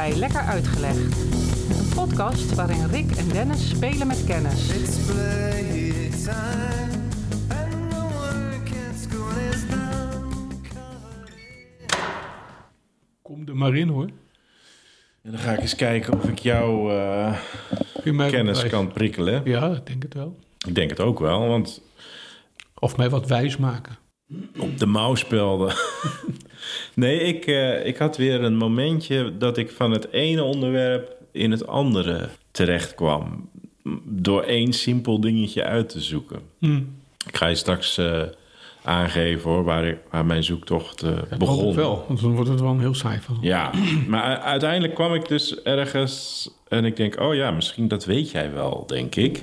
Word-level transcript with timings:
bij 0.00 0.16
Lekker 0.16 0.40
Uitgelegd. 0.40 0.96
Een 1.78 1.94
podcast 1.94 2.54
waarin 2.54 2.86
Rick 2.86 3.10
en 3.10 3.28
Dennis 3.28 3.68
spelen 3.68 4.06
met 4.06 4.24
kennis. 4.24 4.68
It's 4.68 4.96
playtime, 5.06 6.32
and 7.48 7.90
the 7.90 8.08
work 8.12 8.68
at 8.88 8.96
school 9.00 9.52
is 9.52 9.66
done. 9.68 10.26
Kom 13.22 13.48
er 13.48 13.56
maar 13.56 13.74
in 13.76 13.88
hoor. 13.88 14.08
En 15.22 15.30
dan 15.30 15.38
ga 15.38 15.52
ik 15.52 15.60
eens 15.60 15.74
kijken 15.74 16.14
of 16.14 16.24
ik 16.24 16.38
jouw 16.38 16.90
eh, 16.90 18.30
kennis 18.30 18.66
kan 18.66 18.92
prikkelen. 18.92 19.42
Ja, 19.44 19.70
ik 19.70 19.86
denk 19.86 20.02
het 20.02 20.14
wel. 20.14 20.38
Ik 20.66 20.74
denk 20.74 20.90
het 20.90 21.00
ook 21.00 21.18
wel, 21.18 21.46
want 21.48 21.82
Of 22.78 22.96
mij 22.96 23.10
wat 23.10 23.26
wijs 23.26 23.56
maken. 23.56 23.96
op 24.58 24.78
de 24.78 24.86
mouw 24.86 25.14
spelde. 25.14 25.72
nee, 27.00 27.20
ik, 27.20 27.46
eh, 27.46 27.86
ik 27.86 27.96
had 27.96 28.16
weer 28.16 28.42
een 28.42 28.56
momentje 28.56 29.36
dat 29.38 29.56
ik 29.56 29.70
van 29.70 29.90
het 29.90 30.12
ene 30.12 30.42
onderwerp 30.42 31.16
in 31.32 31.50
het 31.50 31.66
andere 31.66 32.28
terecht 32.50 32.94
kwam. 32.94 33.48
Door 34.04 34.42
één 34.42 34.72
simpel 34.72 35.20
dingetje 35.20 35.64
uit 35.64 35.88
te 35.88 36.00
zoeken. 36.00 36.40
Hm. 36.58 36.80
Ik 37.26 37.36
ga 37.36 37.46
je 37.46 37.54
straks 37.54 37.98
eh, 37.98 38.22
aangeven 38.84 39.50
hoor, 39.50 39.64
waar, 39.64 39.84
ik, 39.84 39.98
waar 40.10 40.26
mijn 40.26 40.44
zoektocht 40.44 41.00
Ja, 41.00 41.36
begon. 41.36 41.64
hoop 41.64 41.74
wel, 41.74 42.04
want 42.08 42.20
dan 42.20 42.34
wordt 42.34 42.50
het 42.50 42.60
wel 42.60 42.70
een 42.70 42.80
heel 42.80 42.94
saai 42.94 43.18
van. 43.20 43.38
Ja, 43.40 43.70
maar 44.08 44.38
uiteindelijk 44.38 44.94
kwam 44.94 45.14
ik 45.14 45.28
dus 45.28 45.62
ergens 45.62 46.48
en 46.68 46.84
ik 46.84 46.96
denk, 46.96 47.20
oh 47.20 47.34
ja, 47.34 47.50
misschien 47.50 47.88
dat 47.88 48.04
weet 48.04 48.30
jij 48.30 48.52
wel, 48.52 48.84
denk 48.86 49.14
ik. 49.14 49.42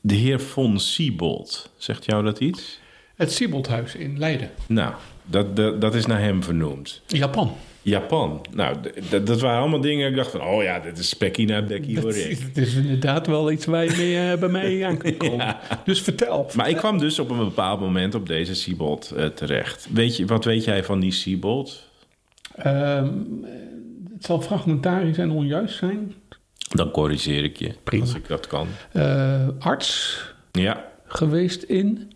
De 0.00 0.14
heer 0.14 0.40
von 0.40 0.80
Siebold, 0.80 1.70
zegt 1.76 2.04
jou 2.04 2.24
dat 2.24 2.40
iets? 2.40 2.80
Het 3.14 3.32
Sieboldhuis 3.32 3.94
in 3.94 4.18
Leiden. 4.18 4.50
Nou, 4.66 4.94
dat, 5.30 5.56
dat, 5.56 5.80
dat 5.80 5.94
is 5.94 6.06
naar 6.06 6.20
hem 6.20 6.42
vernoemd. 6.42 7.02
Japan. 7.06 7.52
Japan. 7.82 8.46
Nou, 8.50 8.76
dat 9.24 9.40
waren 9.40 9.60
allemaal 9.60 9.80
dingen. 9.80 10.08
Ik 10.10 10.16
dacht 10.16 10.30
van, 10.30 10.42
oh 10.42 10.62
ja, 10.62 10.78
dit 10.80 10.98
is 10.98 11.08
spekkie 11.08 11.46
naar 11.46 11.68
Dat 11.68 11.80
hoor 12.02 12.12
het 12.14 12.56
is 12.56 12.74
inderdaad 12.74 13.26
wel 13.26 13.50
iets 13.50 13.64
waar 13.66 13.84
je 13.84 13.94
mee, 13.96 14.32
eh, 14.32 14.38
bij 14.38 14.48
mij 14.48 14.86
aan 14.86 14.96
kunt 14.96 15.16
komen. 15.28 15.56
Dus 15.84 16.00
vertel. 16.00 16.50
Maar 16.56 16.68
ik 16.68 16.76
kwam 16.76 16.98
dus 16.98 17.18
op 17.18 17.30
een 17.30 17.38
bepaald 17.38 17.80
moment 17.80 18.14
op 18.14 18.26
deze 18.26 18.54
Siebold 18.54 19.10
eh, 19.10 19.26
terecht. 19.26 19.88
Weet 19.92 20.16
je, 20.16 20.26
wat 20.26 20.44
weet 20.44 20.64
jij 20.64 20.84
van 20.84 21.00
die 21.00 21.12
Siebold? 21.12 21.86
Ehm, 22.56 23.08
het 24.14 24.24
zal 24.24 24.40
fragmentarisch 24.40 25.18
en 25.18 25.30
onjuist 25.30 25.76
zijn. 25.76 26.14
Dan 26.74 26.90
corrigeer 26.90 27.44
ik 27.44 27.56
je, 27.56 27.74
Prima. 27.82 28.02
als 28.04 28.14
ik 28.14 28.28
dat 28.28 28.46
kan. 28.46 28.66
Eh, 28.92 29.48
arts 29.58 30.20
Ja, 30.52 30.84
geweest 31.06 31.62
in 31.62 32.12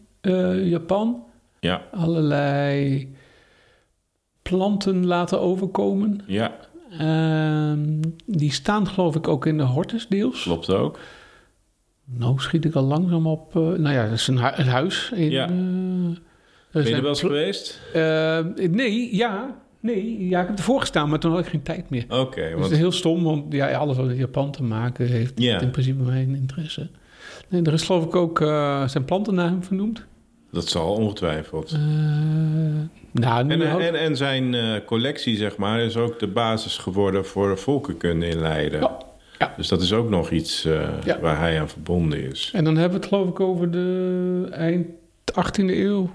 Japan. 0.64 1.24
Ja, 1.62 1.82
Allerlei 1.92 3.08
planten 4.42 5.06
laten 5.06 5.40
overkomen. 5.40 6.20
ja, 6.26 6.52
Ehm, 6.98 8.00
die 8.26 8.52
staan 8.52 8.86
geloof 8.88 9.16
ik 9.16 9.28
ook 9.28 9.46
in 9.46 9.56
de 9.56 9.62
hortus 9.62 10.06
deels. 10.08 10.42
klopt 10.42 10.70
ook. 10.72 10.98
Nou 12.04 12.38
schiet 12.40 12.64
ik 12.64 12.74
al 12.74 12.82
langzaam 12.82 13.26
op... 13.26 13.56
eh, 13.56 13.62
nou 13.62 13.90
ja, 13.94 14.02
dat 14.04 14.12
is 14.12 14.26
een, 14.28 14.38
hu- 14.38 14.52
een 14.62 14.66
huis. 14.66 15.10
In, 15.14 15.30
Ja. 15.30 15.44
eh, 15.44 15.50
Ben 16.72 16.84
je 16.86 16.94
er 16.94 17.00
wel 17.00 17.10
eens 17.10 17.20
geweest? 17.20 17.80
Eh, 17.92 18.38
nee, 18.70 19.16
ja. 19.16 19.60
Nee, 19.80 20.28
ja, 20.28 20.40
ik 20.40 20.46
heb 20.46 20.56
ervoor 20.58 20.80
gestaan, 20.80 21.08
maar 21.08 21.18
toen 21.18 21.30
had 21.30 21.40
ik 21.40 21.46
geen 21.46 21.62
tijd 21.62 21.90
meer. 21.90 22.04
Oké, 22.08 22.50
Dat 22.50 22.58
want 22.60 22.70
is 22.72 22.78
heel 22.78 22.92
stom, 22.92 23.22
want 23.22 23.52
ja, 23.52 23.72
alles 23.72 23.96
wat 23.96 24.06
met 24.06 24.16
Japan 24.16 24.50
te 24.50 24.62
maken 24.62 25.06
heeft, 25.06 25.40
in 25.40 25.70
principe 25.70 26.02
mijn 26.02 26.34
interesse. 26.34 26.88
Nee, 27.48 27.62
er 27.62 27.72
is 27.72 27.82
geloof 27.82 28.04
ik 28.04 28.14
ook 28.16 28.38
zijn 28.86 29.04
planten 29.04 29.34
naar 29.34 29.46
hem 29.48 29.64
vernoemd. 29.64 30.06
Dat 30.52 30.68
zal 30.68 30.94
ongetwijfeld. 30.94 31.72
Eh, 31.72 31.78
nou, 33.10 33.50
En, 33.50 33.62
en, 33.80 33.94
en 33.94 34.16
zijn 34.16 34.54
eh, 34.54 34.84
collectie, 34.86 35.36
zeg 35.36 35.56
maar, 35.56 35.80
is 35.80 35.96
ook 35.96 36.18
de 36.18 36.26
basis 36.26 36.78
geworden 36.78 37.26
voor 37.26 37.58
volkenkunde 37.58 38.26
in 38.26 38.40
Leiden. 38.40 38.80
Ja, 38.80 38.98
ja. 39.38 39.54
Dus 39.56 39.68
dat 39.68 39.82
is 39.82 39.92
ook 39.92 40.08
nog 40.08 40.30
iets 40.30 40.64
eh, 40.64 40.88
Ja. 41.04 41.20
waar 41.20 41.38
hij 41.38 41.60
aan 41.60 41.68
verbonden 41.68 42.30
is. 42.30 42.50
En 42.54 42.64
dan 42.64 42.76
hebben 42.76 42.98
we 42.98 43.04
het 43.06 43.14
geloof 43.14 43.28
ik 43.28 43.40
over 43.40 43.70
de 43.70 44.46
eind 44.50 44.86
18e 45.32 45.64
eeuw. 45.64 46.10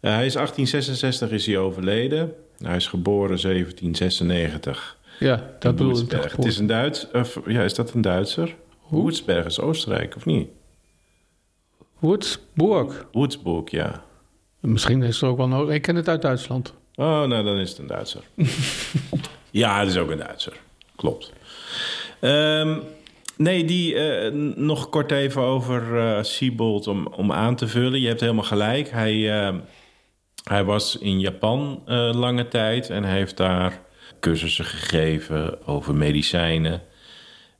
Hij 0.00 0.26
is 0.26 0.32
1866 0.32 1.30
is 1.30 1.46
hij 1.46 1.58
overleden. 1.58 2.32
Hij 2.62 2.76
is 2.76 2.86
geboren 2.86 3.40
1796 3.40 4.96
Ja, 5.18 5.50
dat 5.58 5.76
bedoel 5.76 5.98
ik. 6.00 6.10
Het 6.10 6.44
is 6.44 6.58
een 6.58 6.66
Duits... 6.66 7.06
ja, 7.46 7.62
is 7.62 7.74
dat 7.74 7.92
een 7.92 8.00
Duitser? 8.00 8.54
Hoe? 8.78 9.00
Woedsberg 9.02 9.46
is 9.46 9.60
Oostenrijk, 9.60 10.16
of 10.16 10.24
niet? 10.24 10.48
Würzburg. 11.98 13.06
Woedsburg, 13.12 13.70
ja. 13.70 14.02
Misschien 14.60 15.02
is 15.02 15.20
het 15.20 15.30
ook 15.30 15.36
wel 15.36 15.48
nodig. 15.48 15.74
Ik 15.74 15.82
ken 15.82 15.96
het 15.96 16.08
uit 16.08 16.22
Duitsland. 16.22 16.74
Oh, 16.94 17.24
nou, 17.24 17.44
dan 17.44 17.56
is 17.58 17.70
het 17.70 17.78
een 17.78 17.86
Duitser. 17.86 18.22
ja, 19.50 19.78
het 19.78 19.88
is 19.88 19.96
ook 19.96 20.10
een 20.10 20.18
Duitser. 20.18 20.52
Klopt. 20.96 21.32
Ehm, 22.20 22.78
nee, 23.36 23.64
die 23.64 23.94
eh, 23.94 24.32
nog 24.56 24.88
kort 24.88 25.10
even 25.10 25.42
over 25.42 25.98
eh 25.98 26.22
Siebold 26.22 26.86
om, 26.86 27.06
om 27.06 27.32
aan 27.32 27.56
te 27.56 27.68
vullen. 27.68 28.00
Je 28.00 28.08
hebt 28.08 28.20
helemaal 28.20 28.44
gelijk. 28.44 28.90
Hij, 28.90 29.40
eh, 29.40 29.54
hij 30.44 30.64
was 30.64 30.98
in 30.98 31.20
Japan 31.20 31.82
lange 32.12 32.48
tijd 32.48 32.90
en 32.90 33.04
hij 33.04 33.16
heeft 33.16 33.36
daar 33.36 33.80
cursussen 34.20 34.64
gegeven 34.64 35.66
over 35.66 35.94
medicijnen. 35.94 36.82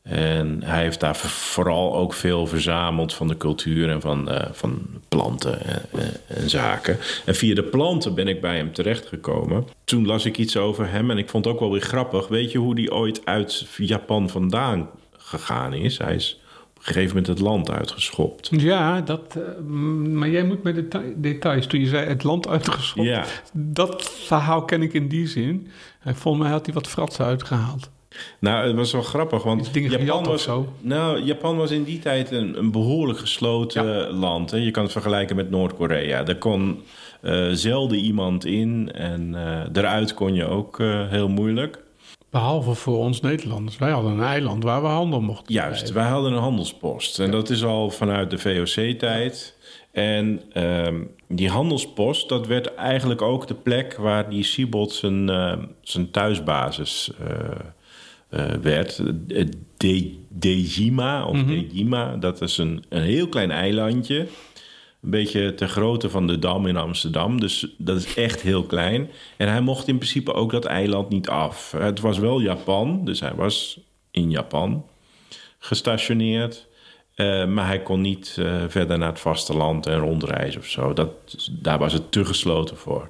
En 0.08 0.62
hij 0.64 0.82
heeft 0.82 1.00
daar 1.00 1.16
vooral 1.16 1.96
ook 1.96 2.12
veel 2.14 2.46
verzameld 2.46 3.14
van 3.14 3.28
de 3.28 3.36
cultuur 3.36 3.90
en 3.90 4.00
van, 4.00 4.30
eh, 4.30 4.48
van 4.52 4.82
planten 5.08 5.64
en, 5.64 5.82
en- 5.92 6.20
en 6.26 6.50
zaken. 6.50 6.98
En 7.24 7.34
via 7.34 7.54
de 7.54 7.62
planten 7.62 8.14
ben 8.14 8.28
ik 8.28 8.40
bij 8.40 8.56
hem 8.56 8.72
terechtgekomen. 8.72 9.64
Toen 9.84 10.06
las 10.06 10.24
ik 10.24 10.38
iets 10.38 10.56
over 10.56 10.90
hem 10.90 11.10
en 11.10 11.18
ik 11.18 11.28
vond 11.28 11.44
het 11.44 11.54
ook 11.54 11.60
wel 11.60 11.70
weer 11.72 11.80
grappig. 11.80 12.28
Weet 12.28 12.52
je 12.52 12.58
hoe 12.58 12.74
die 12.74 12.92
ooit 12.92 13.20
uit 13.24 13.66
Japan 13.76 14.28
vandaan 14.28 14.88
gegaan 15.16 15.72
is? 15.72 15.98
Hij 15.98 16.14
is 16.14 16.40
op 16.70 16.76
een 16.78 16.82
gegeven 16.84 17.08
moment 17.08 17.26
het 17.26 17.40
land 17.40 17.70
uitgeschopt. 17.70 18.48
Ja, 18.50 19.00
dat, 19.00 19.36
eh, 19.36 19.62
maar 20.12 20.28
jij 20.28 20.44
moet 20.44 20.62
met 20.62 20.74
deta- 20.74 21.02
details. 21.16 21.66
Toen 21.66 21.80
je 21.80 21.86
zei 21.86 22.06
het 22.06 22.22
land 22.24 22.48
uitgeschopt. 22.48 23.08
Ja, 23.08 23.24
Dat 23.52 24.10
verhaal 24.26 24.64
ken 24.64 24.82
ik 24.82 24.92
in 24.92 25.08
die 25.08 25.26
zin. 25.26 25.68
En 26.02 26.16
volgens 26.16 26.42
mij 26.42 26.52
had 26.52 26.64
hij 26.66 26.74
wat 26.74 26.86
fratsen 26.86 27.24
uitgehaald. 27.24 27.90
Nou, 28.38 28.66
het 28.66 28.76
was 28.76 28.92
wel 28.92 29.02
grappig, 29.02 29.42
want 29.42 29.70
Japan 29.72 30.24
was, 30.24 30.42
zo. 30.42 30.72
nou, 30.80 31.22
Japan 31.22 31.56
was 31.56 31.70
in 31.70 31.84
die 31.84 31.98
tijd 31.98 32.30
een, 32.30 32.58
een 32.58 32.70
behoorlijk 32.70 33.18
gesloten 33.18 34.10
land. 34.10 34.50
Hè. 34.50 34.56
Je 34.56 34.70
kan 34.70 34.82
het 34.82 34.92
vergelijken 34.92 35.36
met 35.36 35.50
Noord-Korea. 35.50 36.22
Daar 36.22 36.36
kon 36.36 36.82
eh, 37.20 37.48
zelden 37.52 37.98
iemand 37.98 38.44
in 38.44 38.92
en 38.92 39.34
eh 39.34 39.60
eruit 39.72 40.14
kon 40.14 40.34
je 40.34 40.46
ook 40.46 40.80
eh, 40.80 41.08
heel 41.08 41.28
moeilijk. 41.28 41.86
Behalve 42.30 42.74
voor 42.74 42.98
ons 42.98 43.20
Nederlanders. 43.20 43.78
Wij 43.78 43.90
hadden 43.90 44.12
een 44.12 44.22
eiland 44.22 44.62
waar 44.62 44.82
we 44.82 44.88
handel 44.88 45.20
mochten 45.20 45.54
Juist, 45.54 45.92
wij 45.92 46.08
hadden 46.08 46.32
een 46.32 46.38
handelspost. 46.38 47.18
En 47.18 47.30
dat 47.30 47.50
is 47.50 47.64
al 47.64 47.90
vanuit 47.90 48.30
de 48.30 48.38
VOC-tijd. 48.38 49.56
En 49.92 50.40
ehm, 50.52 51.02
die 51.28 51.48
handelspost, 51.48 52.28
dat 52.28 52.46
werd 52.46 52.74
eigenlijk 52.74 53.22
ook 53.22 53.46
de 53.46 53.54
plek 53.54 53.96
waar 53.96 54.30
die 54.30 54.42
Siebold 54.42 54.92
zijn, 54.92 55.28
eh, 55.28 55.58
zijn 55.82 56.10
thuisbasis 56.10 57.10
eh, 57.20 57.30
eh, 57.30 57.56
werd. 58.62 58.98
Eh, 58.98 59.44
De, 59.76 60.16
Dejima, 60.28 61.24
of 61.24 61.42
Dejima, 61.42 62.16
dat 62.16 62.40
is 62.40 62.58
een, 62.58 62.84
een 62.88 63.02
heel 63.02 63.28
klein 63.28 63.50
eilandje. 63.50 64.18
Een 65.02 65.10
beetje 65.10 65.54
ter 65.54 65.68
grootte 65.68 66.10
van 66.10 66.26
de 66.26 66.38
Dam 66.38 66.66
in 66.66 66.76
Amsterdam. 66.76 67.40
Dus 67.40 67.66
dat 67.78 67.96
is 67.96 68.14
echt 68.14 68.40
heel 68.40 68.64
klein. 68.64 69.10
En 69.36 69.48
hij 69.48 69.60
mocht 69.60 69.88
in 69.88 69.96
principe 69.96 70.32
ook 70.32 70.50
dat 70.50 70.64
eiland 70.64 71.08
niet 71.08 71.28
af. 71.28 71.72
Het 71.78 72.00
was 72.00 72.18
wel 72.18 72.40
Japan, 72.40 73.04
dus 73.04 73.20
hij 73.20 73.34
was 73.34 73.80
in 74.10 74.30
Japan 74.30 74.86
gestationeerd. 75.58 76.66
Eh, 77.18 77.44
maar 77.44 77.66
hij 77.66 77.82
kon 77.82 78.00
niet 78.00 78.36
eh, 78.38 78.54
verder 78.68 78.98
naar 78.98 79.08
het 79.08 79.20
vasteland 79.20 79.86
en 79.86 79.98
rondreizen 79.98 80.60
of 80.60 80.66
zo. 80.66 80.92
Dat, 80.92 81.10
daar 81.50 81.78
was 81.78 81.92
het 81.92 82.12
te 82.12 82.24
gesloten 82.24 82.76
voor. 82.76 83.08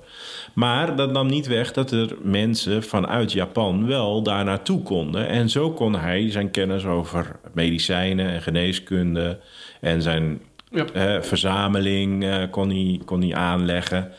Maar 0.52 0.96
dat 0.96 1.12
nam 1.12 1.26
niet 1.26 1.46
weg 1.46 1.72
dat 1.72 1.90
er 1.90 2.16
mensen 2.22 2.82
vanuit 2.82 3.32
Japan 3.32 3.87
wel 3.87 4.22
daar 4.22 4.44
naartoe 4.44 4.82
konden. 4.82 5.28
En 5.28 5.49
zo 5.50 5.70
kon 5.70 5.94
hij 5.94 6.31
zijn 6.31 6.50
kennis 6.50 6.84
over 6.84 7.37
medicijnen 7.52 8.28
en 8.31 8.43
geneeskunde 8.43 9.38
en 9.81 10.02
zijn 10.02 10.40
Ja. 10.70 10.84
eh, 10.93 11.22
verzameling 11.22 12.26
kon, 12.50 12.69
hij, 12.70 13.00
kon 13.05 13.20
hij 13.22 13.34
aanleggen. 13.34 14.12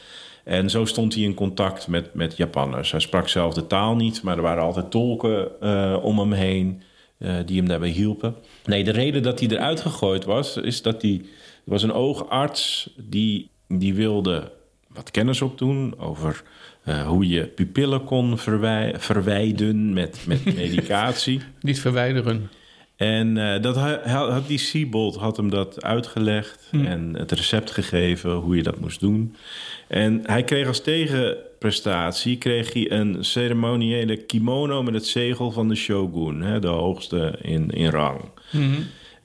En 0.43 0.69
zo 0.69 0.85
stond 0.85 1.13
hij 1.13 1.23
in 1.23 1.33
contact 1.33 1.87
met, 1.87 2.13
met 2.13 2.37
Japanners. 2.37 2.91
Hij 2.91 2.99
sprak 2.99 3.27
zelf 3.27 3.53
de 3.53 3.67
taal 3.67 3.95
niet, 3.95 4.23
maar 4.23 4.35
er 4.37 4.41
waren 4.43 4.63
altijd 4.63 4.91
tolken 4.91 5.61
om 6.03 6.19
hem 6.19 6.31
heen 6.31 6.81
eh, 7.19 7.35
die 7.45 7.57
hem 7.57 7.67
daarbij 7.67 7.89
hielpen. 7.89 8.35
Nee, 8.65 8.83
de 8.83 8.91
reden 8.91 9.23
dat 9.23 9.39
hij 9.39 9.49
eruit 9.49 9.81
gegooid 9.81 10.25
was, 10.25 10.57
is 10.57 10.81
dat 10.81 11.01
hij... 11.01 11.21
Er 11.65 11.75
was 11.75 11.83
een 11.83 11.93
oogarts 11.93 12.89
die, 12.97 13.49
die 13.67 13.93
wilde 13.93 14.51
wat 14.87 15.11
kennis 15.11 15.41
opdoen 15.41 15.93
over 15.99 16.43
eh, 16.83 17.07
hoe 17.07 17.27
je 17.27 17.47
pupillen 17.47 18.03
kon 18.03 18.37
verwij 18.37 18.93
verwijden 18.97 19.93
met, 19.93 20.19
met 20.27 20.45
medicatie. 20.55 21.41
Niet 21.61 21.79
verwijderen. 21.79 22.49
En 22.95 23.37
eh, 23.53 23.61
dat 23.61 23.75
ha- 23.75 24.01
ha- 24.03 24.29
had 24.29 24.47
die 24.47 24.57
Siebold 24.57 25.15
had 25.15 25.37
hem 25.37 25.49
dat 25.49 25.83
uitgelegd 25.83 26.67
Hm. 26.71 26.85
en 26.85 27.15
het 27.17 27.31
recept 27.31 27.71
gegeven 27.71 28.31
hoe 28.33 28.55
je 28.55 28.63
dat 28.63 28.79
moest 28.79 28.99
doen. 28.99 29.35
En 29.87 30.19
hij 30.25 30.43
kreeg 30.43 30.67
als 30.67 30.81
tegen, 30.81 31.37
prestatie 31.59 32.37
kreeg 32.37 32.73
hij 32.73 32.91
een 32.91 33.23
ceremoniële 33.25 34.17
kimono 34.17 34.83
met 34.83 34.93
het 34.93 35.07
zegel 35.07 35.51
van 35.51 35.67
de 35.67 35.75
shogun, 35.75 36.41
hè, 36.41 36.59
de 36.59 36.67
hoogste 36.67 37.39
in, 37.41 37.69
in 37.69 37.89
rang. 37.89 38.21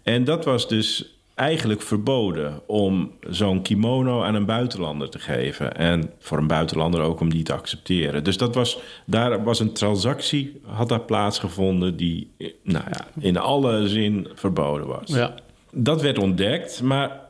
En 0.03 0.25
dat 0.25 0.45
was 0.45 0.69
dus 0.69 1.15
eigenlijk 1.35 1.83
verboden 1.83 2.61
om 2.67 3.13
zo'n 3.31 3.63
kimono 3.63 4.23
aan 4.23 4.35
een 4.35 4.45
buitenlander 4.45 5.11
te 5.11 5.19
geven. 5.19 5.77
En 5.77 6.11
voor 6.19 6.39
een 6.39 6.47
buitenlander 6.47 7.01
ook 7.01 7.21
om 7.21 7.31
die 7.31 7.43
te 7.43 7.53
accepteren. 7.53 8.25
Dus 8.25 8.37
dat 8.37 8.55
was, 8.55 8.79
daar 9.07 9.45
was 9.45 9.61
een 9.61 9.73
transactie, 9.73 10.61
had 10.63 10.89
daar 10.89 11.01
plaatsgevonden, 11.01 11.97
die 11.97 12.31
nou 12.63 12.85
ja, 12.91 13.07
in 13.21 13.37
alle 13.37 13.89
zin 13.89 14.29
verboden 14.35 14.87
was. 14.87 15.11
Ja. 15.11 15.35
Dat 15.71 16.03
werd 16.03 16.19
ontdekt, 16.19 16.83
maar 16.83 17.24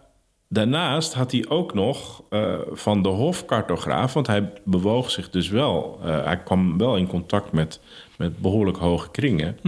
daarnaast 0.54 1.14
had 1.14 1.32
hij 1.32 1.44
ook 1.48 1.74
nog 1.74 2.22
eh, 2.30 2.54
van 2.72 3.02
de 3.02 3.08
hofcartograaf, 3.08 4.12
want 4.12 4.26
hij 4.26 4.52
bewoog 4.64 5.10
zich 5.10 5.30
dus 5.30 5.48
wel, 5.48 5.98
eh, 6.04 6.24
hij 6.24 6.38
kwam 6.38 6.78
wel 6.78 6.96
in 6.96 7.06
contact 7.06 7.52
met, 7.52 7.80
met 8.16 8.38
behoorlijk 8.38 8.76
hoge 8.76 9.10
kringen. 9.10 9.58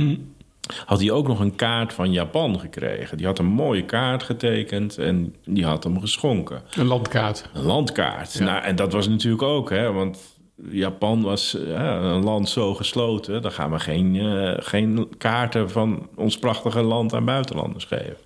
Had 0.86 1.00
hij 1.00 1.10
ook 1.10 1.26
nog 1.26 1.40
een 1.40 1.56
kaart 1.56 1.92
van 1.92 2.12
Japan 2.12 2.60
gekregen. 2.60 3.16
Die 3.16 3.26
had 3.26 3.38
een 3.38 3.46
mooie 3.46 3.84
kaart 3.84 4.22
getekend 4.22 4.98
en 4.98 5.34
die 5.44 5.64
had 5.64 5.84
hem 5.84 6.00
geschonken. 6.00 6.62
Een 6.74 6.86
landkaart. 6.86 7.48
Een 7.54 7.64
landkaart. 7.64 8.40
Nou, 8.40 8.62
en 8.62 8.76
dat 8.76 8.92
was 8.92 9.08
natuurlijk 9.08 9.42
ook, 9.42 9.70
hè, 9.70 9.92
want 9.92 10.36
Japan 10.70 11.22
was 11.22 11.54
eh, 11.54 11.68
ja, 11.68 11.96
een 11.96 12.24
land 12.24 12.48
zo 12.48 12.74
gesloten. 12.74 13.42
Dan 13.42 13.52
gaan 13.52 13.70
we 13.70 13.78
geen, 13.78 14.16
eh, 14.16 14.54
geen 14.58 15.08
kaarten 15.18 15.70
van 15.70 16.08
ons 16.14 16.38
prachtige 16.38 16.82
land 16.82 17.14
aan 17.14 17.24
buitenlanders 17.24 17.84
geven. 17.84 18.16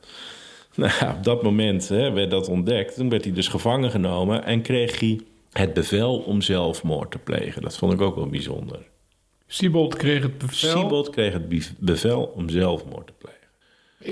Nou, 0.80 1.16
op 1.16 1.24
dat 1.24 1.42
moment 1.42 1.88
hè, 1.88 2.10
werd 2.10 2.30
dat 2.30 2.48
ontdekt. 2.48 2.94
Toen 2.94 3.08
werd 3.08 3.24
hij 3.24 3.32
dus 3.32 3.48
gevangen 3.48 3.90
genomen 3.90 4.44
en 4.44 4.62
kreeg 4.62 5.00
hij 5.00 5.20
het 5.52 5.74
bevel 5.74 6.18
om 6.18 6.42
zelfmoord 6.42 7.10
te 7.10 7.18
plegen. 7.18 7.62
Dat 7.62 7.76
vond 7.76 7.92
ik 7.92 8.00
ook 8.00 8.14
wel 8.14 8.26
bijzonder. 8.26 8.78
Siebold 9.46 9.96
kreeg 9.96 10.22
het 10.22 10.38
bevel. 10.38 10.78
Siebold 10.78 11.10
kreeg 11.10 11.32
het 11.32 11.48
be- 11.48 11.68
bevel 11.78 12.32
om 12.34 12.48
zelfmoord 12.48 13.06
te 13.06 13.12
plegen. 13.18 13.38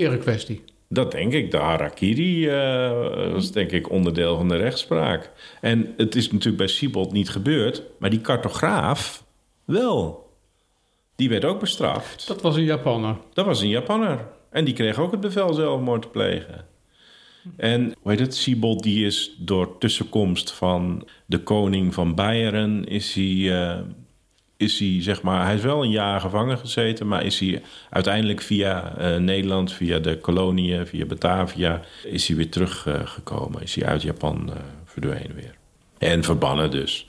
Erekwestie. 0.07 0.63
Dat 0.87 1.11
denk 1.11 1.33
ik. 1.33 1.51
De 1.51 1.57
harakiri 1.57 2.47
eh, 2.47 3.31
was 3.31 3.51
denk 3.51 3.71
ik 3.71 3.89
onderdeel 3.89 4.37
van 4.37 4.47
de 4.47 4.55
rechtspraak. 4.55 5.31
En 5.61 5.93
het 5.97 6.15
is 6.15 6.25
natuurlijk 6.31 6.57
bij 6.57 6.67
Siebold 6.67 7.11
niet 7.11 7.29
gebeurd, 7.29 7.83
maar 7.99 8.09
die 8.09 8.21
cartograaf 8.21 9.23
wel. 9.65 10.29
Die 11.15 11.29
werd 11.29 11.45
ook 11.45 11.59
bestraft. 11.59 12.27
Dat 12.27 12.41
was 12.41 12.55
een 12.55 12.63
Japanner. 12.63 13.15
Dat 13.33 13.45
was 13.45 13.61
een 13.61 13.69
Japanner. 13.69 14.27
En 14.51 14.65
die 14.65 14.73
kreeg 14.73 14.99
ook 14.99 15.11
het 15.11 15.19
bevel 15.19 15.53
zelfmoord 15.53 16.01
te 16.01 16.07
plegen. 16.07 16.65
En 17.57 17.93
hoe 18.01 18.11
heet 18.11 18.19
het? 18.19 18.35
Siebold 18.35 18.83
die 18.83 19.05
is 19.05 19.35
door 19.37 19.77
tussenkomst 19.77 20.51
van 20.51 21.07
de 21.25 21.39
koning 21.39 21.93
van 21.93 22.15
Beieren... 22.15 22.85
is 22.85 23.13
hij, 23.13 23.61
eh, 23.61 23.79
is 24.57 24.79
hij, 24.79 24.97
zeg 24.99 25.21
maar... 25.21 25.45
Hij 25.45 25.55
is 25.55 25.61
wel 25.61 25.83
een 25.83 25.91
jaar 25.91 26.19
gevangen 26.19 26.57
gezeten... 26.57 27.07
maar 27.07 27.25
is 27.25 27.39
hij 27.39 27.61
uiteindelijk 27.89 28.41
via 28.41 28.97
eh, 28.97 29.17
Nederland, 29.17 29.73
via 29.73 29.99
de 29.99 30.17
koloniën... 30.17 30.87
via 30.87 31.05
Batavia, 31.05 31.81
is 32.03 32.27
hij 32.27 32.37
weer 32.37 32.49
teruggekomen. 32.49 33.61
is 33.61 33.75
hij 33.75 33.85
uit 33.85 34.01
Japan 34.01 34.49
eh, 34.49 34.55
verdwenen 34.85 35.35
weer. 35.35 35.57
En 35.97 36.23
verbannen 36.23 36.71
dus. 36.71 37.07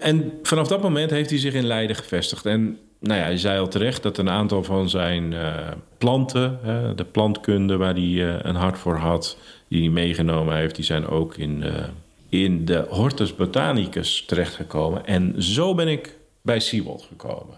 En 0.00 0.32
vanaf 0.42 0.68
dat 0.68 0.82
moment 0.82 1.10
heeft 1.10 1.30
hij 1.30 1.38
zich 1.38 1.54
in 1.54 1.66
Leiden 1.66 1.96
gevestigd. 1.96 2.46
En 2.46 2.78
nou 3.02 3.20
ja, 3.20 3.24
hij 3.24 3.38
zei 3.38 3.58
al 3.58 3.68
terecht 3.68 4.02
dat 4.02 4.18
een 4.18 4.30
aantal 4.30 4.64
van 4.64 4.88
zijn 4.88 5.32
eh, 5.32 5.68
planten, 5.98 6.58
de 6.96 7.04
plantkunde 7.04 7.76
waar 7.76 7.94
hij 7.94 8.34
eh, 8.34 8.38
een 8.42 8.54
hart 8.54 8.78
voor 8.78 8.96
had, 8.96 9.38
die 9.68 9.80
hij 9.80 9.90
meegenomen 9.90 10.56
heeft, 10.56 10.74
die 10.74 10.84
zijn 10.84 11.06
ook 11.06 11.36
in, 11.36 11.62
eh, 11.62 11.84
in 12.28 12.64
de 12.64 12.86
Hortus 12.88 13.34
Botanicus 13.34 14.24
terechtgekomen. 14.26 15.06
En 15.06 15.42
zo 15.42 15.74
ben 15.74 15.88
ik 15.88 16.18
bij 16.42 16.60
Siebold 16.60 17.02
gekomen. 17.02 17.56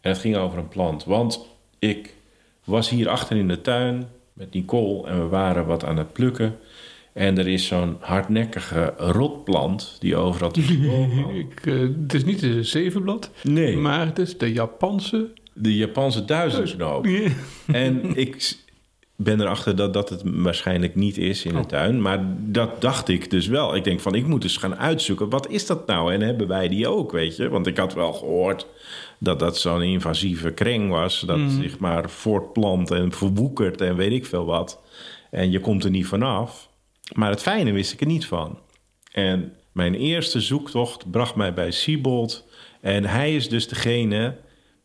En 0.00 0.10
het 0.10 0.18
ging 0.18 0.36
over 0.36 0.58
een 0.58 0.68
plant. 0.68 1.04
Want 1.04 1.46
ik 1.78 2.14
was 2.64 2.88
hier 2.88 3.08
achter 3.08 3.36
in 3.36 3.48
de 3.48 3.60
tuin 3.60 4.08
met 4.32 4.52
Nicole 4.52 5.08
en 5.08 5.18
we 5.18 5.28
waren 5.28 5.66
wat 5.66 5.84
aan 5.84 5.96
het 5.96 6.12
plukken. 6.12 6.58
En 7.18 7.38
er 7.38 7.48
is 7.48 7.66
zo'n 7.66 7.96
hardnekkige 8.00 8.94
rotplant 8.96 9.96
die 9.98 10.16
overal 10.16 10.50
te 10.50 10.60
Ik, 11.48 11.66
eh, 11.66 11.80
het 12.02 12.14
is 12.14 12.24
niet 12.24 12.40
de 12.40 12.62
zevenblad, 12.62 13.30
Nee, 13.42 13.76
maar 13.76 14.06
het 14.06 14.18
is 14.18 14.38
de 14.38 14.52
Japanse. 14.52 15.30
de 15.52 15.76
Japanse 15.76 16.24
duizendknoop. 16.24 17.06
Ja. 17.06 17.28
En 17.66 18.16
ik 18.16 18.56
ben 19.16 19.40
erachter 19.40 19.76
dat 19.76 19.92
dat 19.92 20.08
het 20.08 20.22
waarschijnlijk 20.24 20.94
niet 20.94 21.18
is 21.18 21.44
in 21.44 21.54
de 21.54 21.66
tuin. 21.66 22.02
Maar 22.02 22.24
dat 22.38 22.80
dacht 22.80 23.08
ik 23.08 23.30
dus 23.30 23.46
wel. 23.46 23.76
Ik 23.76 23.84
denk 23.84 24.00
van, 24.00 24.14
ik 24.14 24.26
moet 24.26 24.42
eens 24.42 24.56
gaan 24.56 24.76
uitzoeken. 24.76 25.28
Wat 25.28 25.48
is 25.50 25.66
dat 25.66 25.86
nou? 25.86 26.12
En 26.12 26.20
hebben 26.20 26.48
wij 26.48 26.68
die 26.68 26.88
ook, 26.88 27.12
weet 27.12 27.36
je? 27.36 27.48
Want 27.48 27.66
ik 27.66 27.76
had 27.76 27.94
wel 27.94 28.12
gehoord 28.12 28.66
dat 29.18 29.38
dat 29.38 29.58
zo'n 29.58 29.82
invasieve 29.82 30.50
kreng 30.50 30.90
was. 30.90 31.20
Dat 31.20 31.40
zich 31.60 31.78
maar 31.78 32.10
voortplant 32.10 32.90
en 32.90 33.12
verwoekert 33.12 33.80
en 33.80 33.96
weet 33.96 34.12
ik 34.12 34.26
veel 34.26 34.44
wat. 34.44 34.80
En 35.30 35.50
je 35.50 35.60
komt 35.60 35.84
er 35.84 35.90
niet 35.90 36.06
vanaf. 36.06 36.67
Maar 37.14 37.30
het 37.30 37.42
fijne 37.42 37.72
wist 37.72 37.92
ik 37.92 38.00
er 38.00 38.06
niet 38.06 38.26
van. 38.26 38.58
En 39.12 39.52
mijn 39.72 39.94
eerste 39.94 40.40
zoektocht 40.40 41.10
bracht 41.10 41.34
mij 41.34 41.54
bij 41.54 41.70
Siebold. 41.70 42.46
En 42.80 43.04
hij 43.04 43.36
is 43.36 43.48
dus 43.48 43.68
degene 43.68 44.36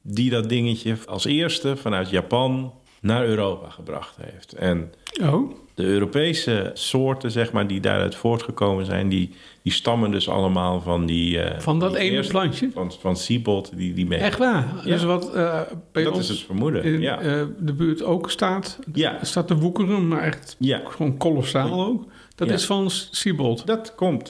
die 0.01 0.29
dat 0.29 0.49
dingetje 0.49 0.97
als 1.05 1.25
eerste 1.25 1.77
vanuit 1.77 2.09
Japan 2.09 2.73
naar 3.01 3.25
Europa 3.25 3.69
gebracht 3.69 4.17
heeft. 4.21 4.53
En 4.53 4.93
Oh, 5.21 5.51
de 5.75 5.83
Europese 5.83 6.71
soorten, 6.73 7.31
zeg 7.31 7.51
maar, 7.51 7.67
die 7.67 7.79
daaruit 7.79 8.15
voortgekomen 8.15 8.85
zijn, 8.85 9.09
die, 9.09 9.29
die 9.61 9.73
stammen 9.73 10.11
dus 10.11 10.29
allemaal 10.29 10.81
van 10.81 11.05
die. 11.05 11.39
eh, 11.39 11.59
Van 11.59 11.79
dat 11.79 11.91
die 11.91 11.99
ene 11.99 12.11
eerste- 12.15 12.31
plantje? 12.31 12.69
Van, 12.73 12.91
van 12.99 13.15
Siebold, 13.17 13.71
die, 13.77 13.93
die 13.93 14.05
mee. 14.05 14.19
echt 14.19 14.37
waar. 14.37 14.67
Ja. 14.75 14.81
Dus 14.91 15.03
wat 15.03 15.33
eh, 15.33 15.61
bij 15.91 16.03
Dat 16.03 16.13
ons 16.13 16.21
is 16.23 16.29
het 16.29 16.45
vermoeden. 16.45 16.83
in 16.83 17.01
ja. 17.01 17.19
eh, 17.19 17.41
de 17.59 17.73
buurt 17.73 18.03
ook 18.03 18.31
staat, 18.31 18.79
Ja. 18.93 19.17
staat 19.21 19.47
te 19.47 19.55
woekeren, 19.57 20.07
maar 20.07 20.21
echt 20.21 20.55
ja. 20.59 20.81
gewoon 20.85 21.17
kolossaal 21.17 21.85
ook. 21.85 22.05
Dat 22.35 22.47
Ja. 22.47 22.53
is 22.53 22.65
van 22.65 22.89
Siebold. 22.89 23.65
Dat 23.65 23.95
komt 23.95 24.29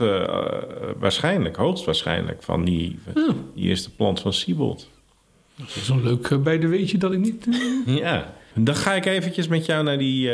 waarschijnlijk, 0.99 1.55
hoogstwaarschijnlijk, 1.55 2.43
van 2.43 2.63
die, 2.65 2.99
die 3.55 3.65
eerste 3.67 3.95
plant 3.95 4.19
van 4.19 4.33
Siebold. 4.33 4.89
Dat 5.55 5.67
is 5.67 5.85
zo 5.85 5.99
leuk 6.03 6.43
bij 6.43 6.59
de 6.59 6.67
weetje 6.67 6.97
dat 6.97 7.11
ik 7.11 7.19
niet... 7.19 7.47
Ja, 7.85 8.33
dan 8.55 8.75
ga 8.75 8.93
ik 8.93 9.05
eventjes 9.05 9.47
met 9.47 9.65
jou 9.65 9.83
naar 9.83 9.97
die 9.97 10.29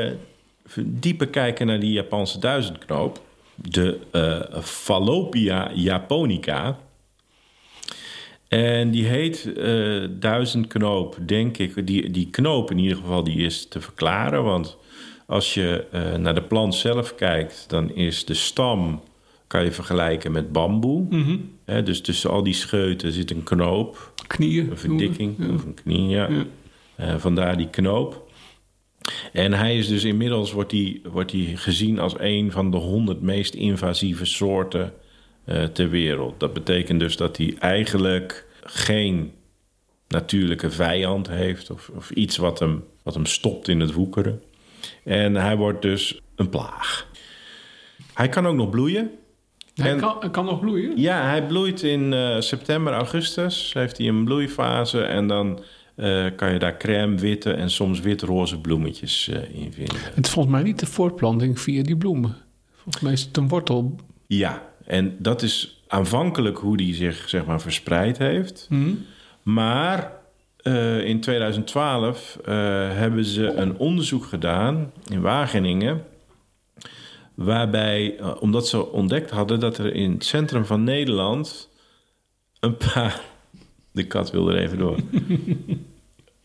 dieper 0.77 1.27
kijken 1.27 1.67
naar 1.67 1.79
die 1.79 1.91
Japanse 1.91 2.39
duizendknoop. 2.39 3.21
De 3.55 3.99
eh 4.11 4.61
Fallopia 4.61 5.71
japonica. 5.73 6.79
En 8.47 8.91
die 8.91 9.05
heet 9.05 9.53
eh, 9.53 10.03
duizendknoop, 10.09 11.17
denk 11.25 11.57
ik. 11.57 11.87
Die, 11.87 12.09
die 12.09 12.29
knoop 12.29 12.71
in 12.71 12.77
ieder 12.77 12.97
geval, 12.97 13.23
die 13.23 13.37
is 13.37 13.67
te 13.67 13.81
verklaren. 13.81 14.43
Want 14.43 14.77
als 15.25 15.53
je 15.53 15.85
eh, 15.91 16.15
naar 16.15 16.35
de 16.35 16.41
plant 16.41 16.75
zelf 16.75 17.15
kijkt, 17.15 17.65
dan 17.67 17.95
is 17.95 18.25
de 18.25 18.33
stam... 18.33 19.01
kan 19.47 19.63
je 19.63 19.71
vergelijken 19.71 20.31
met 20.31 20.51
bamboe. 20.51 21.07
Hè, 21.65 21.83
dus 21.83 22.01
tussen 22.01 22.29
al 22.29 22.43
die 22.43 22.53
scheuten 22.53 23.11
zit 23.11 23.31
een 23.31 23.43
knoop. 23.43 24.13
knieën. 24.27 24.69
Een 24.69 24.77
verdikking 24.77 25.53
of 25.53 25.63
een 25.63 25.73
knie, 25.83 26.07
ja. 26.07 26.29
Ja. 26.97 27.19
Vandaar 27.19 27.57
die 27.57 27.69
knoop. 27.69 28.28
En 29.33 29.53
hij 29.53 29.77
is 29.77 29.87
dus 29.87 30.03
inmiddels 30.03 30.51
wordt 30.51 30.71
hij, 30.71 31.01
wordt 31.11 31.31
hij 31.31 31.51
gezien 31.55 31.99
als 31.99 32.13
een 32.17 32.51
van 32.51 32.71
de 32.71 32.77
honderd 32.77 33.21
meest 33.21 33.53
invasieve 33.53 34.25
soorten 34.25 34.93
eh, 35.45 35.63
ter 35.63 35.89
wereld. 35.89 36.39
Dat 36.39 36.53
betekent 36.53 36.99
dus 36.99 37.17
dat 37.17 37.37
hij 37.37 37.55
eigenlijk 37.59 38.45
geen 38.63 39.31
natuurlijke 40.07 40.71
vijand 40.71 41.29
heeft 41.29 41.69
of, 41.69 41.89
of 41.95 42.09
iets 42.09 42.37
wat 42.37 42.59
hem, 42.59 42.83
wat 43.03 43.13
hem 43.13 43.25
stopt 43.25 43.67
in 43.67 43.79
het 43.79 43.93
woekeren. 43.93 44.41
En 45.03 45.35
hij 45.35 45.55
wordt 45.57 45.81
dus 45.81 46.19
een 46.35 46.49
plaag. 46.49 47.07
Hij 48.13 48.29
kan 48.29 48.47
ook 48.47 48.55
nog 48.55 48.69
bloeien. 48.69 49.11
Hij 49.75 49.91
En- 49.91 49.99
kan, 49.99 50.15
hij 50.19 50.29
kan 50.29 50.45
nog 50.45 50.59
bloeien. 50.59 50.99
Ja, 51.01 51.23
hij 51.29 51.45
bloeit 51.45 51.83
in 51.83 52.13
eh, 52.13 52.39
september, 52.39 52.93
augustus. 52.93 53.73
Heeft 53.73 53.97
hij 53.97 54.07
een 54.07 54.23
bloeifase 54.23 55.01
en 55.01 55.27
dan 55.27 55.59
kan 56.35 56.53
je 56.53 56.59
daar 56.59 56.77
crème, 56.77 57.17
witte 57.17 57.51
en 57.51 57.69
soms 57.71 57.99
wit-roze 57.99 58.59
bloemetjes 58.59 59.27
eh, 59.27 59.61
in 59.61 59.73
vinden. 59.73 59.95
Het 60.13 60.25
is 60.25 60.31
volgens 60.31 60.55
mij 60.55 60.63
niet 60.63 60.79
de 60.79 60.85
voortplanting 60.85 61.59
via 61.59 61.83
die 61.83 61.97
bloemen. 61.97 62.35
Volgens 62.73 63.03
mij 63.03 63.13
is 63.13 63.21
het 63.21 63.37
een 63.37 63.47
wortel. 63.47 63.95
Ja, 64.27 64.63
en 64.85 65.15
dat 65.19 65.41
is 65.41 65.83
aanvankelijk 65.87 66.57
hoe 66.57 66.77
die 66.77 66.93
zich 66.93 67.29
zeg 67.29 67.45
maar 67.45 67.61
verspreid 67.61 68.17
heeft. 68.17 68.69
Maar 69.43 70.11
eh, 70.59 71.03
in 71.03 71.19
2012 71.19 72.37
eh, 72.45 72.53
hebben 72.93 73.25
ze 73.25 73.53
een 73.53 73.77
onderzoek 73.77 74.25
gedaan 74.25 74.91
in 75.07 75.21
Wageningen. 75.21 76.03
Waarbij, 77.33 78.17
eh, 78.17 78.35
omdat 78.39 78.67
ze 78.67 78.91
ontdekt 78.91 79.29
hadden 79.29 79.59
dat 79.59 79.77
er 79.77 79.93
in 79.93 80.11
het 80.11 80.25
centrum 80.25 80.65
van 80.65 80.83
Nederland 80.83 81.69
een 82.59 82.77
paar. 82.77 83.21
De 83.91 84.07
kat 84.07 84.31
wil 84.31 84.49
er 84.49 84.57
even 84.57 84.77
door. 84.77 84.97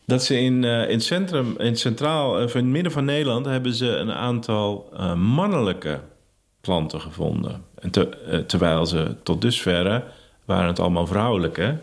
Dat 0.05 0.23
ze 0.23 0.39
in, 0.39 0.63
eh, 0.63 0.81
in 0.83 0.89
het 0.95 1.03
centrum, 1.03 1.55
in 1.57 1.65
het 1.65 1.79
centraal, 1.79 2.43
of 2.43 2.55
in 2.55 2.63
het 2.63 2.71
midden 2.71 2.91
van 2.91 3.05
Nederland, 3.05 3.45
hebben 3.45 3.73
ze 3.73 3.87
een 3.87 4.11
aantal 4.11 4.89
eh, 4.97 5.13
mannelijke 5.15 5.99
planten 6.61 7.01
gevonden. 7.01 7.63
En 7.79 7.89
te- 7.91 8.09
eh, 8.09 8.39
terwijl 8.39 8.85
ze 8.85 9.15
tot 9.23 9.41
dusverre 9.41 10.03
waren 10.45 10.67
het 10.67 10.79
allemaal 10.79 11.07
vrouwelijke. 11.07 11.77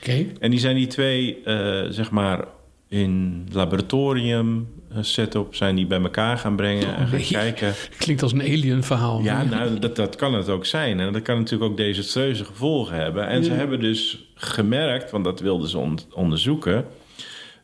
Oké. 0.00 0.26
En 0.40 0.50
die 0.50 0.60
zijn 0.60 0.76
die 0.76 0.86
twee, 0.86 1.42
eh, 1.44 1.82
zeg 1.90 2.10
maar, 2.10 2.44
in 2.88 3.46
laboratorium 3.52 4.68
eh, 4.90 4.98
setup 5.00 5.54
zijn 5.54 5.76
die 5.76 5.86
bij 5.86 6.00
elkaar 6.00 6.38
gaan 6.38 6.56
brengen 6.56 6.96
en 6.96 7.06
gaan 7.06 7.18
nee. 7.18 7.26
kijken. 7.30 7.72
Klinkt 7.98 8.22
als 8.22 8.32
een 8.32 8.40
alien 8.40 8.82
verhaal. 8.82 9.20
Ja, 9.22 9.42
nou, 9.42 9.78
dat, 9.78 9.96
dat 9.96 10.16
kan 10.16 10.34
het 10.34 10.48
ook 10.48 10.66
zijn. 10.66 11.00
En 11.00 11.12
dat 11.12 11.22
kan 11.22 11.38
natuurlijk 11.38 11.70
ook 11.70 11.76
desastreuze 11.76 12.44
gevolgen 12.44 12.96
hebben. 12.96 13.26
En 13.28 13.44
ze 13.44 13.52
hebben 13.52 13.80
dus 13.80 14.24
gemerkt, 14.34 15.10
want 15.10 15.24
dat 15.24 15.40
wilden 15.40 15.68
ze 15.68 15.78
on- 15.78 15.98
onderzoeken, 16.12 16.84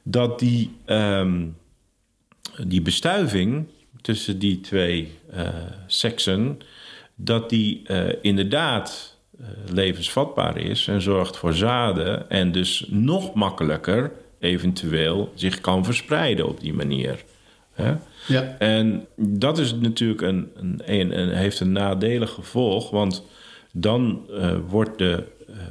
dat 0.02 0.38
die, 0.38 0.70
ehm, 0.84 1.46
die 2.66 2.82
bestuiving 2.82 3.66
tussen 4.00 4.38
die 4.38 4.60
twee 4.60 5.18
eh, 5.30 5.48
seksen, 5.86 6.58
dat 7.14 7.50
die 7.50 7.82
eh, 7.86 8.14
inderdaad 8.22 9.16
eh, 9.40 9.46
levensvatbaar 9.72 10.56
is 10.58 10.88
en 10.88 11.00
zorgt 11.02 11.36
voor 11.36 11.54
zaden 11.54 12.30
en 12.30 12.52
dus 12.52 12.84
nog 12.88 13.34
makkelijker 13.34 14.12
eventueel 14.38 15.32
zich 15.34 15.60
kan 15.60 15.84
verspreiden 15.84 16.48
op 16.48 16.60
die 16.60 16.72
manier. 16.72 17.24
Hè? 17.72 17.94
Ja. 18.26 18.56
En 18.58 19.06
dat 19.16 19.58
is 19.58 19.74
natuurlijk 19.74 20.20
een, 20.20 20.50
een, 20.54 20.80
een, 20.84 21.18
een- 21.18 21.34
heeft 21.36 21.60
een 21.60 21.72
nadelig 21.72 22.30
gevolg, 22.30 22.90
want 22.90 23.24
dan 23.72 24.26
wordt 24.68 24.98
de 24.98 25.24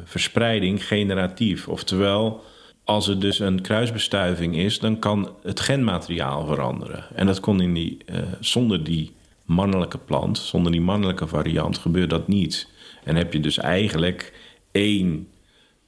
verspreiding 0.03 0.85
generatief. 0.85 1.67
Oftewel, 1.67 2.43
als 2.89 3.07
er 3.07 3.19
dus 3.19 3.39
een 3.39 3.61
kruisbestuiving 3.61 4.55
is, 4.55 4.79
dan 4.79 4.99
kan 4.99 5.33
het 5.43 5.59
genmateriaal 5.59 6.45
veranderen. 6.45 7.05
En 7.15 7.25
dat 7.25 7.39
kon 7.39 7.61
in 7.61 7.73
die, 7.73 7.97
eh, 8.05 8.17
zonder 8.39 8.83
die 8.83 9.11
mannelijke 9.45 9.97
plant, 9.97 10.37
zonder 10.37 10.71
die 10.71 10.81
mannelijke 10.81 11.27
variant, 11.27 11.77
gebeurt 11.77 12.09
dat 12.09 12.27
niet. 12.27 12.67
En 13.03 13.15
heb 13.15 13.33
je 13.33 13.39
dus 13.39 13.57
eigenlijk 13.57 14.33
één 14.71 15.27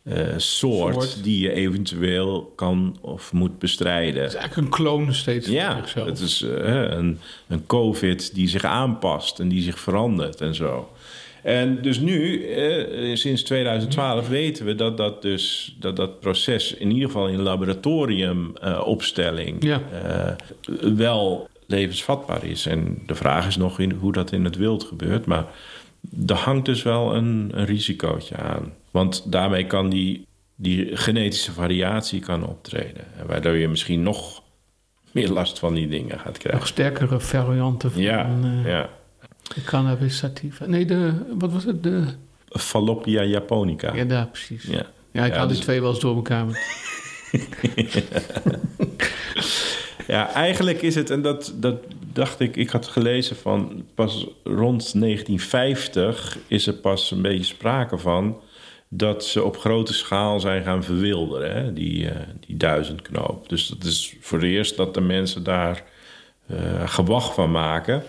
eh, 0.03 0.27
soort, 0.37 0.93
Soort. 0.93 1.23
die 1.23 1.39
je 1.39 1.51
eventueel 1.51 2.53
kan 2.55 2.97
of 3.01 3.33
moet 3.33 3.59
bestrijden. 3.59 4.21
Het 4.21 4.31
is 4.31 4.37
eigenlijk 4.37 4.67
een 4.67 4.73
kloon 4.73 5.13
steeds 5.13 5.47
Ja, 5.47 5.83
het 5.93 6.19
is 6.19 6.41
eh, 6.41 6.81
een, 6.89 7.19
een 7.47 7.65
COVID 7.65 8.33
die 8.33 8.47
zich 8.47 8.63
aanpast 8.63 9.39
en 9.39 9.47
die 9.47 9.61
zich 9.61 9.79
verandert 9.79 10.41
en 10.41 10.55
zo. 10.55 10.89
En 11.43 11.81
dus 11.81 11.99
nu, 11.99 12.43
eh, 12.45 13.15
sinds 13.15 13.43
2012, 13.43 14.27
weten 14.27 14.65
we 14.65 14.75
dat 14.75 14.97
dat, 14.97 15.21
dus, 15.21 15.75
dat 15.79 15.95
dat 15.95 16.19
proces, 16.19 16.73
in 16.73 16.91
ieder 16.91 17.05
geval 17.07 17.27
in 17.27 17.41
laboratoriumopstelling, 17.41 19.63
Ja. 19.63 19.81
eh, 20.03 20.31
wel 20.95 21.49
levensvatbaar 21.65 22.45
is. 22.45 22.65
En 22.65 23.01
de 23.05 23.15
vraag 23.15 23.47
is 23.47 23.57
nog 23.57 23.79
in, 23.79 23.91
hoe 23.91 24.11
dat 24.11 24.31
in 24.31 24.43
het 24.43 24.55
wild 24.55 24.83
gebeurt. 24.83 25.25
Maar 25.25 25.45
er 26.27 26.35
hangt 26.35 26.65
dus 26.65 26.83
wel 26.83 27.15
een, 27.15 27.51
een 27.53 27.65
risicootje 27.65 28.35
aan. 28.35 28.73
Want 28.91 29.31
daarmee 29.31 29.65
kan 29.65 29.89
die, 29.89 30.25
die 30.55 30.97
genetische 30.97 31.51
variatie 31.51 32.19
kan 32.19 32.47
optreden. 32.47 33.03
En 33.17 33.27
Waardoor 33.27 33.55
je 33.55 33.67
misschien 33.67 34.03
nog 34.03 34.41
meer 35.11 35.29
last 35.29 35.59
van 35.59 35.73
die 35.73 35.87
dingen 35.87 36.17
gaat 36.19 36.25
Nog 36.27 36.37
krijgen. 36.37 36.67
sterkere 36.67 37.19
varianten 37.19 37.91
van 37.91 38.01
Ja, 38.01 38.29
eh, 38.43 38.65
ja. 38.71 38.89
De 39.53 39.63
cannabis 39.63 40.17
sativa. 40.17 40.65
Nee, 40.65 40.85
de, 40.85 41.11
wat 41.39 41.51
was 41.51 41.63
het? 41.63 41.83
De, 41.83 42.03
Fallopia 42.49 43.23
japonica. 43.23 43.93
ja, 43.95 44.03
daar 44.03 44.27
precies. 44.27 44.63
Ja, 44.63 44.85
Ja. 45.11 45.25
ik 45.25 45.31
Ja, 45.31 45.37
haal 45.37 45.47
die 45.47 45.55
dus- 45.55 45.65
twee 45.65 45.81
wel 45.81 45.89
eens 45.89 45.99
door 45.99 46.15
elkaar. 46.15 46.45
met- 46.45 46.59
Ja, 50.07 50.31
eigenlijk 50.33 50.81
is 50.81 50.95
het, 50.95 51.09
en 51.09 51.21
dat, 51.21 51.53
dat 51.55 51.75
dacht 52.13 52.39
ik, 52.39 52.55
ik 52.55 52.69
had 52.69 52.87
gelezen 52.87 53.35
van 53.35 53.85
pas 53.95 54.25
rond 54.43 54.93
1950 54.99 56.37
is 56.47 56.67
er 56.67 56.73
pas 56.73 57.11
een 57.11 57.21
beetje 57.21 57.43
sprake 57.43 57.97
van 57.97 58.39
dat 58.89 59.25
ze 59.25 59.43
op 59.43 59.57
grote 59.57 59.93
schaal 59.93 60.39
zijn 60.39 60.63
gaan 60.63 60.83
verwilderen, 60.83 61.51
hè? 61.55 61.73
Die, 61.73 62.09
eh, 62.09 62.15
die 62.47 62.57
duizendknoop. 62.57 63.49
Dus 63.49 63.67
dat 63.67 63.83
is 63.83 64.15
voor 64.21 64.37
het 64.39 64.47
eerst 64.47 64.77
dat 64.77 64.93
de 64.93 65.01
mensen 65.01 65.43
daar 65.43 65.83
eh 66.47 66.87
gewacht 66.89 67.33
van 67.33 67.51
maken. 67.51 68.03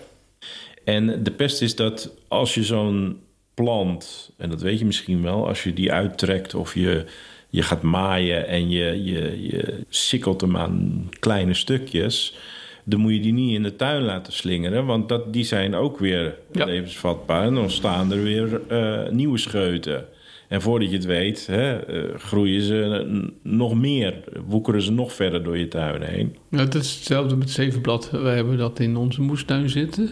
En 0.83 1.23
de 1.23 1.31
pest 1.31 1.61
is 1.61 1.75
dat 1.75 2.15
als 2.27 2.53
je 2.53 2.63
zo'n 2.63 3.19
plant, 3.53 4.31
en 4.37 4.49
dat 4.49 4.61
weet 4.61 4.79
je 4.79 4.85
misschien 4.85 5.21
wel, 5.21 5.47
als 5.47 5.63
je 5.63 5.73
die 5.73 5.91
uittrekt 5.91 6.55
of 6.55 6.73
je, 6.75 7.05
je 7.49 7.61
gaat 7.61 7.81
maaien 7.81 8.47
en 8.47 8.69
je, 8.69 9.03
je, 9.03 9.43
je 9.47 9.79
sikkelt 9.89 10.41
hem 10.41 10.57
aan 10.57 11.09
kleine 11.19 11.53
stukjes, 11.53 12.35
dan 12.83 12.99
moet 12.99 13.13
je 13.13 13.19
die 13.19 13.33
niet 13.33 13.55
in 13.55 13.63
de 13.63 13.75
tuin 13.75 14.01
laten 14.03 14.33
slingeren, 14.33 14.85
want 14.85 15.09
dat, 15.09 15.33
die 15.33 15.43
zijn 15.43 15.75
ook 15.75 15.99
weer 15.99 16.35
Ja. 16.51 16.65
levensvatbaar. 16.65 17.45
En 17.45 17.53
dan 17.53 17.69
staan 17.69 18.11
er 18.11 18.23
weer 18.23 18.61
eh, 18.67 19.09
nieuwe 19.11 19.37
scheuten. 19.37 20.05
En 20.47 20.61
voordat 20.61 20.89
je 20.89 20.95
het 20.95 21.05
weet, 21.05 21.47
hè, 21.47 21.77
eh, 21.79 22.19
groeien 22.19 22.61
ze 22.61 23.05
nog 23.43 23.75
meer, 23.75 24.23
woekeren 24.45 24.81
ze 24.81 24.91
nog 24.91 25.13
verder 25.13 25.43
door 25.43 25.57
je 25.57 25.67
tuin 25.67 26.01
heen. 26.01 26.35
Ja, 26.49 26.57
het 26.57 26.75
is 26.75 26.95
hetzelfde 26.95 27.35
met 27.35 27.49
zevenblad. 27.49 28.09
Wij 28.11 28.35
hebben 28.35 28.57
dat 28.57 28.79
in 28.79 28.95
onze 28.95 29.21
moestuin 29.21 29.69
zitten. 29.69 30.09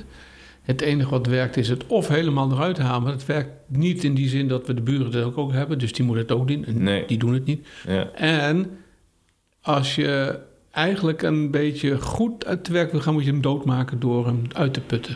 Het 0.71 0.81
enige 0.81 1.09
wat 1.09 1.27
werkt 1.27 1.57
is 1.57 1.69
het 1.69 1.87
of 1.87 2.07
helemaal 2.07 2.51
eruit 2.51 2.77
halen. 2.77 3.03
Maar 3.03 3.11
het 3.11 3.25
werkt 3.25 3.51
niet 3.67 4.03
in 4.03 4.13
die 4.13 4.29
zin 4.29 4.47
dat 4.47 4.67
we 4.67 4.73
de 4.73 4.81
buren 4.81 5.11
dat 5.11 5.23
ook, 5.23 5.37
ook 5.37 5.51
hebben. 5.51 5.79
Dus 5.79 5.93
die 5.93 6.05
moeten 6.05 6.23
het 6.23 6.33
ook 6.33 6.47
doen. 6.47 6.65
En 6.65 6.83
Nee. 6.83 7.05
Die 7.05 7.17
doen 7.17 7.33
het 7.33 7.45
niet. 7.45 7.67
Ja. 7.87 8.11
En 8.11 8.69
als 9.61 9.95
je 9.95 10.39
eigenlijk 10.71 11.21
een 11.21 11.51
beetje 11.51 11.99
goed 11.99 12.45
uit 12.45 12.63
te 12.63 12.71
werk 12.71 12.91
wil 12.91 13.01
gaan... 13.01 13.13
moet 13.13 13.25
je 13.25 13.31
hem 13.31 13.41
doodmaken 13.41 13.99
door 13.99 14.25
hem 14.25 14.41
uit 14.53 14.73
te 14.73 14.81
putten. 14.81 15.15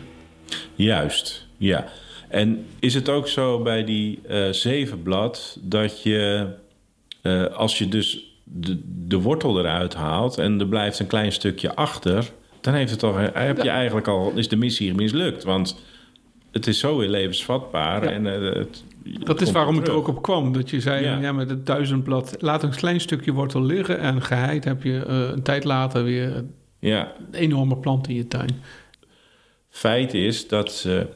Juist, 0.74 1.46
ja. 1.56 1.88
En 2.28 2.64
is 2.78 2.94
het 2.94 3.08
ook 3.08 3.28
zo 3.28 3.62
bij 3.62 3.84
die 3.84 4.20
eh 4.28 4.50
zevenblad 4.50 5.58
dat 5.62 6.02
je, 6.02 6.46
eh, 7.22 7.44
als 7.44 7.78
je 7.78 7.88
dus 7.88 8.40
de, 8.44 8.80
de 9.06 9.20
wortel 9.20 9.58
eruit 9.58 9.94
haalt 9.94 10.38
en 10.38 10.60
er 10.60 10.68
blijft 10.68 10.98
een 10.98 11.06
klein 11.06 11.32
stukje 11.32 11.74
achter, 11.74 12.30
dan 12.66 12.74
heeft 12.74 12.90
het 12.90 13.02
al, 13.02 13.16
heb 13.16 13.62
je 13.62 13.70
eigenlijk 13.70 14.08
al, 14.08 14.32
is 14.34 14.48
de 14.48 14.56
missie 14.56 14.94
mislukt. 14.94 15.44
Want 15.44 15.80
het 16.52 16.66
is 16.66 16.78
zo 16.78 16.96
weer 16.98 17.08
levensvatbaar. 17.08 18.04
Ja. 18.04 18.10
En, 18.10 18.26
eh, 18.26 18.54
het, 18.54 18.84
Dat 19.24 19.40
is 19.40 19.50
waarom 19.50 19.76
het 19.76 19.88
er 19.88 19.94
ook 19.94 20.08
op 20.08 20.22
kwam. 20.22 20.52
Dat 20.52 20.70
je 20.70 20.80
zei, 20.80 21.04
Ja. 21.04 21.18
ja, 21.18 21.32
met 21.32 21.50
het 21.50 21.66
duizendblad... 21.66 22.36
laat 22.38 22.62
een 22.62 22.70
klein 22.70 23.00
stukje 23.00 23.32
wortel 23.32 23.62
liggen... 23.62 23.98
en 23.98 24.22
geheid 24.22 24.64
heb 24.64 24.82
je 24.82 25.04
eh, 25.04 25.18
een 25.32 25.42
tijd 25.42 25.64
later 25.64 26.04
weer 26.04 26.36
een 26.36 26.54
Ja, 26.78 27.12
enorme 27.32 27.76
plant 27.76 28.08
in 28.08 28.14
je 28.14 28.26
tuin. 28.28 28.62
feit 29.68 30.14
is 30.14 30.48
dat 30.48 30.72
ze 30.72 31.06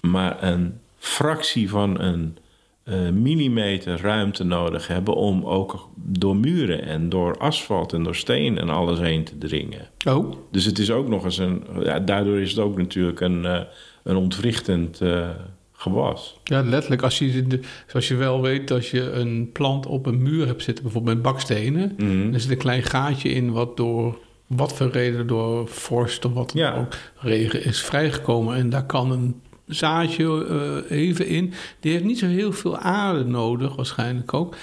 maar 0.00 0.42
een 0.42 0.78
fractie 0.98 1.68
van 1.70 2.00
een 2.00 2.36
eh, 2.84 3.08
millimeter 3.10 4.00
ruimte 4.00 4.44
nodig 4.44 4.86
hebben 4.86 5.14
om 5.14 5.44
ook 5.44 5.88
door 5.96 6.36
muren 6.36 6.82
en 6.82 7.08
door 7.08 7.36
asfalt 7.38 7.92
en 7.92 8.02
door 8.02 8.14
steen 8.16 8.58
en 8.58 8.68
alles 8.68 8.98
heen 8.98 9.24
te 9.24 9.38
dringen. 9.38 9.88
Oh, 10.08 10.32
Dus 10.50 10.64
het 10.64 10.78
is 10.78 10.90
ook 10.90 11.08
nog 11.08 11.24
eens 11.24 11.38
een. 11.38 11.64
Ja, 11.82 11.98
daardoor 12.00 12.38
is 12.40 12.50
het 12.50 12.58
ook 12.58 12.76
natuurlijk 12.76 13.20
een, 13.20 13.44
eh, 13.44 13.60
een 14.02 14.16
ontwrichtend 14.16 15.00
eh, 15.00 15.28
gewas. 15.72 16.38
Ja, 16.44 16.62
letterlijk. 16.62 17.02
Als 17.02 17.18
je, 17.18 17.60
zoals 17.86 18.08
je 18.08 18.14
wel 18.16 18.40
weet, 18.42 18.70
als 18.70 18.90
je 18.90 19.10
een 19.12 19.50
plant 19.52 19.86
op 19.86 20.06
een 20.06 20.22
muur 20.22 20.46
hebt 20.46 20.62
zitten, 20.62 20.84
bijvoorbeeld 20.84 21.14
met 21.14 21.24
bakstenen, 21.24 21.94
Mhm. 21.98 22.30
dan 22.30 22.40
zit 22.40 22.50
een 22.50 22.56
klein 22.56 22.82
gaatje 22.82 23.28
in 23.28 23.52
wat 23.52 23.76
door 23.76 24.18
wat 24.46 24.72
voor 24.74 24.88
reden, 24.90 25.26
door 25.26 25.68
vorst 25.68 26.24
of 26.24 26.32
wat 26.32 26.52
dan 26.52 26.62
Ja. 26.62 26.74
ook, 26.76 26.92
regen 27.16 27.64
is 27.64 27.82
vrijgekomen. 27.82 28.56
En 28.56 28.70
daar 28.70 28.86
kan 28.86 29.10
een 29.12 29.40
zaadje 29.74 30.46
eh, 30.88 30.98
even 30.98 31.26
in. 31.26 31.52
Die 31.80 31.92
heeft 31.92 32.04
niet 32.04 32.18
zo 32.18 32.26
heel 32.26 32.52
veel 32.52 32.78
aarde 32.78 33.24
nodig, 33.24 33.76
waarschijnlijk 33.76 34.34
ook. 34.34 34.56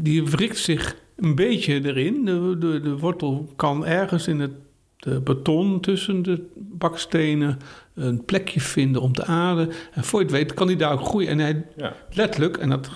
Die 0.00 0.24
wrikt 0.24 0.58
zich 0.58 0.96
een 1.16 1.34
beetje 1.34 1.84
erin. 1.84 2.24
De, 2.24 2.56
de, 2.58 2.80
de 2.80 2.98
wortel 2.98 3.52
kan 3.56 3.86
ergens 3.86 4.28
in 4.28 4.40
het 4.40 4.52
de 4.96 5.20
beton 5.20 5.80
tussen 5.80 6.22
de 6.22 6.46
bakstenen 6.56 7.58
een 7.94 8.24
plekje 8.24 8.60
vinden 8.60 9.02
om 9.02 9.12
te 9.12 9.24
aarden. 9.24 9.70
En 9.92 10.04
voor 10.04 10.18
je 10.20 10.26
het 10.26 10.34
weet 10.34 10.54
kan 10.54 10.66
hij 10.66 10.76
daar 10.76 10.92
ook 10.92 11.06
groeien. 11.06 11.28
En 11.28 11.38
hij 11.38 11.64
Ja. 11.76 11.94
letterlijk, 12.12 12.56
en 12.56 12.68
dat 12.68 12.88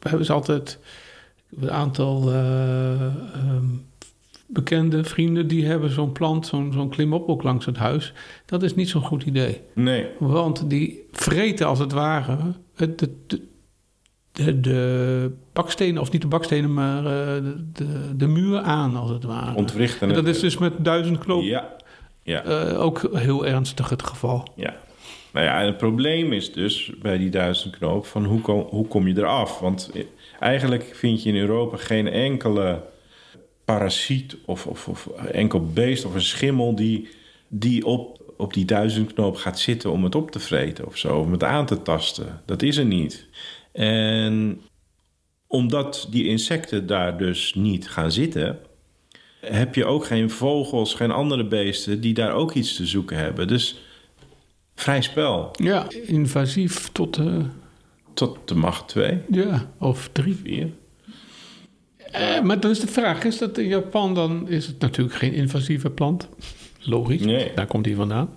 we 0.00 0.08
hebben 0.08 0.26
ze 0.26 0.32
altijd 0.32 0.78
een 1.60 1.70
aantal 1.70 2.30
eh, 2.30 3.04
ehm, 3.04 3.64
bekende 4.52 5.04
vrienden 5.04 5.46
die 5.48 5.64
hebben 5.66 5.90
zo'n 5.90 6.12
plant, 6.12 6.46
zo'n 6.46 6.72
zo'n 6.72 6.88
klimop 6.88 7.28
ook 7.28 7.42
langs 7.42 7.66
het 7.66 7.76
huis. 7.76 8.12
Dat 8.46 8.62
is 8.62 8.74
niet 8.74 8.88
zo'n 8.88 9.02
goed 9.02 9.22
idee. 9.22 9.60
Nee. 9.74 10.06
Want 10.18 10.70
die 10.70 11.02
vreten 11.12 11.66
als 11.66 11.78
het 11.78 11.92
ware 11.92 12.36
het- 12.76 12.98
de, 12.98 13.10
de, 14.32 14.60
de, 14.60 15.30
bakstenen, 15.52 16.00
of 16.00 16.12
niet 16.12 16.22
de 16.22 16.28
bakstenen, 16.28 16.72
maar 16.74 16.98
eh, 16.98 17.42
de, 17.42 17.64
de, 17.72 18.16
de 18.16 18.26
muur 18.26 18.58
aan 18.58 18.96
als 18.96 19.10
het 19.10 19.24
ware. 19.24 19.56
Ontwrichten. 19.56 20.08
En 20.08 20.14
dat 20.14 20.26
is 20.26 20.40
dus 20.40 20.58
met 20.58 20.72
duizend 20.78 21.18
knoop 21.18 21.42
Ja. 21.42 21.76
Ja. 22.22 22.42
eh, 22.44 22.80
ook 22.80 23.08
heel 23.12 23.46
ernstig 23.46 23.88
het 23.88 24.02
geval. 24.02 24.46
Ja. 24.56 24.74
Nou 25.32 25.46
ja, 25.46 25.60
en 25.60 25.66
het 25.66 25.76
probleem 25.76 26.32
is 26.32 26.52
dus 26.52 26.92
bij 27.02 27.18
die 27.18 27.30
duizendknoop 27.30 28.06
van 28.06 28.24
hoe 28.24 28.40
kom, 28.40 28.60
hoe 28.68 28.86
kom 28.88 29.08
je 29.08 29.16
eraf? 29.16 29.58
Want 29.60 29.90
eh, 29.94 30.02
eigenlijk 30.40 30.90
vind 30.94 31.22
je 31.22 31.28
in 31.28 31.36
Europa 31.36 31.76
geen 31.76 32.08
enkele 32.08 32.82
parasiet 33.72 34.36
of, 34.44 34.66
of, 34.66 34.88
of 34.88 35.06
enkel 35.16 35.66
beest 35.72 36.04
of 36.04 36.14
een 36.14 36.22
schimmel 36.22 36.74
die, 36.74 37.08
die 37.48 37.86
op, 37.86 38.34
op 38.36 38.54
die 38.54 38.64
duizendknoop 38.64 39.36
gaat 39.36 39.58
zitten 39.58 39.90
om 39.90 40.04
het 40.04 40.14
op 40.14 40.30
te 40.30 40.38
vreten 40.38 40.86
of 40.86 40.96
zo, 40.96 41.18
om 41.18 41.32
het 41.32 41.44
aan 41.44 41.66
te 41.66 41.82
tasten. 41.82 42.40
Dat 42.46 42.62
is 42.62 42.76
er 42.76 42.84
niet. 42.84 43.26
En 43.72 44.60
omdat 45.46 46.06
die 46.10 46.26
insecten 46.26 46.86
daar 46.86 47.18
dus 47.18 47.54
niet 47.54 47.88
gaan 47.88 48.12
zitten, 48.12 48.58
heb 49.40 49.74
je 49.74 49.84
ook 49.84 50.04
geen 50.06 50.30
vogels, 50.30 50.94
geen 50.94 51.10
andere 51.10 51.44
beesten 51.44 52.00
die 52.00 52.14
daar 52.14 52.32
ook 52.32 52.52
iets 52.54 52.76
te 52.76 52.86
zoeken 52.86 53.16
hebben. 53.16 53.48
Dus 53.48 53.82
vrij 54.74 55.02
spel. 55.02 55.50
Ja, 55.52 55.86
invasief 56.06 56.88
tot, 56.92 57.16
eh, 57.16 57.44
Tot 58.14 58.38
de 58.48 58.54
macht 58.54 58.88
2, 58.88 59.20
ja, 59.30 59.72
of 59.78 60.08
drie. 60.12 60.34
4. 60.34 60.70
Eh, 62.22 62.42
maar 62.42 62.60
dan 62.60 62.70
is 62.70 62.80
de 62.80 62.86
vraag, 62.86 63.24
is 63.24 63.38
dat 63.38 63.58
in 63.58 63.66
Japan 63.66 64.14
dan, 64.14 64.48
is 64.48 64.66
het 64.66 64.78
natuurlijk 64.78 65.16
geen 65.16 65.32
invasieve 65.32 65.90
plant. 65.90 66.28
Logisch, 66.80 67.20
Nee. 67.24 67.52
daar 67.54 67.66
komt 67.66 67.86
hij 67.86 67.94
vandaan. 67.94 68.28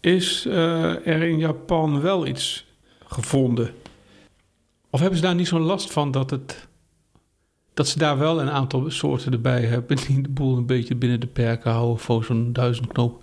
Is 0.00 0.46
eh, 0.46 1.06
er 1.06 1.22
in 1.22 1.38
Japan 1.38 2.00
wel 2.00 2.26
iets 2.26 2.66
gevonden? 3.04 3.70
Of 4.90 5.00
hebben 5.00 5.18
ze 5.18 5.24
daar 5.24 5.34
niet 5.34 5.48
zo'n 5.48 5.60
last 5.62 5.92
van 5.92 6.10
dat, 6.10 6.30
het, 6.30 6.68
dat 7.74 7.88
ze 7.88 7.98
daar 7.98 8.18
wel 8.18 8.40
een 8.40 8.50
aantal 8.50 8.90
soorten 8.90 9.32
erbij 9.32 9.60
hebben... 9.64 9.96
die 10.06 10.22
de 10.22 10.28
boel 10.28 10.56
een 10.56 10.66
beetje 10.66 10.94
binnen 10.94 11.20
de 11.20 11.26
perken 11.26 11.70
houden 11.70 11.98
voor 11.98 12.24
zo'n 12.24 12.52
duizendknoop? 12.52 13.22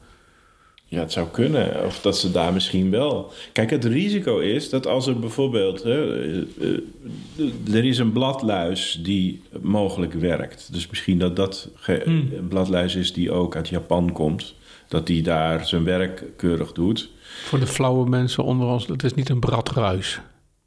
Ja, 0.96 1.02
het 1.02 1.12
zou 1.12 1.28
kunnen. 1.32 1.86
Of 1.86 2.02
dat 2.02 2.18
ze 2.18 2.32
daar 2.32 2.54
misschien 2.54 2.92
wel. 2.92 3.32
Kijk, 3.52 3.70
het 3.70 3.86
risico 3.86 4.38
is 4.40 4.70
dat 4.70 4.88
als 4.88 5.08
er 5.08 5.20
bijvoorbeeld. 5.20 5.84
Hè, 5.84 6.22
eh, 6.24 6.38
eh, 6.62 7.76
er 7.76 7.86
is 7.86 7.98
een 7.98 8.12
bladluis 8.12 9.00
die 9.04 9.42
mogelijk 9.62 10.14
werkt. 10.14 10.74
Dus 10.74 10.88
misschien 10.90 11.20
dat 11.20 11.36
dat 11.36 11.70
ge- 11.76 12.06
een 12.06 12.46
bladluis 12.50 12.96
is 12.96 13.14
die 13.14 13.32
ook 13.32 13.56
uit 13.56 13.70
Japan 13.70 14.12
komt. 14.12 14.54
Dat 14.88 15.08
die 15.08 15.22
daar 15.22 15.66
zijn 15.68 15.84
werk 15.84 16.24
keurig 16.38 16.72
doet. 16.72 17.10
Voor 17.44 17.60
de 17.60 17.68
flauwe 17.68 18.10
mensen 18.10 18.44
onder 18.44 18.68
ons, 18.68 18.88
het 18.88 19.04
is 19.04 19.14
niet 19.14 19.30
een 19.30 19.40
bradruis. 19.40 20.20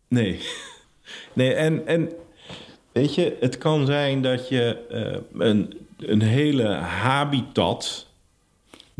Nee. 0.08 0.38
Nee, 1.32 1.52
en, 1.54 1.86
en 1.86 2.10
weet 2.92 3.14
je, 3.14 3.36
het 3.40 3.58
kan 3.58 3.86
zijn 3.86 4.22
dat 4.22 4.48
je 4.48 4.76
eh, 4.90 5.46
een, 5.48 5.74
een 5.98 6.22
hele 6.22 6.64
habitat. 6.72 8.06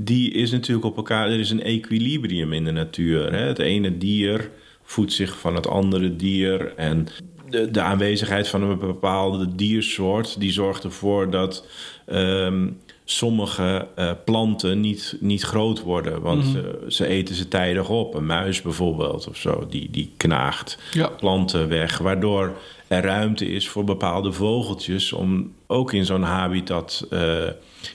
Die 0.00 0.32
is 0.32 0.50
natuurlijk 0.50 0.86
op 0.86 0.96
elkaar. 0.96 1.30
Er 1.30 1.38
is 1.38 1.50
een 1.50 1.62
equilibrium 1.62 2.52
in 2.52 2.64
de 2.64 2.70
natuur. 2.70 3.32
Hè? 3.32 3.38
Het 3.38 3.58
ene 3.58 3.98
dier 3.98 4.50
voedt 4.82 5.12
zich 5.12 5.38
van 5.38 5.54
het 5.54 5.66
andere 5.66 6.16
dier. 6.16 6.74
En 6.76 7.06
de, 7.50 7.70
de 7.70 7.80
aanwezigheid 7.80 8.48
van 8.48 8.62
een 8.62 8.78
bepaalde 8.78 9.54
diersoort. 9.54 10.40
die 10.40 10.52
zorgt 10.52 10.84
ervoor 10.84 11.30
dat. 11.30 11.66
ehm, 12.06 12.68
sommige 13.10 13.86
eh, 13.94 14.10
planten 14.24 14.80
niet, 14.80 15.16
niet 15.20 15.42
groot 15.42 15.82
worden. 15.82 16.20
Want 16.20 16.44
eh, 16.44 16.60
ze 16.88 17.06
eten 17.06 17.34
ze 17.34 17.48
tijdig 17.48 17.88
op. 17.88 18.14
Een 18.14 18.26
muis 18.26 18.62
bijvoorbeeld 18.62 19.28
of 19.28 19.36
zo, 19.36 19.66
die, 19.70 19.90
die 19.90 20.12
knaagt 20.16 20.78
Ja. 20.92 21.08
planten 21.08 21.68
weg. 21.68 21.98
Waardoor 21.98 22.56
er 22.88 23.02
ruimte 23.02 23.46
is 23.46 23.68
voor 23.68 23.84
bepaalde 23.84 24.32
vogeltjes 24.32 25.12
om 25.12 25.52
ook 25.66 25.92
in 25.92 26.04
zo'n 26.04 26.22
habitat. 26.22 27.06
eh, 27.10 27.44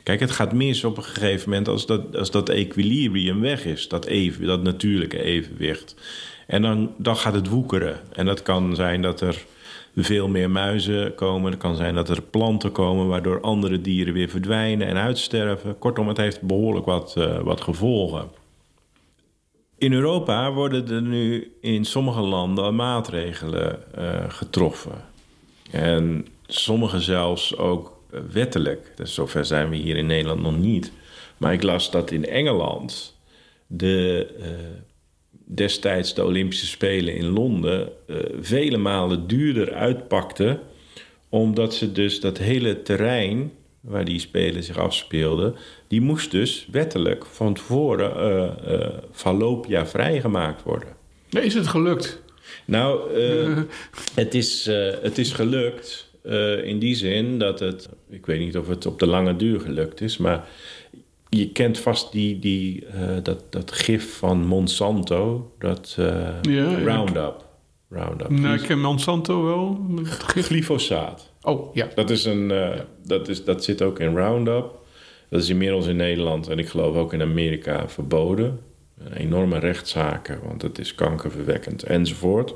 kijk, 0.03 0.20
het 0.20 0.32
gaat 0.32 0.53
mis 0.53 0.84
op 0.84 0.98
een 0.98 1.03
gegeven 1.03 1.50
moment 1.50 1.67
als 1.67 1.86
dat, 1.86 2.17
als 2.17 2.32
dat 2.32 2.50
equilibrium 2.50 3.41
weg 3.41 3.65
is, 3.65 3.88
dat, 3.88 4.05
even, 4.05 4.46
dat 4.46 4.63
natuurlijke 4.63 5.24
evenwicht. 5.24 5.96
En 6.48 6.62
dan, 6.62 6.91
dan 6.98 7.15
gaat 7.17 7.34
het 7.34 7.48
woekeren. 7.48 8.00
En 8.13 8.25
dat 8.25 8.41
kan 8.41 8.75
zijn 8.75 9.01
dat 9.01 9.22
er 9.22 9.43
veel 9.96 10.28
meer 10.28 10.50
muizen 10.50 11.16
komen. 11.16 11.52
Het 11.52 11.60
kan 11.60 11.76
zijn 11.76 11.96
dat 11.96 12.10
er 12.10 12.22
planten 12.22 12.72
komen 12.72 13.08
waardoor 13.08 13.42
andere 13.42 13.82
dieren 13.82 14.14
weer 14.14 14.30
verdwijnen 14.30 14.88
en 14.88 14.98
uitsterven. 14.98 15.78
Kortom, 15.78 16.08
het 16.08 16.18
heeft 16.18 16.42
behoorlijk 16.42 16.86
wat, 16.86 17.16
eh, 17.18 17.40
wat 17.40 17.62
gevolgen. 17.62 18.30
In 19.78 19.94
Europa 19.94 20.54
worden 20.54 20.89
er 20.89 21.02
nu 21.02 21.54
in 21.62 21.86
sommige 21.86 22.22
landen 22.22 22.76
maatregelen 22.76 23.96
eh, 23.96 24.24
getroffen. 24.28 25.06
En 25.72 26.28
sommige 26.48 27.02
zelfs 27.02 27.58
ook 27.58 28.02
wettelijk. 28.32 28.91
Dus 28.96 29.13
zover 29.13 29.46
zijn 29.46 29.70
we 29.70 29.76
hier 29.76 29.98
in 29.98 30.06
Nederland 30.06 30.41
nog 30.41 30.58
niet. 30.58 30.91
Maar 31.38 31.54
ik 31.54 31.63
las 31.63 31.91
dat 31.91 32.12
in 32.12 32.26
Engeland 32.26 33.17
de, 33.67 34.28
eh, 34.39 34.48
destijds 35.56 36.13
de 36.13 36.26
Olympische 36.26 36.66
Spelen 36.66 37.16
in 37.16 37.26
Londen 37.26 37.89
eh, 38.08 38.16
vele 38.39 38.78
malen 38.78 39.28
duurder 39.28 39.74
uitpakten. 39.74 40.60
Omdat 41.30 41.74
ze 41.74 41.92
dus 41.92 42.20
dat 42.20 42.38
hele 42.38 42.82
terrein 42.82 43.52
waar 43.82 44.06
die 44.06 44.20
Spelen 44.20 44.63
zich 44.63 44.78
afspeelden, 44.78 45.56
die 45.88 46.02
moest 46.02 46.32
dus 46.32 46.68
wettelijk 46.72 47.26
van 47.26 47.54
tevoren 47.54 48.16
eh 48.16 48.74
eh 48.74 48.94
Fallopia 49.12 49.86
vrijgemaakt 49.86 50.63
worden. 50.63 50.89
Is 51.30 51.54
het 51.54 51.68
gelukt? 51.68 52.22
Nou, 52.66 53.12
het, 54.16 54.34
is, 54.34 54.66
het 55.02 55.18
is 55.18 55.32
gelukt 55.32 56.12
in 56.63 56.80
die 56.80 56.96
zin 56.96 57.39
dat 57.39 57.60
het... 57.60 57.89
Ik 58.10 58.26
weet 58.26 58.39
niet 58.39 58.58
of 58.58 58.68
het 58.68 58.86
op 58.86 59.00
de 59.00 59.08
lange 59.08 59.36
duur 59.36 59.60
gelukt 59.60 60.02
is, 60.02 60.18
maar... 60.18 60.48
Je 61.38 61.52
kent 61.52 61.80
vast 61.80 62.12
die, 62.12 62.39
die, 62.39 62.86
eh, 62.86 63.02
dat, 63.24 63.43
dat 63.50 63.72
gif 63.72 64.17
van 64.17 64.46
Monsanto, 64.46 65.52
dat 65.60 65.96
eh, 66.00 66.28
Ja. 66.41 66.80
Roundup. 66.84 67.46
Roundup. 67.89 68.30
Nou, 68.30 68.56
ik 68.56 68.62
ken 68.62 68.80
Monsanto 68.80 69.43
wel. 69.43 69.86
Glyfosaat. 70.48 71.32
Oh, 71.41 71.76
ja. 71.76 71.88
Dat, 71.96 72.10
is 72.10 72.26
een, 72.26 72.52
eh, 72.52 72.80
dat, 73.06 73.28
is, 73.28 73.43
dat 73.43 73.63
zit 73.63 73.82
ook 73.82 74.00
in 74.00 74.15
Roundup. 74.15 74.82
Dat 75.30 75.41
is 75.41 75.50
inmiddels 75.50 75.88
in 75.88 75.96
Nederland 75.96 76.48
en 76.48 76.60
ik 76.60 76.67
geloof 76.67 76.96
ook 76.96 77.13
in 77.13 77.22
Amerika 77.22 77.89
verboden. 77.89 78.60
Enorme 79.13 79.60
rechtszaken, 79.60 80.39
want 80.48 80.62
het 80.62 80.80
is 80.80 80.96
kankerverwekkend 80.96 81.84
enzovoort. 81.84 82.54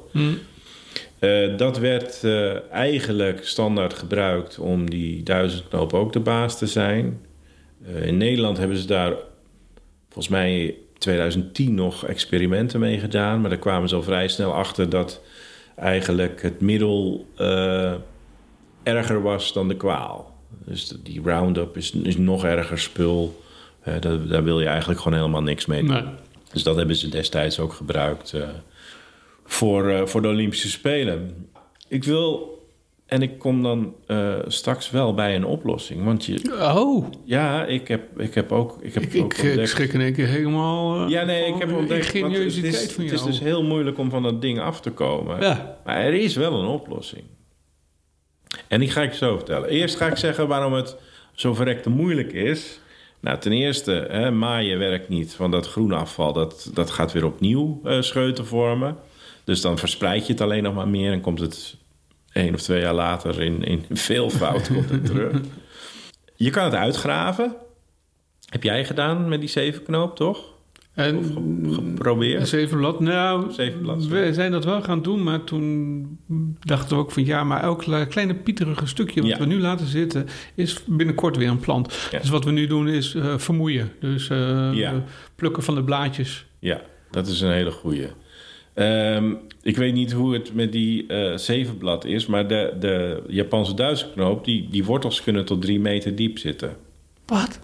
Eh, 1.20 1.58
dat 1.58 1.78
werd 1.78 2.24
eigenlijk 2.72 3.46
standaard 3.46 3.94
gebruikt 3.94 4.60
om 4.60 4.90
die 4.90 5.24
duizendknoop 5.24 5.94
ook 5.94 6.14
de 6.14 6.20
baas 6.20 6.58
te 6.58 6.68
zijn. 6.68 7.20
Eh, 7.86 8.06
in 8.06 8.18
Nederland 8.18 8.58
hebben 8.58 8.78
ze 8.78 8.88
daar 8.88 9.14
volgens 10.10 10.28
mij 10.28 10.76
2010 10.98 11.74
nog 11.74 12.06
experimenten 12.06 12.80
mee 12.80 13.00
gedaan. 13.00 13.42
Maar 13.42 13.50
daar 13.50 13.60
kwamen 13.60 13.90
ze 13.90 13.96
al 13.96 14.04
vrij 14.04 14.28
snel 14.28 14.54
achter 14.54 14.90
dat 14.90 15.22
eigenlijk 15.76 16.42
het 16.42 16.62
middel 16.62 17.26
eh, 17.36 17.94
erger 18.84 19.22
was 19.22 19.54
dan 19.54 19.68
de 19.68 19.78
kwaal. 19.78 20.36
Dus 20.66 20.94
die 21.04 21.22
Roundup 21.24 21.78
is, 21.78 21.92
is 21.92 22.18
nog 22.18 22.46
erger 22.46 22.80
spul. 22.80 23.42
Eh, 23.82 23.94
daar, 24.00 24.28
daar 24.28 24.44
wil 24.44 24.60
je 24.60 24.68
eigenlijk 24.68 25.00
gewoon 25.00 25.18
helemaal 25.18 25.44
niks 25.44 25.66
mee 25.66 25.84
doen. 25.84 26.04
Nee. 26.04 26.14
Dus 26.52 26.64
dat 26.64 26.76
hebben 26.76 26.96
ze 26.96 27.10
destijds 27.10 27.60
ook 27.60 27.74
gebruikt 27.74 28.34
voor, 29.46 30.08
voor 30.08 30.22
de 30.22 30.28
Olympische 30.28 30.70
Spelen. 30.70 31.48
Ik 31.88 32.04
wil, 32.04 32.57
en 33.08 33.22
ik 33.22 33.40
kom 33.40 33.64
dan 33.64 33.96
eh, 34.08 34.34
straks 34.48 34.90
wel 34.90 35.14
bij 35.14 35.36
een 35.36 35.46
oplossing. 35.46 36.04
Want 36.04 36.26
je, 36.26 36.58
Oh, 36.76 37.06
ja, 37.26 37.66
ik 37.66 37.88
heb, 37.88 38.20
ik 38.22 38.34
heb 38.34 38.52
ook. 38.52 38.78
Ik, 38.82 38.94
heb 38.94 39.04
ik, 39.04 39.24
ook 39.24 39.34
ik, 39.34 39.38
ik 39.40 39.46
ontdekt- 39.50 39.70
schrik 39.70 39.94
in 39.94 40.02
één 40.02 40.14
keer 40.14 40.28
helemaal 40.28 41.04
eh, 41.04 41.10
Ja, 41.10 41.24
nee, 41.24 41.46
ik 41.46 41.56
heb 41.60 41.70
de 41.70 41.76
ontdekt. 41.76 42.12
want 42.12 42.14
Het 42.14 42.34
ingeniositeit 42.34 42.74
is, 42.74 42.92
van 42.92 43.04
het 43.04 43.14
jou. 43.14 43.30
is 43.30 43.36
dus 43.38 43.48
heel 43.48 43.64
moeilijk 43.64 43.98
om 43.98 44.10
van 44.10 44.24
dat 44.24 44.42
ding 44.42 44.60
af 44.60 44.82
te 44.82 44.92
komen. 44.92 45.42
Ja. 45.42 45.78
Maar 45.86 45.96
er 45.98 46.14
is 46.14 46.36
wel 46.36 46.60
een 46.60 46.68
oplossing. 46.68 47.24
En 48.68 48.80
die 48.80 48.90
ga 48.90 49.02
ik 49.02 49.14
zo 49.14 49.36
vertellen. 49.36 49.70
Eerst 49.70 49.96
ga 49.96 50.08
ik 50.08 50.18
zeggen 50.18 50.48
waarom 50.48 50.74
het 50.74 50.96
zo 51.34 51.54
verrekte 51.54 51.90
moeilijk 51.90 52.34
is. 52.34 52.80
Nou, 53.20 53.40
ten 53.40 53.52
eerste, 53.52 54.08
hè, 54.10 54.32
maaien 54.32 54.80
werkt 54.80 55.10
niet. 55.10 55.38
Want 55.38 55.52
dat 55.52 55.68
groene 55.68 55.96
afval, 55.96 56.34
dat, 56.34 56.72
dat 56.74 56.90
gaat 56.90 57.12
weer 57.12 57.26
opnieuw 57.26 57.82
eh, 57.84 58.02
scheuten 58.02 58.46
vormen. 58.46 58.96
Dus 59.44 59.62
dan 59.62 59.78
verspreid 59.78 60.26
je 60.28 60.32
het 60.34 60.42
alleen 60.42 60.64
nog 60.64 60.74
maar 60.74 60.88
meer... 60.88 61.12
en 61.12 61.22
komt 61.22 61.40
het 61.40 61.76
één 62.38 62.54
of 62.54 62.62
twee 62.62 62.82
jaar 62.82 62.94
later 62.94 63.42
in, 63.42 63.64
in 63.64 63.86
veel 63.92 64.30
fout 64.30 64.68
komt 64.74 64.90
het 64.90 65.06
terug. 65.06 65.40
Je 66.36 66.50
kan 66.50 66.64
het 66.64 66.74
uitgraven. 66.76 67.56
Heb 68.50 68.64
jij 68.64 68.86
gedaan 68.86 69.28
met 69.30 69.40
die 69.40 69.50
zevenknoop, 69.50 70.16
toch? 70.16 70.56
En 70.94 71.24
Geprobeerd? 71.74 72.48
Zevenblad, 72.48 73.00
nou, 73.00 73.52
Zevenblad, 73.52 74.06
we 74.06 74.34
zijn 74.34 74.52
dat 74.52 74.66
wel 74.66 74.82
gaan 74.82 75.02
doen, 75.02 75.24
maar 75.24 75.44
toen 75.44 76.20
dachten 76.60 76.96
we 76.98 77.04
ook 77.04 77.12
van 77.12 77.26
ja, 77.26 77.44
maar 77.44 77.62
elk 77.64 77.80
kle- 77.80 78.06
kleine 78.08 78.36
pieterige 78.36 78.88
stukje 78.88 79.22
wat 79.22 79.30
Ja. 79.30 79.38
we 79.38 79.46
nu 79.46 79.60
laten 79.60 79.86
zitten, 79.88 80.28
is 80.56 80.84
binnenkort 80.86 81.38
weer 81.38 81.50
een 81.50 81.60
plant. 81.60 82.08
Ja. 82.12 82.20
Dus 82.20 82.30
wat 82.30 82.44
we 82.44 82.52
nu 82.52 82.68
doen 82.68 82.88
is 82.88 83.16
eh, 83.16 83.38
vermoeien. 83.38 83.92
Dus 84.00 84.30
eh, 84.30 84.70
Ja. 84.74 85.04
plukken 85.36 85.64
van 85.64 85.76
de 85.76 85.84
blaadjes. 85.84 86.46
Ja, 86.60 86.82
dat 87.12 87.28
is 87.28 87.42
een 87.42 87.52
hele 87.52 87.72
goeie. 87.72 88.08
Ehm, 88.78 89.34
ik 89.62 89.78
weet 89.78 89.94
niet 89.94 90.12
hoe 90.12 90.34
het 90.34 90.54
met 90.54 90.72
die 90.72 91.08
eh, 91.08 91.38
zevenblad 91.38 92.06
is, 92.06 92.26
maar 92.26 92.48
de, 92.48 92.74
de 92.80 93.24
Japanse 93.28 93.74
duizendknoop, 93.74 94.46
die, 94.46 94.68
die 94.72 94.86
wortels 94.86 95.24
kunnen 95.24 95.46
tot 95.46 95.62
drie 95.62 95.80
meter 95.80 96.16
diep 96.16 96.38
zitten. 96.38 96.76
Wat? 97.26 97.60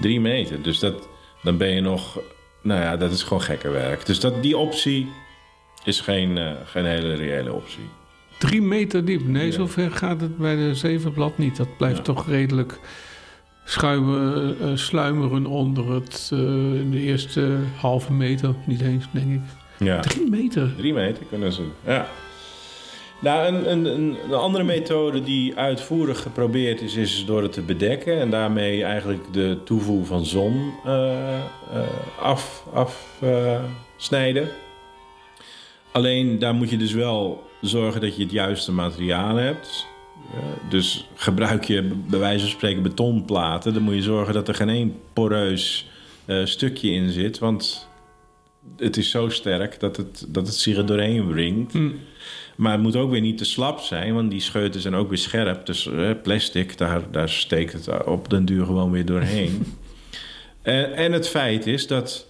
Drie 0.00 0.20
meter, 0.20 0.62
dus 0.62 0.78
dat, 0.78 1.08
dan 1.42 1.56
ben 1.56 1.68
je 1.68 1.80
nog, 1.80 2.18
nou 2.62 2.80
ja, 2.80 2.96
dat 2.96 3.12
is 3.12 3.22
gewoon 3.22 3.42
gekke 3.42 3.70
werk. 3.70 4.06
Dus 4.06 4.20
dat, 4.20 4.42
die 4.42 4.56
optie 4.56 5.06
is 5.84 6.00
geen, 6.00 6.38
eh, 6.38 6.52
geen 6.64 6.84
hele 6.84 7.14
reële 7.14 7.52
optie. 7.52 7.82
Drie 8.38 8.62
meter 8.62 9.04
diep. 9.04 9.26
Nee, 9.26 9.46
Ja. 9.46 9.52
zover 9.52 9.90
gaat 9.90 10.20
het 10.20 10.36
bij 10.36 10.56
de 10.56 10.74
zevenblad 10.74 11.38
niet. 11.38 11.56
Dat 11.56 11.76
blijft 11.76 11.96
Ja. 11.96 12.02
toch 12.02 12.28
redelijk 12.28 12.78
schuimen, 13.64 14.56
eh, 14.60 14.68
sluimeren 14.74 15.46
onder 15.46 15.92
het, 15.92 16.30
eh, 16.32 16.38
de 16.90 17.00
eerste 17.00 17.56
halve 17.76 18.12
meter. 18.12 18.54
Niet 18.66 18.80
eens, 18.80 19.04
denk 19.10 19.32
ik. 19.34 19.40
Ja. 19.78 20.00
Drie 20.00 20.30
meter. 20.30 20.74
Drie 20.76 20.92
meter 20.92 21.24
kunnen 21.28 21.52
ze. 21.52 21.62
Ja. 21.86 22.08
Nou, 23.20 23.46
een, 23.46 23.70
een, 23.70 23.84
een, 23.84 24.34
andere 24.34 24.64
methode 24.64 25.22
die 25.22 25.56
uitvoerig 25.56 26.22
geprobeerd 26.22 26.80
is, 26.80 26.94
is 26.94 27.24
door 27.26 27.42
het 27.42 27.52
te 27.52 27.62
bedekken 27.62 28.20
en 28.20 28.30
daarmee 28.30 28.84
eigenlijk 28.84 29.32
de 29.32 29.58
toevoer 29.64 30.06
van 30.06 30.26
zon 30.26 30.72
eh, 30.84 31.34
eh, 31.36 31.42
af, 32.20 32.64
afsnijden. 32.72 34.48
Alleen 35.92 36.38
daar 36.38 36.54
moet 36.54 36.70
je 36.70 36.76
dus 36.76 36.92
wel 36.92 37.42
zorgen 37.60 38.00
dat 38.00 38.16
je 38.16 38.22
het 38.22 38.32
juiste 38.32 38.72
materiaal 38.72 39.36
hebt. 39.36 39.86
Eh, 40.34 40.70
dus 40.70 41.08
gebruik 41.14 41.64
je 41.64 41.82
bij 41.82 42.18
wijze 42.18 42.40
van 42.40 42.50
spreken 42.50 42.82
betonplaten, 42.82 43.74
dan 43.74 43.82
moet 43.82 43.94
je 43.94 44.02
zorgen 44.02 44.34
dat 44.34 44.48
er 44.48 44.54
geen 44.54 44.68
één 44.68 45.00
poreus 45.12 45.86
eh, 46.24 46.44
stukje 46.44 46.90
in 46.90 47.10
zit, 47.10 47.38
want 47.38 47.87
het 48.76 48.96
is 48.96 49.10
zo 49.10 49.28
sterk 49.28 49.80
dat 49.80 49.96
het, 49.96 50.24
dat 50.28 50.46
het 50.46 50.56
zich 50.56 50.76
er 50.76 50.86
doorheen 50.86 51.26
wringt. 51.26 51.74
Maar 52.56 52.72
het 52.72 52.82
moet 52.82 52.96
ook 52.96 53.10
weer 53.10 53.20
niet 53.20 53.38
te 53.38 53.44
slap 53.44 53.80
zijn, 53.80 54.14
want 54.14 54.30
die 54.30 54.40
scheuten 54.40 54.80
zijn 54.80 54.94
ook 54.94 55.08
weer 55.08 55.18
scherp. 55.18 55.66
Dus 55.66 55.86
eh, 55.86 56.10
plastic, 56.22 56.78
daar, 56.78 57.10
daar 57.10 57.28
steekt 57.28 57.72
het 57.72 58.04
op 58.04 58.30
den 58.30 58.44
duur 58.44 58.64
gewoon 58.64 58.90
weer 58.90 59.04
doorheen. 59.04 59.66
en, 60.62 60.92
en 60.94 61.12
het 61.12 61.28
feit 61.28 61.66
is 61.66 61.86
dat 61.86 62.26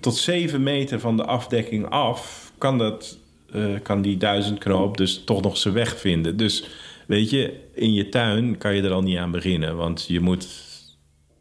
tot 0.00 0.16
7 0.16 0.62
meter 0.62 1.00
van 1.00 1.16
de 1.16 1.24
afdekking 1.24 1.88
af 1.88 2.52
kan, 2.58 2.78
dat, 2.78 3.18
eh, 3.52 3.64
kan 3.82 4.02
die 4.02 4.16
duizendknoop 4.16 4.96
dus 4.96 5.22
toch 5.24 5.42
nog 5.42 5.56
zijn 5.56 5.74
weg 5.74 6.00
vinden. 6.00 6.36
Dus 6.36 6.64
weet 7.06 7.30
je, 7.30 7.60
in 7.74 7.92
je 7.92 8.08
tuin 8.08 8.58
kan 8.58 8.74
je 8.74 8.82
er 8.82 8.92
al 8.92 9.02
niet 9.02 9.18
aan 9.18 9.30
beginnen, 9.30 9.76
want 9.76 10.04
je 10.08 10.20
moet 10.20 10.48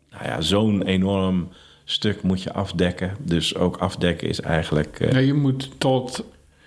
nou 0.10 0.24
ja, 0.26 0.42
zo'n 0.42 0.84
enorm 0.84 1.50
stuk 1.86 2.22
moet 2.22 2.42
je 2.44 2.54
afdekken. 2.54 3.16
Dus 3.20 3.56
ook 3.56 3.78
afdekken 3.78 4.28
is 4.30 4.42
eigenlijk 4.42 5.00
eh, 5.00 5.12
Ja, 5.12 5.18
je 5.18 5.34
moet 5.34 5.70
tot... 5.78 6.24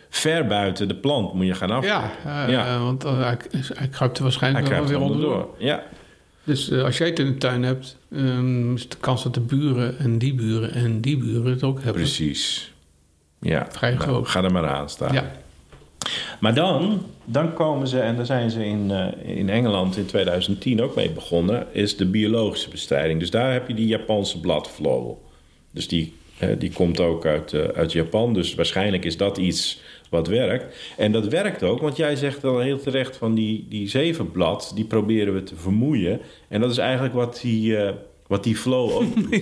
ver 0.09 0.46
buiten 0.46 0.88
de 0.88 0.94
plant 0.96 1.33
moet 1.35 1.46
je 1.46 1.54
gaan 1.54 1.70
af. 1.70 1.85
Ja, 1.85 2.11
eh, 2.24 2.48
Ja. 2.52 2.66
eh, 2.74 2.83
want 2.83 3.02
hij, 3.02 3.37
hij 3.52 3.88
kruipt 3.88 4.00
er 4.00 4.07
Hij 4.12 4.22
waarschijnlijk 4.22 4.66
wel 4.66 4.74
krijgt 4.74 4.88
weer 4.88 4.98
er 4.98 5.04
onderdoor. 5.04 5.33
onderdoor. 5.35 5.54
Ja, 5.59 5.83
Dus 6.44 6.72
als 6.72 6.98
jij 6.98 7.07
het 7.09 7.18
in 7.18 7.26
de 7.26 7.37
tuin 7.38 7.62
hebt, 7.62 7.96
ehm, 8.14 8.74
is 8.74 8.88
de 8.88 8.96
kans 9.00 9.22
dat 9.22 9.35
de 9.35 9.40
buren 9.40 9.98
en 9.98 10.18
die 10.18 10.35
buren 10.35 10.72
en 10.72 11.00
die 11.00 11.16
buren 11.18 11.50
het 11.52 11.62
ook 11.62 11.76
hebben. 11.76 12.02
precies. 12.02 12.72
Ja, 13.40 13.66
Vrij 13.70 13.90
nou, 13.90 14.02
groot. 14.02 14.28
ga 14.28 14.42
er 14.42 14.52
maar 14.52 14.68
aan 14.68 14.88
staan. 14.90 15.12
Ja, 15.12 15.31
Maar 16.40 16.55
dan, 16.55 17.03
dan 17.24 17.53
komen 17.53 17.88
ze, 17.88 18.01
en 18.01 18.16
daar 18.16 18.27
zijn 18.27 18.51
ze 18.51 18.64
in, 18.64 18.90
eh, 18.90 19.37
in 19.37 19.48
Engeland 19.48 19.96
in 19.96 20.07
2010 20.07 20.83
ook 20.83 20.94
mee 20.94 21.11
begonnen, 21.11 21.66
is 21.72 21.96
de 21.96 22.07
biologische 22.07 22.70
bestrijding. 22.70 23.20
Dus 23.20 23.31
daar 23.31 23.53
heb 23.53 23.68
je 23.68 23.74
die 23.74 23.87
Japanse 23.87 24.40
bladflow. 24.40 25.16
Dus 25.70 25.88
die, 25.88 26.14
hè, 26.37 26.57
die 26.59 26.72
komt 26.72 27.01
ook 27.01 27.27
uit, 27.27 27.53
eh, 27.53 27.64
uit 27.64 27.92
Japan. 27.92 28.35
Dus 28.35 28.55
waarschijnlijk 28.55 29.05
is 29.05 29.16
dat 29.16 29.38
iets 29.38 29.81
wat 30.11 30.27
werkt. 30.27 30.77
En 30.96 31.12
dat 31.12 31.29
werkt 31.29 31.62
ook, 31.62 31.81
want 31.81 31.96
jij 31.96 32.16
zegt 32.16 32.44
al 32.44 32.59
heel 32.59 32.81
terecht 32.81 33.16
van 33.16 33.35
die, 33.35 33.66
die 33.68 33.88
zevenblad, 33.88 34.72
die 34.74 34.85
proberen 34.85 35.35
we 35.35 35.42
te 35.42 35.57
vermoeien. 35.57 36.20
En 36.48 36.61
dat 36.61 36.70
is 36.70 36.79
eigenlijk 36.79 37.14
wat 37.14 37.38
die, 37.42 37.77
eh, 37.77 37.92
wat 38.27 38.44
die 38.44 38.57
flow 38.57 38.92
ook 38.92 39.03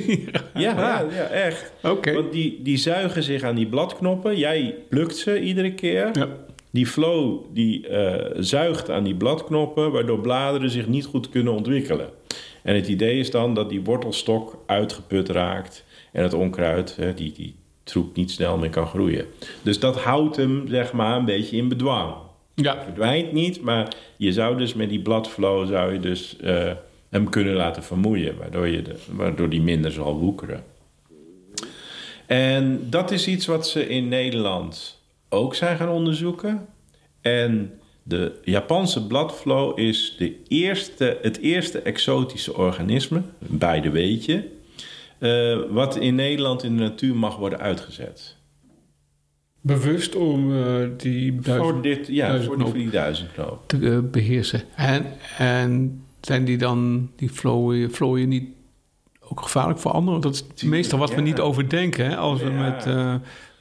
ja, 0.54 0.72
ja, 0.78 1.06
ja, 1.10 1.26
echt. 1.26 1.72
oké. 1.82 2.12
Want 2.12 2.32
die, 2.32 2.60
die 2.62 2.76
zuigen 2.76 3.22
zich 3.22 3.42
aan 3.42 3.54
die 3.54 3.66
bladknoppen. 3.66 4.38
Jij 4.38 4.74
plukt 4.88 5.16
ze 5.16 5.40
iedere 5.40 5.72
keer. 5.74 6.10
Ja. 6.12 6.28
Die 6.76 6.86
flow 6.86 7.44
die 7.52 7.88
eh, 7.88 8.36
zuigt 8.38 8.90
aan 8.90 9.04
die 9.04 9.14
bladknoppen, 9.14 9.92
waardoor 9.92 10.20
bladeren 10.20 10.70
zich 10.70 10.86
niet 10.86 11.04
goed 11.04 11.28
kunnen 11.28 11.52
ontwikkelen. 11.52 12.08
En 12.62 12.74
het 12.74 12.88
idee 12.88 13.18
is 13.18 13.30
dan 13.30 13.54
dat 13.54 13.68
die 13.68 13.80
wortelstok 13.80 14.58
uitgeput 14.66 15.28
raakt 15.28 15.84
en 16.12 16.22
het 16.22 16.34
onkruid, 16.34 16.96
hè, 16.96 17.14
die, 17.14 17.32
die 17.32 17.54
troep, 17.82 18.16
niet 18.16 18.30
snel 18.30 18.58
meer 18.58 18.70
kan 18.70 18.86
groeien. 18.86 19.26
Dus 19.62 19.78
dat 19.78 19.96
houdt 19.96 20.36
hem 20.36 20.68
zeg 20.68 20.92
maar 20.92 21.16
een 21.16 21.24
beetje 21.24 21.56
in 21.56 21.68
bedwang. 21.68 22.14
Ja, 22.54 22.82
Verdwijnt 22.82 23.32
niet, 23.32 23.60
maar 23.60 23.94
je 24.16 24.32
zou 24.32 24.56
dus 24.56 24.74
met 24.74 24.88
die 24.88 25.00
bladflow 25.00 25.68
zou 25.68 25.92
je 25.92 26.00
dus 26.00 26.36
eh, 26.36 26.72
hem 27.08 27.28
kunnen 27.28 27.54
laten 27.54 27.82
vermoeien, 27.82 28.36
waardoor, 28.38 28.68
je 28.68 28.82
de, 28.82 28.96
waardoor 29.10 29.48
die 29.48 29.62
minder 29.62 29.92
zal 29.92 30.18
woekeren. 30.18 30.64
En 32.26 32.86
dat 32.90 33.10
is 33.10 33.28
iets 33.28 33.46
wat 33.46 33.68
ze 33.68 33.88
in 33.88 34.08
Nederland 34.08 34.95
ook 35.28 35.54
zijn 35.54 35.76
gaan 35.76 35.88
onderzoeken. 35.88 36.66
En 37.20 37.72
de 38.02 38.38
Japanse 38.44 39.06
bladflow 39.06 39.78
is 39.78 40.14
de 40.18 40.36
eerste, 40.48 41.18
het 41.22 41.38
eerste 41.38 41.78
exotische 41.80 42.56
organisme, 42.56 43.22
bij 43.38 43.80
de 43.80 43.90
weetje, 43.90 44.48
eh, 45.18 45.58
wat 45.70 45.96
in 45.96 46.14
Nederland 46.14 46.62
in 46.62 46.76
de 46.76 46.82
natuur 46.82 47.16
mag 47.16 47.36
worden 47.36 47.58
uitgezet. 47.60 48.34
bewust 49.60 50.14
om 50.16 50.56
eh, 50.56 50.74
die 50.96 51.38
Voor, 51.42 51.82
dit, 51.82 52.06
ja, 52.06 52.40
voor, 52.40 52.56
die, 52.56 52.60
duizendknoop. 52.60 52.68
voor 52.68 52.78
die 52.78 52.90
duizendknoop. 52.90 53.62
te 53.68 53.90
eh, 53.90 53.98
beheersen. 54.10 54.62
En, 54.76 55.06
en 55.38 56.02
zijn 56.20 56.44
die 56.44 56.58
dan, 56.58 57.10
die 57.16 57.32
vlooien, 57.32 57.90
vlooien 57.92 58.28
niet 58.28 58.48
ook 59.20 59.40
gevaarlijk 59.40 59.78
voor 59.78 59.90
anderen? 59.90 60.20
Want 60.20 60.34
dat 60.34 60.52
is 60.56 60.62
meestal 60.62 60.98
wat 60.98 61.14
we 61.14 61.20
niet 61.20 61.40
overdenken. 61.40 62.06
Hè? 62.06 62.16
Als 62.16 62.42
we 62.42 62.50
Ja. 62.50 62.70
met 62.70 62.86
eh, 62.86 63.14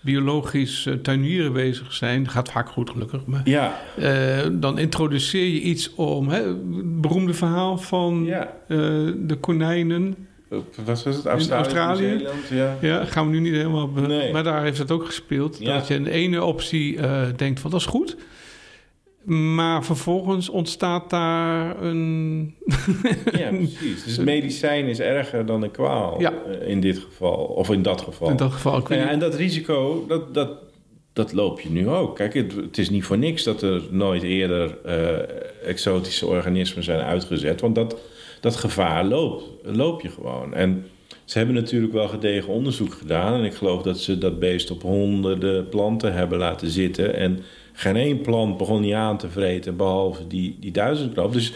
biologisch 0.06 0.86
eh, 0.86 0.94
tuinieren 0.94 1.54
bezig 1.54 1.94
zijn, 1.94 2.30
gaat 2.30 2.52
vaak 2.52 2.70
goed 2.70 2.90
gelukkig. 2.90 3.26
Maar 3.26 3.42
Ja, 3.44 3.80
eh, 3.98 4.48
dan 4.52 4.78
introduceer 4.78 5.48
je 5.48 5.62
iets 5.62 5.94
om, 5.96 6.30
hè, 6.30 6.42
het 6.48 7.02
beroemde 7.02 7.34
verhaal 7.34 7.78
van 7.78 8.24
ja. 8.26 8.54
eh, 8.68 8.78
de 9.18 9.38
konijnen. 9.40 10.16
Wat 10.48 10.80
was 10.86 11.04
het? 11.04 11.26
Australië? 11.26 12.28
Ja. 12.50 12.78
Ja, 12.82 13.06
gaan 13.06 13.26
we 13.26 13.32
nu 13.32 13.40
niet 13.40 13.54
helemaal... 13.54 13.88
Nee. 13.88 14.32
Maar 14.32 14.44
daar 14.44 14.64
heeft 14.64 14.78
het 14.78 14.92
ook 14.92 15.06
gespeeld. 15.06 15.66
Dat 15.66 15.88
je 15.88 15.94
in 15.94 16.04
de 16.04 16.12
ene 16.12 16.44
optie 16.44 17.00
denkt 17.36 17.60
van 17.60 17.72
dat 17.72 17.80
is 17.80 17.86
goed. 17.86 18.18
Maar 19.26 19.84
vervolgens 19.86 20.50
ontstaat 20.50 21.10
daar 21.10 21.82
een... 21.82 22.56
ja, 23.38 23.50
precies. 23.50 24.04
Dus 24.04 24.18
medicijn 24.18 24.86
is 24.86 25.00
erger 25.00 25.46
dan 25.46 25.64
een 25.64 25.72
kwaal 25.72 26.20
Ja. 26.22 26.34
eh, 26.62 26.68
in 26.68 26.80
dit 26.80 26.98
geval. 27.00 27.34
Of 27.36 27.70
in 27.70 27.82
dat 27.82 28.02
geval. 28.02 28.30
In 28.30 28.36
dat 28.36 28.52
geval, 28.52 28.80
Nou 28.90 29.02
ja, 29.02 29.10
en 29.10 29.20
dat 29.20 29.36
risico, 29.36 30.06
dat, 30.08 30.34
dat, 30.34 30.50
dat 31.14 31.34
loop 31.34 31.60
je 31.60 31.70
nu 31.70 31.90
ook. 31.90 32.16
Kijk, 32.16 32.34
het, 32.34 32.56
het 32.56 32.78
is 32.78 32.90
niet 32.90 33.04
voor 33.04 33.18
niks 33.18 33.44
dat 33.44 33.62
er 33.62 33.82
nooit 33.90 34.24
eerder 34.24 34.78
eh, 34.86 35.70
exotische 35.70 36.26
organismen 36.26 36.84
zijn 36.84 37.00
uitgezet. 37.00 37.62
Want 37.62 37.76
dat, 37.76 37.98
dat 38.42 38.56
gevaar 38.56 39.06
loopt, 39.06 39.44
loop 39.64 40.02
je 40.02 40.10
gewoon. 40.10 40.54
En 40.54 40.86
ze 41.26 41.38
hebben 41.38 41.56
natuurlijk 41.56 41.94
wel 41.94 42.08
gedegen 42.08 42.54
onderzoek 42.54 42.94
gedaan. 42.94 43.34
En 43.34 43.44
ik 43.44 43.54
geloof 43.54 43.82
dat 43.82 44.00
ze 44.00 44.18
dat 44.18 44.40
beest 44.40 44.72
op 44.72 44.82
honderden 44.82 45.70
planten 45.70 46.14
hebben 46.14 46.38
laten 46.38 46.68
zitten. 46.70 47.16
En 47.16 47.40
geen 47.76 47.96
één 47.96 48.22
plant 48.22 48.58
begon 48.58 48.82
niet 48.82 48.94
aan 48.94 49.18
te 49.18 49.30
vreten, 49.30 49.76
behalve 49.76 50.28
die, 50.28 50.58
die 50.60 50.72
duizendknoop. 50.72 51.34
Dus 51.34 51.54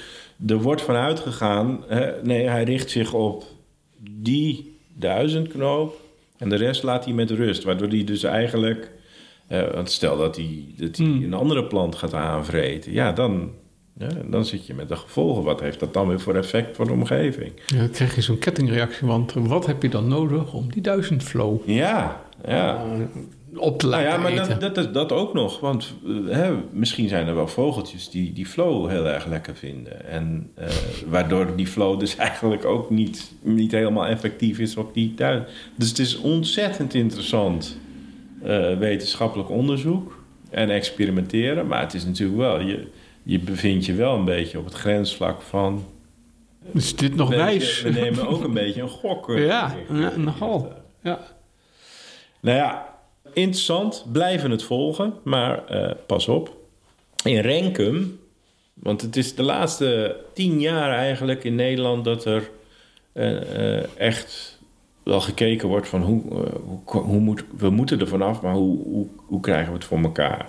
er 0.48 0.62
wordt 0.62 0.82
vanuit 0.82 1.20
gegaan, 1.20 1.84
hè, 1.88 2.22
nee, 2.24 2.48
hij 2.48 2.64
richt 2.64 2.90
zich 2.90 3.14
op 3.14 3.44
die 4.12 4.78
duizendknoop. 4.94 6.00
En 6.38 6.50
de 6.50 6.56
rest 6.56 6.84
laat 6.84 7.06
hij 7.06 7.14
met 7.14 7.32
rust. 7.32 7.64
Waardoor 7.64 7.88
hij 7.88 8.04
dus 8.04 8.24
eigenlijk... 8.24 8.92
eh, 9.48 9.74
want 9.74 9.92
stel 9.92 10.18
dat 10.18 10.36
hij, 10.36 10.66
dat 10.78 10.98
hij 10.98 11.06
Hmm. 11.06 11.24
een 11.24 11.34
andere 11.34 11.66
plant 11.66 11.96
gaat 11.96 12.14
aanvreten. 12.14 12.92
Ja, 12.94 13.12
dan, 13.12 13.52
ja, 13.98 14.08
dan 14.26 14.46
zit 14.46 14.68
je 14.68 14.74
met 14.74 14.88
de 14.90 14.96
gevolgen. 14.96 15.44
Wat 15.44 15.60
heeft 15.60 15.80
dat 15.80 15.94
dan 15.94 16.08
weer 16.08 16.20
voor 16.20 16.36
effect 16.36 16.76
voor 16.76 16.86
de 16.86 16.92
omgeving? 16.94 17.52
Ja, 17.68 17.78
dan 17.78 17.90
krijg 17.90 18.16
je 18.16 18.22
zo'n 18.22 18.38
kettingreactie. 18.38 19.08
Want 19.08 19.34
wat 19.34 19.66
heb 19.66 19.82
je 19.84 19.90
dan 19.90 20.08
nodig 20.08 20.54
om 20.54 20.72
die 20.72 20.82
duizend 20.82 21.24
flow 21.24 21.70
Ja, 21.70 22.22
ja. 22.48 22.86
op 23.56 23.80
te 23.80 23.88
Nou 23.88 24.04
laten 24.04 24.18
ja, 24.18 24.22
maar 24.24 24.32
eten? 24.32 24.60
dat, 24.60 24.76
dat, 24.76 24.86
is- 24.86 24.92
dat 24.92 25.12
ook 25.12 25.34
nog. 25.34 25.60
Want 25.60 25.94
eh, 26.06 26.36
hè, 26.36 26.54
misschien 26.72 27.08
zijn 27.08 27.28
er 27.28 27.36
wel 27.36 27.48
vogeltjes 27.48 28.10
die 28.10 28.34
die 28.34 28.46
flow 28.46 28.90
heel 28.90 29.08
erg 29.08 29.26
lekker 29.26 29.56
vinden. 29.56 30.06
En 30.10 30.52
eh, 30.56 30.68
waardoor 31.08 31.56
die 31.56 31.68
flow 31.68 32.00
dus 32.00 32.16
eigenlijk 32.28 32.66
ook 32.66 32.90
niet, 32.90 33.32
niet 33.42 33.72
helemaal 33.72 34.06
effectief 34.06 34.60
is 34.60 34.78
op 34.78 34.94
die 34.94 35.14
tuin. 35.14 35.46
Dus 35.76 35.90
het 35.90 36.00
is 36.00 36.18
ontzettend 36.22 36.94
interessant 36.94 37.78
eh, 38.44 38.78
wetenschappelijk 38.78 39.50
onderzoek 39.50 40.18
en 40.50 40.70
experimenteren. 40.70 41.68
Maar 41.68 41.82
het 41.82 41.94
is 41.94 42.06
natuurlijk 42.06 42.38
wel, 42.40 42.60
je, 42.60 42.88
je 43.24 43.40
bevindt 43.40 43.86
je 43.86 43.94
wel 43.94 44.16
een 44.16 44.26
beetje 44.26 44.58
op 44.60 44.66
het 44.66 44.74
grensvlak 44.74 45.42
van... 45.42 45.84
Is 46.74 46.96
dit 46.96 47.16
nog 47.16 47.30
wijs? 47.30 47.82
We 47.82 47.90
nemen 47.90 48.28
ook 48.28 48.44
een 48.44 48.54
beetje 48.54 48.82
een 48.82 48.90
gok. 48.90 49.30
eh, 49.30 49.46
ja, 49.48 49.74
nogal. 50.18 50.74
Ja. 51.04 51.20
Nou 52.40 52.58
ja, 52.58 52.96
interessant. 53.34 54.06
Blijven 54.12 54.52
het 54.52 54.64
volgen. 54.64 55.14
Maar 55.24 55.66
eh, 55.66 55.96
pas 56.06 56.28
op. 56.28 56.58
In 57.24 57.40
Renkum, 57.40 58.20
want 58.74 59.02
het 59.02 59.16
is 59.16 59.36
de 59.36 59.44
laatste 59.44 60.16
tien 60.34 60.60
jaar 60.60 60.98
eigenlijk 60.98 61.44
in 61.44 61.56
Nederland 61.56 62.04
dat 62.04 62.26
er 62.26 62.50
eh, 63.12 63.78
eh, 63.78 63.86
echt 63.98 64.60
wel 65.04 65.22
gekeken 65.22 65.68
wordt 65.68 65.88
van 65.88 66.02
hoe, 66.02 66.22
hoe, 66.86 67.02
hoe 67.02 67.20
moet, 67.20 67.44
we 67.58 67.70
moeten 67.70 68.00
er 68.00 68.08
vanaf, 68.08 68.42
maar 68.42 68.54
hoe, 68.54 68.84
hoe, 68.84 69.08
hoe 69.16 69.40
krijgen 69.40 69.68
we 69.68 69.78
het 69.78 69.88
voor 69.88 70.04
elkaar? 70.04 70.46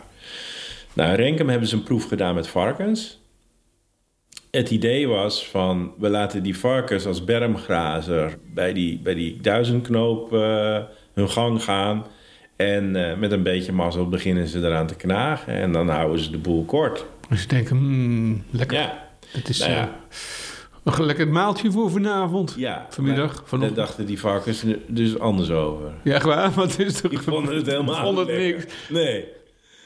Nou, 0.92 1.10
in 1.10 1.16
Renkum 1.16 1.48
hebben 1.48 1.68
ze 1.68 1.76
een 1.76 1.82
proef 1.82 2.08
gedaan 2.08 2.34
met 2.34 2.48
varkens. 2.48 3.18
Het 4.50 4.70
idee 4.70 5.08
was 5.08 5.46
van, 5.46 5.92
we 5.98 6.08
laten 6.08 6.42
die 6.42 6.58
varkens 6.58 7.06
als 7.06 7.24
bermgrazer 7.24 8.38
bij 8.54 8.72
die, 8.72 8.98
bij 8.98 9.14
die 9.14 9.40
duizendknoop 9.40 10.32
hun 11.20 11.30
gang 11.30 11.62
gaan. 11.62 12.06
En 12.56 12.96
eh, 13.10 13.16
met 13.18 13.32
een 13.32 13.42
beetje 13.42 13.72
mazzel 13.72 14.08
beginnen 14.08 14.48
ze 14.48 14.58
eraan 14.58 14.86
te 14.86 14.94
knagen. 14.94 15.54
En 15.54 15.72
dan 15.72 15.88
houden 15.88 16.20
ze 16.20 16.30
de 16.30 16.38
boel 16.38 16.64
kort. 16.64 17.04
Dus 17.28 17.40
je 17.42 17.48
denkt, 17.48 17.68
hmm, 17.70 18.44
lekker. 18.50 18.78
Ja, 18.78 19.04
Het 19.30 19.48
is 19.48 19.58
Nou 19.58 19.70
ja. 19.72 19.90
eh, 20.84 20.98
een 20.98 21.04
lekker 21.04 21.28
maaltje 21.28 21.70
voor 21.70 21.90
vanavond. 21.90 22.54
ja. 22.56 22.86
Vanmiddag, 22.90 23.42
vanochtend. 23.44 23.76
Daar 23.76 23.86
dachten 23.86 24.06
die 24.06 24.20
varkens 24.20 24.64
dus 24.86 25.18
anders 25.18 25.50
over. 25.50 25.92
Ja, 26.04 26.14
echt 26.14 26.24
waar? 26.24 26.50
Want 26.60 26.76
het 26.76 26.86
is 26.86 27.00
toch... 27.00 27.10
Die 27.10 27.20
vonden 27.20 27.56
het 27.56 27.66
helemaal 27.66 28.16
het 28.16 28.28
niks. 28.28 28.64
Nee. 28.88 29.24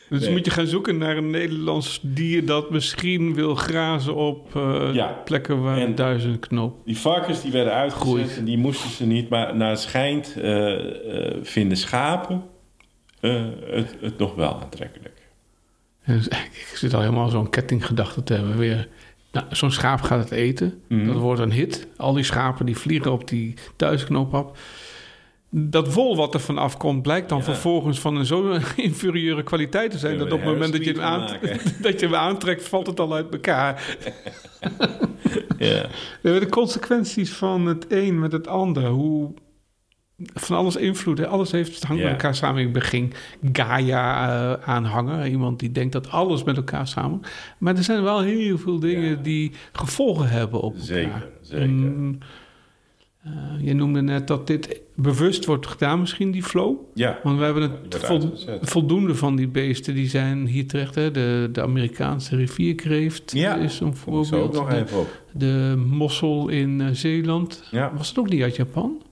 Dus 0.08 0.20
Nee. 0.20 0.30
moet 0.30 0.44
je 0.44 0.50
gaan 0.50 0.66
zoeken 0.66 0.98
naar 0.98 1.16
een 1.16 1.30
Nederlands 1.30 1.98
dier 2.02 2.46
dat 2.46 2.70
misschien 2.70 3.34
wil 3.34 3.54
grazen 3.54 4.14
op 4.14 4.56
eh, 4.56 4.88
Ja. 4.92 5.06
plekken 5.24 5.62
waar 5.62 5.78
En- 5.78 5.94
duizend 5.94 6.38
knoop. 6.46 6.76
Die 6.84 6.98
varkens 6.98 7.42
die 7.42 7.52
werden 7.52 7.72
uitgezet 7.72 8.06
Groeit. 8.08 8.36
en 8.38 8.44
die 8.44 8.58
moesten 8.58 8.90
ze 8.90 9.06
niet. 9.06 9.28
Maar 9.28 9.56
naar 9.56 9.70
het 9.70 9.80
schijnt 9.80 10.34
eh, 10.40 11.26
eh, 11.26 11.36
vinden 11.42 11.76
schapen 11.76 12.42
het, 13.20 13.96
het 14.00 14.18
nog 14.18 14.34
wel 14.34 14.60
aantrekkelijk. 14.62 15.22
Dus 16.06 16.28
ik 16.28 16.72
zit 16.74 16.94
al 16.94 17.00
helemaal 17.00 17.28
zo'n 17.28 17.50
kettinggedachte 17.50 18.22
te 18.22 18.32
hebben 18.34 18.56
weer. 18.58 18.88
Nou, 19.32 19.46
zo'n 19.50 19.70
schaap 19.70 20.00
gaat 20.00 20.18
het 20.20 20.30
eten. 20.30 20.82
Mhm. 20.88 21.06
Dat 21.06 21.16
wordt 21.16 21.40
een 21.40 21.52
hit. 21.52 21.86
Al 21.96 22.12
die 22.12 22.24
schapen 22.24 22.66
die 22.66 22.76
vliegen 22.78 23.12
op 23.12 23.28
die 23.28 23.54
duizendknoop 23.76 24.34
af. 24.34 24.50
Dat 25.56 25.94
wol 25.94 26.16
wat 26.16 26.34
er 26.34 26.40
van 26.40 26.58
afkomt 26.58 27.02
blijkt 27.02 27.28
dan 27.28 27.38
Ja. 27.38 27.44
vervolgens 27.44 27.98
van 28.00 28.16
een 28.16 28.26
zo 28.26 28.58
inferieure 28.76 29.42
kwaliteit 29.42 29.90
te 29.90 29.98
zijn... 29.98 30.18
dat 30.18 30.32
op 30.32 30.38
het 30.40 30.48
moment 30.48 30.72
dat 30.72 30.84
je, 30.84 30.90
hem 30.90 30.98
een 31.00 31.04
aan, 31.04 31.20
hairspeed 31.20 31.82
dat 31.82 32.00
je 32.00 32.06
hem 32.06 32.14
aantrekt, 32.14 32.68
valt 32.68 32.86
het 32.86 33.00
al 33.00 33.14
uit 33.14 33.32
elkaar. 33.32 33.82
Ja. 35.58 35.86
De 36.22 36.46
consequenties 36.50 37.32
van 37.32 37.66
het 37.66 37.86
een 37.88 38.18
met 38.18 38.32
het 38.32 38.46
ander. 38.48 38.86
Hoe 38.86 39.34
van 40.34 40.56
alles 40.56 40.76
invloed. 40.76 41.18
hè. 41.18 41.26
Alles 41.26 41.50
heeft, 41.50 41.74
het 41.74 41.84
hangt 41.84 42.02
Ja. 42.02 42.08
met 42.08 42.16
elkaar 42.20 42.34
samen. 42.34 42.62
Ik 42.62 42.72
ben 42.72 42.82
geen 42.82 43.12
Gaia-aanhanger. 43.52 45.26
Iemand 45.26 45.58
die 45.58 45.72
denkt 45.72 45.92
dat 45.92 46.10
alles 46.10 46.42
met 46.44 46.56
elkaar 46.56 46.86
samen. 46.88 47.20
Maar 47.58 47.76
er 47.76 47.82
zijn 47.82 48.02
wel 48.02 48.20
heel 48.20 48.58
veel 48.58 48.78
dingen 48.78 49.22
die 49.22 49.52
gevolgen 49.72 50.28
hebben 50.28 50.60
op 50.60 50.72
elkaar. 50.72 50.86
Zeker, 50.86 51.28
zeker. 51.40 51.68
Mm, 51.68 52.18
eh, 53.24 53.30
je 53.60 53.74
noemde 53.74 54.00
net 54.02 54.26
dat 54.26 54.46
dit 54.46 54.80
bewust 54.96 55.44
wordt 55.44 55.66
gedaan, 55.66 56.00
misschien 56.00 56.30
die 56.30 56.42
flow. 56.42 56.76
ja. 56.94 57.18
Want 57.22 57.38
we 57.38 57.44
hebben 57.44 57.70
het 57.86 58.70
voldoende 58.70 59.14
van 59.14 59.36
die 59.36 59.48
beesten 59.48 59.94
die 59.94 60.08
zijn 60.08 60.46
hier 60.46 60.66
terecht. 60.68 60.94
Hè? 60.94 61.10
De, 61.10 61.48
de 61.52 61.62
Amerikaanse 61.62 62.36
rivierkreeft 62.36 63.32
Ja, 63.32 63.54
is 63.56 63.80
een 63.80 63.96
voorbeeld. 63.96 64.52
nog 64.52 64.68
De- 64.68 64.76
even 64.76 64.98
op. 64.98 65.20
de 65.32 65.82
mossel 65.88 66.48
in 66.48 66.80
eh, 66.80 66.88
Zeeland. 66.92 67.68
Ja. 67.70 67.92
Was 67.96 68.08
het 68.08 68.18
ook 68.18 68.28
niet 68.28 68.42
uit 68.42 68.56
Japan? 68.56 69.02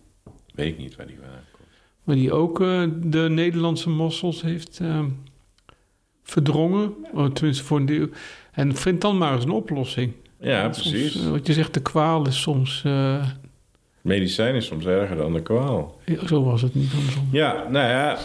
Weet 0.54 0.72
ik 0.72 0.78
niet 0.78 0.96
waar 0.96 1.06
die 1.06 1.16
vandaan 1.20 1.40
komt. 1.52 1.68
Maar 2.04 2.16
die 2.16 2.32
ook 2.32 2.60
eh, 2.60 2.82
de 3.02 3.26
Nederlandse 3.30 3.90
mossels 3.90 4.42
heeft 4.42 4.78
eh, 4.82 5.04
verdrongen. 6.22 6.94
Oh, 7.14 7.26
tenminste 7.26 7.64
voor 7.64 7.78
een 7.78 7.86
deel. 7.86 8.08
En 8.52 8.76
vind 8.76 9.00
dan 9.00 9.18
maar 9.18 9.34
eens 9.34 9.44
een 9.44 9.50
oplossing. 9.50 10.12
Ja, 10.40 10.72
Soms, 10.72 10.88
precies. 10.90 11.20
eh, 11.24 11.30
wat 11.30 11.46
je 11.46 11.52
zegt, 11.52 11.74
de 11.74 11.82
kwaal 11.82 12.26
is 12.26 12.40
soms... 12.40 12.84
Medicijn 14.02 14.54
is 14.54 14.66
soms 14.66 14.84
erger 14.84 15.16
dan 15.16 15.32
de 15.32 15.42
kwaal. 15.42 16.00
zo 16.26 16.44
was 16.44 16.62
het 16.62 16.74
niet 16.74 16.92
andersom. 16.96 17.28
Ja, 17.32 17.66
nou 17.70 17.88
ja. 17.88 18.18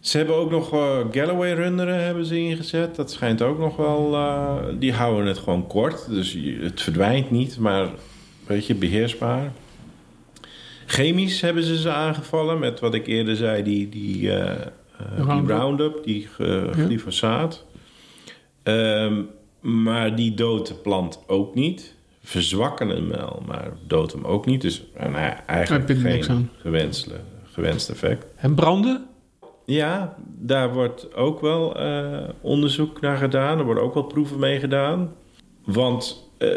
Ze 0.00 0.16
hebben 0.16 0.36
ook 0.36 0.50
nog 0.50 0.72
eh, 0.72 0.98
Galloway-runderen 1.10 2.04
hebben 2.04 2.24
ze 2.24 2.38
ingezet. 2.38 2.96
Dat 2.96 3.10
schijnt 3.10 3.42
ook 3.42 3.58
nog 3.58 3.76
wel... 3.76 4.14
eh, 4.14 4.56
die 4.78 4.92
houden 4.92 5.26
het 5.26 5.38
gewoon 5.38 5.66
kort. 5.66 6.08
Dus 6.10 6.38
het 6.60 6.82
verdwijnt 6.82 7.30
niet, 7.30 7.58
maar 7.58 7.88
weet 8.46 8.66
je, 8.66 8.74
beheersbaar. 8.74 9.52
Chemisch 10.86 11.40
hebben 11.40 11.62
ze 11.62 11.78
ze 11.78 11.90
aangevallen 11.90 12.58
met 12.58 12.80
wat 12.80 12.94
ik 12.94 13.06
eerder 13.06 13.36
zei, 13.36 13.62
die, 13.62 13.88
die, 13.88 14.32
eh, 14.32 14.50
eh, 14.50 14.58
die 15.16 15.24
Roundup. 15.24 15.56
Roundup, 15.56 16.04
die 16.04 16.28
Ja. 16.38 16.72
glyfosaat. 16.72 17.64
Ehm, 18.62 19.22
maar 19.60 20.16
die 20.16 20.34
doodt 20.34 20.68
de 20.68 20.74
plant 20.74 21.20
ook 21.26 21.54
niet. 21.54 21.94
Verzwakken 22.22 22.88
hem 22.88 23.08
wel, 23.08 23.42
maar 23.46 23.70
doodt 23.86 24.12
hem 24.12 24.24
ook 24.24 24.46
niet. 24.46 24.60
Dus 24.60 24.82
nou 24.98 25.10
ja, 25.12 25.46
eigenlijk 25.46 25.88
Heb 25.88 25.96
je 25.96 26.02
niks 26.04 26.26
geen 26.26 26.36
aan. 26.36 26.50
gewenst, 27.52 27.88
effect. 27.90 28.26
En 28.36 28.54
branden? 28.54 29.06
Ja, 29.64 30.14
daar 30.26 30.72
wordt 30.72 31.14
ook 31.14 31.40
wel 31.40 31.76
eh, 31.76 32.28
onderzoek 32.40 33.00
naar 33.00 33.16
gedaan. 33.16 33.58
Er 33.58 33.64
worden 33.64 33.82
ook 33.82 33.94
wel 33.94 34.02
proeven 34.02 34.38
mee 34.38 34.58
gedaan. 34.58 35.12
Want 35.64 36.30
eh, 36.38 36.48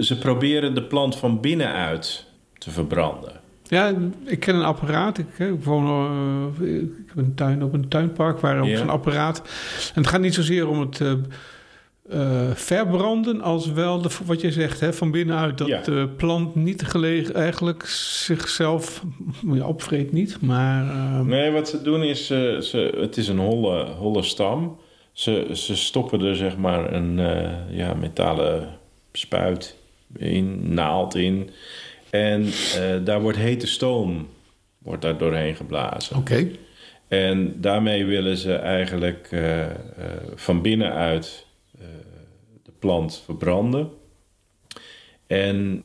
ze 0.00 0.16
proberen 0.20 0.74
de 0.74 0.82
plant 0.82 1.16
van 1.16 1.40
binnenuit 1.40 2.26
te 2.58 2.70
verbranden. 2.70 3.32
Ja, 3.62 3.94
ik 4.24 4.40
ken 4.40 4.54
een 4.54 4.62
apparaat. 4.64 5.18
Ik, 5.18 5.26
hè, 5.36 5.52
ik 5.52 5.64
woon 5.64 5.86
eh, 6.60 6.68
ik 6.70 6.90
heb 7.06 7.16
een 7.16 7.34
tuin 7.34 7.62
op 7.62 7.72
een 7.72 7.88
tuinpark 7.88 8.38
waar 8.40 8.60
ook 8.60 8.66
Ja. 8.66 8.76
zo'n 8.78 8.88
apparaat. 8.90 9.38
En 9.94 10.00
het 10.02 10.06
gaat 10.06 10.20
niet 10.20 10.34
zozeer 10.34 10.68
om 10.68 10.80
het 10.80 11.00
eh, 12.10 12.48
eh, 12.50 12.54
verbranden 12.56 13.40
als 13.40 13.72
wel 13.72 14.02
de, 14.02 14.08
wat 14.24 14.40
je 14.40 14.52
zegt 14.52 14.80
hè, 14.80 14.92
van 14.92 15.10
binnenuit 15.10 15.58
dat 15.58 15.66
Ja. 15.68 15.80
de 15.82 16.08
plant 16.16 16.54
niet 16.54 16.82
gelegen 16.82 17.34
eigenlijk 17.34 17.82
zichzelf 17.86 19.02
ja, 19.52 19.66
opvreet 19.66 20.12
niet, 20.12 20.40
maar 20.40 20.88
eh, 20.88 21.20
Nee, 21.20 21.50
wat 21.50 21.68
ze 21.68 21.82
doen 21.82 22.02
is, 22.02 22.30
eh, 22.30 22.58
ze, 22.58 22.96
het 23.00 23.16
is 23.16 23.28
een 23.28 23.38
holle, 23.38 23.84
holle 23.84 24.22
stam. 24.22 24.76
Ze, 25.12 25.46
ze 25.52 25.76
stoppen 25.76 26.20
er 26.20 26.36
zeg 26.36 26.56
maar 26.56 26.92
een 26.92 27.18
eh, 27.18 27.50
ja, 27.70 27.94
metalen 27.94 28.68
spuit 29.12 29.76
in, 30.16 30.74
naald 30.74 31.14
in. 31.14 31.50
En 32.10 32.44
eh, 32.44 33.04
daar 33.04 33.20
wordt 33.20 33.38
hete 33.38 33.66
stoom 33.66 34.28
wordt 34.78 35.02
daar 35.02 35.18
doorheen 35.18 35.54
geblazen. 35.56 36.16
oké. 36.16 36.48
En 37.08 37.54
daarmee 37.60 38.04
willen 38.04 38.36
ze 38.36 38.54
eigenlijk 38.54 39.28
eh, 39.30 39.60
eh, 39.64 39.70
van 40.34 40.62
binnenuit 40.62 41.46
eh, 41.46 41.47
plant 42.78 43.22
verbranden. 43.24 43.90
En 45.26 45.84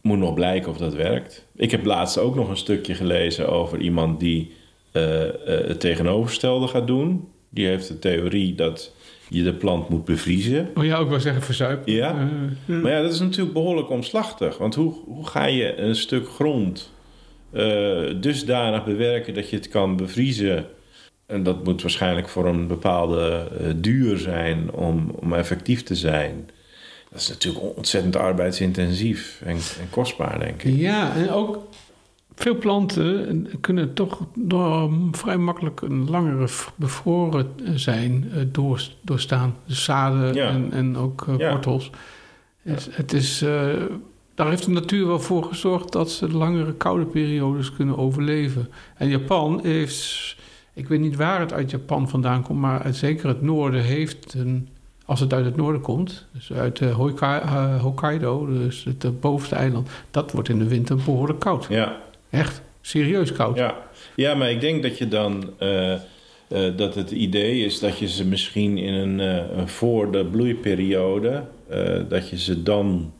moet 0.00 0.18
nog 0.18 0.34
blijken 0.34 0.70
of 0.70 0.76
dat 0.76 0.94
werkt. 0.94 1.46
Ik 1.56 1.70
heb 1.70 1.84
laatst 1.84 2.18
ook 2.18 2.34
nog 2.34 2.48
een 2.48 2.56
stukje 2.56 2.94
gelezen 2.94 3.48
over 3.48 3.80
iemand 3.80 4.20
die 4.20 4.52
eh, 4.92 5.24
eh, 5.24 5.34
het 5.68 5.80
tegenovergestelde 5.80 6.66
gaat 6.66 6.86
doen. 6.86 7.28
Die 7.48 7.66
heeft 7.66 7.88
de 7.88 7.98
theorie 7.98 8.54
dat 8.54 8.94
je 9.28 9.42
de 9.42 9.52
plant 9.52 9.88
moet 9.88 10.04
bevriezen. 10.04 10.68
Oh 10.74 10.84
ja, 10.84 10.96
ook 10.96 11.08
wel 11.08 11.20
zeggen 11.20 11.42
verzuipen. 11.42 11.92
Ja. 11.92 12.28
Eh. 12.66 12.76
Maar 12.82 12.92
ja, 12.92 13.02
dat 13.02 13.12
is 13.12 13.20
natuurlijk 13.20 13.52
behoorlijk 13.52 13.90
omslachtig. 13.90 14.58
Want 14.58 14.74
hoe, 14.74 14.94
hoe 15.04 15.26
ga 15.26 15.44
je 15.46 15.76
een 15.76 15.96
stuk 15.96 16.28
grond 16.28 16.92
dusdanig 18.20 18.84
bewerken 18.84 19.34
dat 19.34 19.50
je 19.50 19.56
het 19.56 19.68
kan 19.68 19.96
bevriezen? 19.96 20.66
En 21.30 21.42
dat 21.42 21.64
moet 21.64 21.82
waarschijnlijk 21.82 22.28
voor 22.28 22.46
een 22.46 22.66
bepaalde 22.66 23.48
eh, 23.60 23.66
duur 23.76 24.18
zijn 24.18 24.72
om, 24.72 25.10
om 25.20 25.32
effectief 25.34 25.82
te 25.82 25.94
zijn. 25.96 26.50
Dat 27.10 27.20
is 27.20 27.28
natuurlijk 27.28 27.76
ontzettend 27.76 28.16
arbeidsintensief 28.16 29.40
en, 29.44 29.56
en 29.56 29.90
kostbaar, 29.90 30.38
denk 30.38 30.62
ik. 30.62 30.76
Ja, 30.76 31.14
en 31.14 31.30
ook 31.30 31.58
veel 32.34 32.54
planten 32.58 33.48
kunnen 33.60 33.94
toch 33.94 34.20
door 34.34 34.90
vrij 35.12 35.36
makkelijk 35.36 35.80
een 35.80 36.10
langere 36.10 36.48
bevroren 36.74 37.46
zijn 37.74 38.30
eh, 38.34 38.42
door, 38.52 38.82
doorstaan. 39.02 39.56
Dus 39.66 39.84
zaden 39.84 40.34
Ja. 40.34 40.48
en, 40.48 40.68
en 40.72 40.96
ook 40.96 41.24
eh, 41.28 41.38
Ja. 41.38 41.50
wortels. 41.50 41.90
Het 42.90 43.12
is, 43.12 43.42
eh, 43.42 43.68
daar 44.34 44.48
heeft 44.48 44.64
de 44.64 44.70
natuur 44.70 45.06
wel 45.06 45.20
voor 45.20 45.44
gezorgd 45.44 45.92
dat 45.92 46.10
ze 46.10 46.28
langere 46.28 46.72
koude 46.74 47.04
periodes 47.04 47.72
kunnen 47.72 47.98
overleven. 47.98 48.68
En 48.96 49.08
Japan 49.08 49.60
heeft, 49.62 50.36
ik 50.74 50.88
weet 50.88 51.00
niet 51.00 51.16
waar 51.16 51.40
het 51.40 51.52
uit 51.52 51.70
Japan 51.70 52.08
vandaan 52.08 52.42
komt, 52.42 52.60
maar 52.60 52.82
uit 52.82 52.96
zeker 52.96 53.28
het 53.28 53.42
noorden 53.42 53.82
heeft 53.82 54.34
een, 54.34 54.68
als 55.04 55.20
het 55.20 55.32
uit 55.32 55.44
het 55.44 55.56
noorden 55.56 55.80
komt, 55.80 56.26
dus 56.32 56.52
uit 56.52 56.80
eh, 56.80 56.88
eh, 57.20 57.80
Hokkaido, 57.80 58.46
dus 58.46 58.84
het 58.84 59.04
eh, 59.04 59.10
bovenste 59.20 59.54
eiland, 59.54 59.88
dat 60.10 60.32
wordt 60.32 60.48
in 60.48 60.58
de 60.58 60.68
winter 60.68 60.96
behoorlijk 60.96 61.40
koud. 61.40 61.66
Ja, 61.68 62.00
Echt, 62.30 62.62
serieus 62.80 63.32
koud. 63.32 63.56
ja. 63.56 63.76
ja 64.14 64.34
maar 64.34 64.50
ik 64.50 64.60
denk 64.60 64.82
dat 64.82 64.98
je 64.98 65.08
dan... 65.08 65.52
dat 66.76 66.94
het 66.94 67.10
idee 67.10 67.64
is 67.64 67.78
dat 67.78 67.98
je 67.98 68.08
ze 68.08 68.24
misschien 68.24 68.78
in 68.78 68.94
een, 68.94 69.68
voor 69.68 70.12
de 70.12 70.24
bloeiperiode... 70.24 71.44
dat 72.08 72.28
je 72.28 72.38
ze 72.38 72.62
dan 72.62 73.12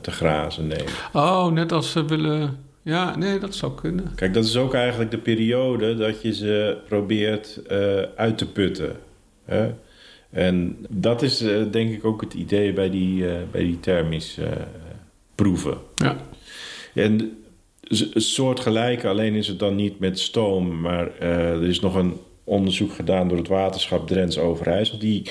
te 0.00 0.10
grazen 0.10 0.66
neemt. 0.66 0.92
Oh, 1.12 1.46
net 1.46 1.72
als 1.72 1.90
ze 1.90 2.04
willen... 2.04 2.67
Ja, 2.88 3.16
nee, 3.16 3.38
dat 3.38 3.54
zou 3.54 3.74
kunnen. 3.74 4.12
Kijk, 4.14 4.34
dat 4.34 4.44
is 4.44 4.56
ook 4.56 4.74
eigenlijk 4.74 5.10
de 5.10 5.18
periode 5.18 5.96
dat 5.96 6.22
je 6.22 6.34
ze 6.34 6.76
probeert 6.88 7.60
eh, 7.66 8.02
uit 8.16 8.38
te 8.38 8.52
putten. 8.52 8.96
Hè? 9.44 9.70
En 10.30 10.76
dat 10.88 11.22
is 11.22 11.40
eh, 11.40 11.62
denk 11.70 11.92
ik 11.92 12.04
ook 12.04 12.20
het 12.20 12.34
idee 12.34 12.72
bij 12.72 12.90
die, 12.90 13.28
eh, 13.28 13.34
bij 13.50 13.62
die 13.62 13.80
thermisch 13.80 14.38
eh, 14.38 14.50
proeven. 15.34 15.76
Ja. 15.94 16.16
En 16.94 17.38
z- 17.82 18.10
een 18.14 18.20
soortgelijk, 18.20 19.04
alleen 19.04 19.34
is 19.34 19.48
het 19.48 19.58
dan 19.58 19.74
niet 19.76 19.98
met 19.98 20.18
stoom. 20.18 20.80
Maar 20.80 21.18
er 21.18 21.62
is 21.64 21.80
nog 21.80 21.94
een 21.94 22.14
onderzoek 22.44 22.92
gedaan 22.92 23.28
door 23.28 23.38
het 23.38 23.48
waterschap 23.48 24.06
Drents 24.06 24.38
Overijssel. 24.38 24.98
Die 24.98 25.30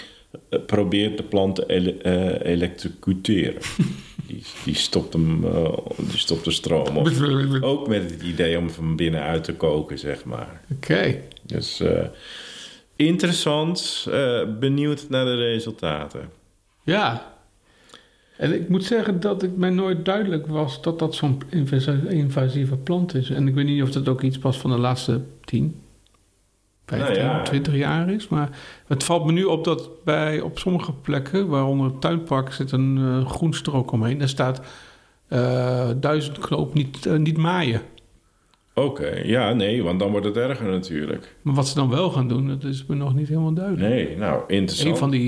probeert 0.65 1.17
de 1.17 1.23
plant 1.23 1.55
te 1.55 1.63
ele- 1.67 2.39
elektrocuteren. 2.43 3.61
die, 4.27 4.43
die, 4.63 4.75
stopt 4.75 5.13
hem, 5.13 5.43
eh, 5.43 5.77
die 5.97 6.17
stopt 6.17 6.43
de 6.43 6.51
stroom 6.51 6.97
op. 6.97 7.07
Oké. 7.07 7.59
Ook 7.65 7.87
met 7.87 8.11
het 8.11 8.21
idee 8.21 8.57
om 8.57 8.69
van 8.69 8.95
binnenuit 8.95 9.43
te 9.43 9.53
koken, 9.53 9.99
zeg 9.99 10.25
maar. 10.25 10.61
Dus 11.43 11.79
eh, 11.79 12.05
interessant, 12.95 14.07
eh, 14.11 14.41
benieuwd 14.59 15.09
naar 15.09 15.25
de 15.25 15.35
resultaten. 15.35 16.29
Ja. 16.83 17.35
En 18.37 18.53
ik 18.53 18.69
moet 18.69 18.83
zeggen 18.83 19.19
dat 19.19 19.41
het 19.41 19.57
mij 19.57 19.69
nooit 19.69 20.05
duidelijk 20.05 20.47
was 20.47 20.81
dat 20.81 20.99
dat 20.99 21.15
zo'n 21.15 21.41
invas- 21.49 21.87
invasieve 22.07 22.75
plant 22.75 23.15
is. 23.15 23.29
En 23.29 23.47
ik 23.47 23.53
weet 23.53 23.65
niet 23.65 23.81
of 23.81 23.91
dat 23.91 24.07
ook 24.07 24.21
iets 24.21 24.37
pas 24.37 24.57
van 24.57 24.69
de 24.69 24.77
laatste 24.77 25.21
10, 25.43 25.81
15, 26.87 27.23
Nou 27.25 27.37
ja. 27.37 27.41
20 27.43 27.75
jaar 27.75 28.09
is. 28.09 28.27
Maar 28.27 28.49
het 28.87 29.03
valt 29.03 29.25
me 29.25 29.31
nu 29.31 29.43
op 29.43 29.63
dat 29.63 29.89
bij 30.03 30.39
op 30.41 30.59
sommige 30.59 30.93
plekken, 30.93 31.47
waaronder 31.47 31.85
het 31.87 32.01
tuinpark, 32.01 32.51
zit 32.53 32.71
een 32.71 32.97
eh, 32.97 33.29
groen 33.29 33.53
strook 33.53 33.91
omheen. 33.91 34.17
Daar 34.17 34.29
staat 34.29 34.61
eh 35.27 35.89
duizendknoop 35.97 36.73
niet, 36.73 37.05
eh, 37.05 37.15
niet 37.15 37.37
maaien. 37.37 37.81
Oké, 38.73 39.09
ja, 39.23 39.53
nee, 39.53 39.83
want 39.83 39.99
dan 39.99 40.11
wordt 40.11 40.25
het 40.25 40.37
erger 40.37 40.69
natuurlijk. 40.69 41.35
Maar 41.41 41.53
wat 41.53 41.67
ze 41.67 41.75
dan 41.75 41.89
wel 41.89 42.09
gaan 42.09 42.27
doen, 42.27 42.47
dat 42.47 42.63
is 42.63 42.85
me 42.85 42.95
nog 42.95 43.15
niet 43.15 43.27
helemaal 43.27 43.53
duidelijk. 43.53 43.89
Nee, 43.89 44.17
nou, 44.17 44.43
interessant. 44.47 44.89
Een 44.89 44.97
van 44.97 45.09
die 45.09 45.27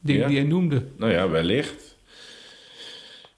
dingen 0.00 0.22
Ja. 0.22 0.26
die 0.26 0.36
jij 0.36 0.44
noemde. 0.44 0.84
Nou 0.96 1.12
ja, 1.12 1.28
wellicht. 1.28 1.93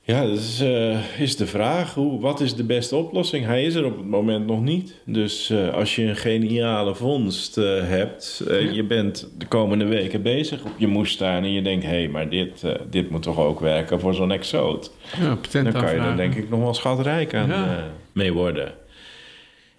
Ja, 0.07 0.27
dat 0.27 0.38
is, 0.38 0.61
eh, 0.61 1.21
is 1.21 1.37
de 1.37 1.47
vraag. 1.47 1.95
Hoe, 1.95 2.21
wat 2.21 2.40
is 2.40 2.55
de 2.55 2.64
beste 2.64 2.97
oplossing? 2.97 3.45
Hij 3.45 3.64
is 3.64 3.75
er 3.75 3.85
op 3.85 3.97
het 3.97 4.07
moment 4.07 4.47
nog 4.47 4.62
niet. 4.62 4.95
Dus 5.05 5.51
eh, 5.51 5.75
als 5.75 5.97
je 5.97 6.03
een 6.03 6.16
geniale 6.16 6.95
vondst 6.95 7.59
eh, 7.59 7.64
hebt... 7.88 8.42
Ja. 8.49 8.55
je 8.55 8.85
bent 8.85 9.29
de 9.38 9.47
komende 9.47 9.85
weken 9.85 10.23
bezig 10.23 10.64
op 10.64 10.73
je 10.77 10.87
moestuin... 10.87 11.45
en 11.45 11.53
je 11.53 11.62
denkt, 11.62 11.85
hé, 11.85 11.90
hey, 11.90 12.09
maar 12.09 12.29
dit, 12.29 12.64
dit 12.90 13.11
moet 13.11 13.23
toch 13.23 13.38
ook 13.38 13.61
werken 13.61 14.01
voor 14.01 14.14
zo'n 14.14 14.33
exoot? 14.33 14.90
Ja, 15.21 15.38
Dan 15.62 15.73
kan 15.73 15.95
je 15.95 16.01
er 16.01 16.16
denk 16.16 16.35
ik 16.35 16.49
nog 16.51 16.61
wel 16.61 16.75
schatrijk 16.75 17.35
aan 17.35 17.49
Ja. 17.49 17.85
mee 18.12 18.33
worden. 18.33 18.73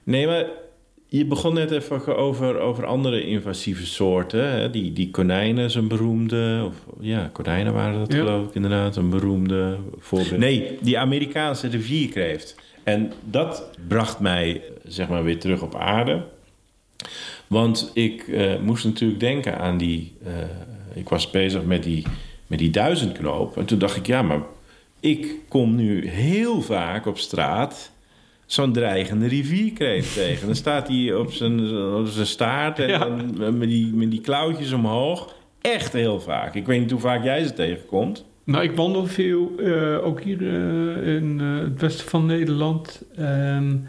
Nee, 0.04 0.28
maar 0.28 0.46
je 1.08 1.26
begon 1.26 1.54
net 1.54 1.72
even 1.72 2.18
over, 2.18 2.60
over 2.60 2.86
andere 2.86 3.26
invasieve 3.26 3.86
soorten. 3.86 4.52
Hè? 4.52 4.70
Die, 4.70 4.94
die 4.94 5.10
konijnen 5.12 5.66
is 5.66 5.76
een 5.76 5.88
beroemde... 5.88 6.64
Of, 6.66 6.76
ja, 7.00 7.30
konijnen 7.34 7.74
waren 7.74 8.00
dat 8.00 8.12
Ja. 8.14 8.18
geloof 8.20 8.48
ik 8.48 8.56
inderdaad. 8.56 8.96
Een 8.96 9.10
beroemde 9.10 9.78
voorbeeld. 9.98 10.38
Nee, 10.38 10.78
die 10.82 11.00
Amerikaanse 11.00 11.68
rivierkreeft. 11.68 12.56
En 12.84 13.12
dat 13.24 13.70
bracht 13.88 14.20
mij 14.20 14.62
zeg 14.88 15.08
maar 15.08 15.24
weer 15.24 15.40
terug 15.40 15.62
op 15.62 15.76
aarde. 15.76 16.24
Want 17.48 17.92
ik 17.94 18.28
eh, 18.28 18.60
moest 18.60 18.86
natuurlijk 18.86 19.20
denken 19.20 19.58
aan 19.60 19.78
die... 19.78 20.14
eh, 20.26 20.34
ik 20.94 21.10
was 21.10 21.30
bezig 21.30 21.64
met 21.64 21.84
die, 21.84 22.04
met 22.48 22.60
die 22.60 22.70
duizendknoop. 22.70 23.58
En 23.58 23.66
toen 23.66 23.80
dacht 23.80 23.96
ik, 23.96 24.08
ja, 24.08 24.22
maar 24.22 24.42
ik 25.00 25.36
kom 25.48 25.76
nu 25.76 26.08
heel 26.08 26.62
vaak 26.62 27.06
op 27.06 27.18
straat 27.18 27.92
zo'n 28.48 28.74
dreigende 28.74 29.28
rivierkreeft 29.28 30.14
tegen. 30.24 30.46
Dan 30.46 30.56
staat 30.56 30.88
hij 30.88 31.14
op 31.16 31.32
zijn, 31.32 31.78
op 31.96 32.08
zijn 32.08 32.26
staart 32.28 32.80
en 32.80 32.88
Ja. 32.88 32.98
dan 32.98 33.58
met, 33.58 33.70
die, 33.70 33.94
met 33.94 34.12
die 34.12 34.22
klauwtjes 34.22 34.72
omhoog. 34.72 35.36
Echt 35.62 35.94
heel 35.94 36.20
vaak. 36.20 36.56
Ik 36.56 36.66
weet 36.66 36.80
niet 36.80 36.92
hoe 36.92 37.00
vaak 37.00 37.24
jij 37.24 37.44
ze 37.44 37.54
tegenkomt. 37.54 38.26
Nou, 38.44 38.64
ik 38.64 38.76
wandel 38.76 39.06
veel, 39.06 39.52
eh, 39.60 40.06
ook 40.06 40.22
hier 40.22 40.42
eh, 40.42 41.16
in 41.16 41.38
eh, 41.42 41.58
het 41.64 41.82
westen 41.82 42.08
van 42.08 42.26
Nederland. 42.26 43.04
En, 43.16 43.88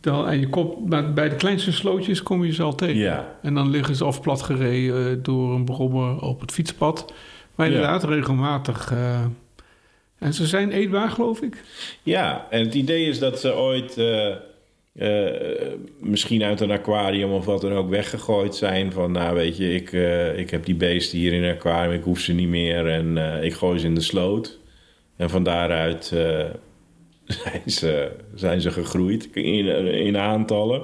dan, 0.00 0.26
en 0.28 0.40
je 0.40 0.48
komt, 0.48 0.88
maar 0.88 1.12
bij 1.12 1.28
de 1.28 1.34
kleinste 1.36 1.72
slootjes 1.72 2.22
kom 2.22 2.44
je 2.44 2.52
ze 2.52 2.62
al 2.62 2.74
tegen. 2.74 2.96
Ja. 2.96 3.36
En 3.42 3.54
dan 3.54 3.70
liggen 3.70 3.94
ze 3.96 4.04
of 4.04 4.20
plat 4.20 4.42
gereden 4.42 5.22
door 5.22 5.54
een 5.54 5.64
brommer 5.64 6.20
op 6.22 6.40
het 6.40 6.52
fietspad. 6.52 7.12
Maar 7.54 7.66
Ja. 7.66 7.72
inderdaad, 7.74 8.04
regelmatig. 8.04 8.92
En 10.18 10.34
ze 10.34 10.46
zijn 10.46 10.72
eetbaar, 10.72 11.10
geloof 11.10 11.40
ik. 11.40 11.62
Ja, 12.02 12.46
en 12.50 12.64
het 12.64 12.74
idee 12.74 13.06
is 13.06 13.18
dat 13.18 13.40
ze 13.40 13.54
ooit 13.54 13.98
eh, 13.98 14.34
eh, 14.98 15.72
misschien 15.98 16.42
uit 16.42 16.60
een 16.60 16.70
aquarium 16.70 17.32
of 17.32 17.44
wat 17.44 17.60
dan 17.60 17.72
ook 17.72 17.90
weggegooid 17.90 18.54
zijn. 18.54 18.92
Van 18.92 19.12
nou 19.12 19.34
weet 19.34 19.56
je, 19.56 19.74
ik, 19.74 19.92
eh, 19.92 20.38
ik 20.38 20.50
heb 20.50 20.64
die 20.64 20.74
beesten 20.74 21.18
hier 21.18 21.32
in 21.32 21.42
een 21.42 21.54
aquarium, 21.54 21.98
ik 21.98 22.04
hoef 22.04 22.20
ze 22.20 22.32
niet 22.32 22.48
meer 22.48 22.88
en 22.88 23.16
ik 23.44 23.54
gooi 23.54 23.78
ze 23.78 23.86
in 23.86 23.94
de 23.94 24.00
sloot. 24.00 24.58
En 25.16 25.30
van 25.30 25.42
daaruit 25.42 26.04
zijn, 27.26 27.62
ze, 27.66 28.10
zijn 28.34 28.60
ze 28.60 28.70
gegroeid 28.70 29.28
in, 29.32 29.66
in 29.86 30.16
aantallen. 30.16 30.82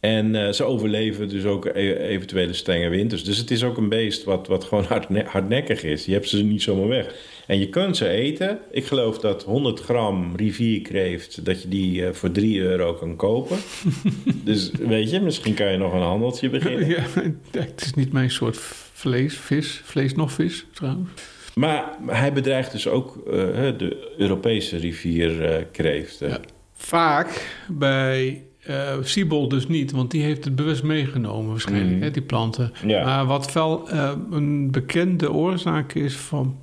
En 0.00 0.54
ze 0.54 0.64
overleven 0.64 1.28
dus 1.28 1.44
ook 1.44 1.64
e- 1.64 1.92
eventuele 1.92 2.52
strenge 2.52 2.88
winters. 2.88 3.24
Dus 3.24 3.38
het 3.38 3.50
is 3.50 3.64
ook 3.64 3.76
een 3.76 3.88
beest 3.88 4.24
wat, 4.24 4.46
wat 4.46 4.64
gewoon 4.64 4.84
hardne- 4.84 5.24
hardnekkig 5.24 5.82
is. 5.82 6.04
Je 6.04 6.12
hebt 6.12 6.28
ze 6.28 6.44
niet 6.44 6.62
zomaar 6.62 6.88
weg. 6.88 7.14
En 7.48 7.58
je 7.58 7.68
kunt 7.68 7.96
ze 7.96 8.08
eten. 8.08 8.58
Ik 8.70 8.84
geloof 8.86 9.18
dat 9.18 9.44
100 9.44 9.80
gram 9.80 10.32
rivierkreeft... 10.36 11.44
dat 11.44 11.62
je 11.62 11.68
die 11.68 12.06
eh, 12.06 12.12
voor 12.12 12.30
3 12.30 12.60
euro 12.60 12.94
kan 12.94 13.16
kopen. 13.16 13.56
dus 14.44 14.70
weet 14.70 15.10
je, 15.10 15.20
misschien 15.20 15.54
kan 15.54 15.72
je 15.72 15.78
nog 15.78 15.92
een 15.92 16.00
handeltje 16.00 16.50
beginnen. 16.50 16.88
ja, 16.88 17.02
het 17.50 17.82
is 17.84 17.94
niet 17.94 18.12
mijn 18.12 18.30
soort 18.30 18.56
vlees, 18.92 19.36
vis. 19.36 19.80
Vlees 19.84 20.14
nog 20.14 20.32
vis, 20.32 20.66
trouwens. 20.72 21.10
Maar 21.54 21.96
hij 22.06 22.32
bedreigt 22.32 22.72
dus 22.72 22.88
ook 22.88 23.16
eh, 23.26 23.32
de 23.78 24.14
Europese 24.18 24.76
rivierkreeften. 24.76 26.28
Ja. 26.28 26.40
Vaak 26.72 27.56
bij 27.68 28.42
eh 28.62 28.96
Siebel 29.02 29.48
dus 29.48 29.66
niet, 29.66 29.90
want 29.90 30.10
die 30.10 30.22
heeft 30.22 30.44
het 30.44 30.56
bewust 30.56 30.82
meegenomen 30.82 31.50
waarschijnlijk, 31.50 31.94
Mhm. 31.94 32.02
hè, 32.02 32.10
die 32.10 32.22
planten. 32.22 32.72
Ja. 32.86 33.04
Maar 33.04 33.26
wat 33.26 33.52
wel 33.52 33.88
een 34.30 34.70
bekende 34.70 35.32
oorzaak 35.32 35.92
is 35.94 36.16
van 36.16 36.56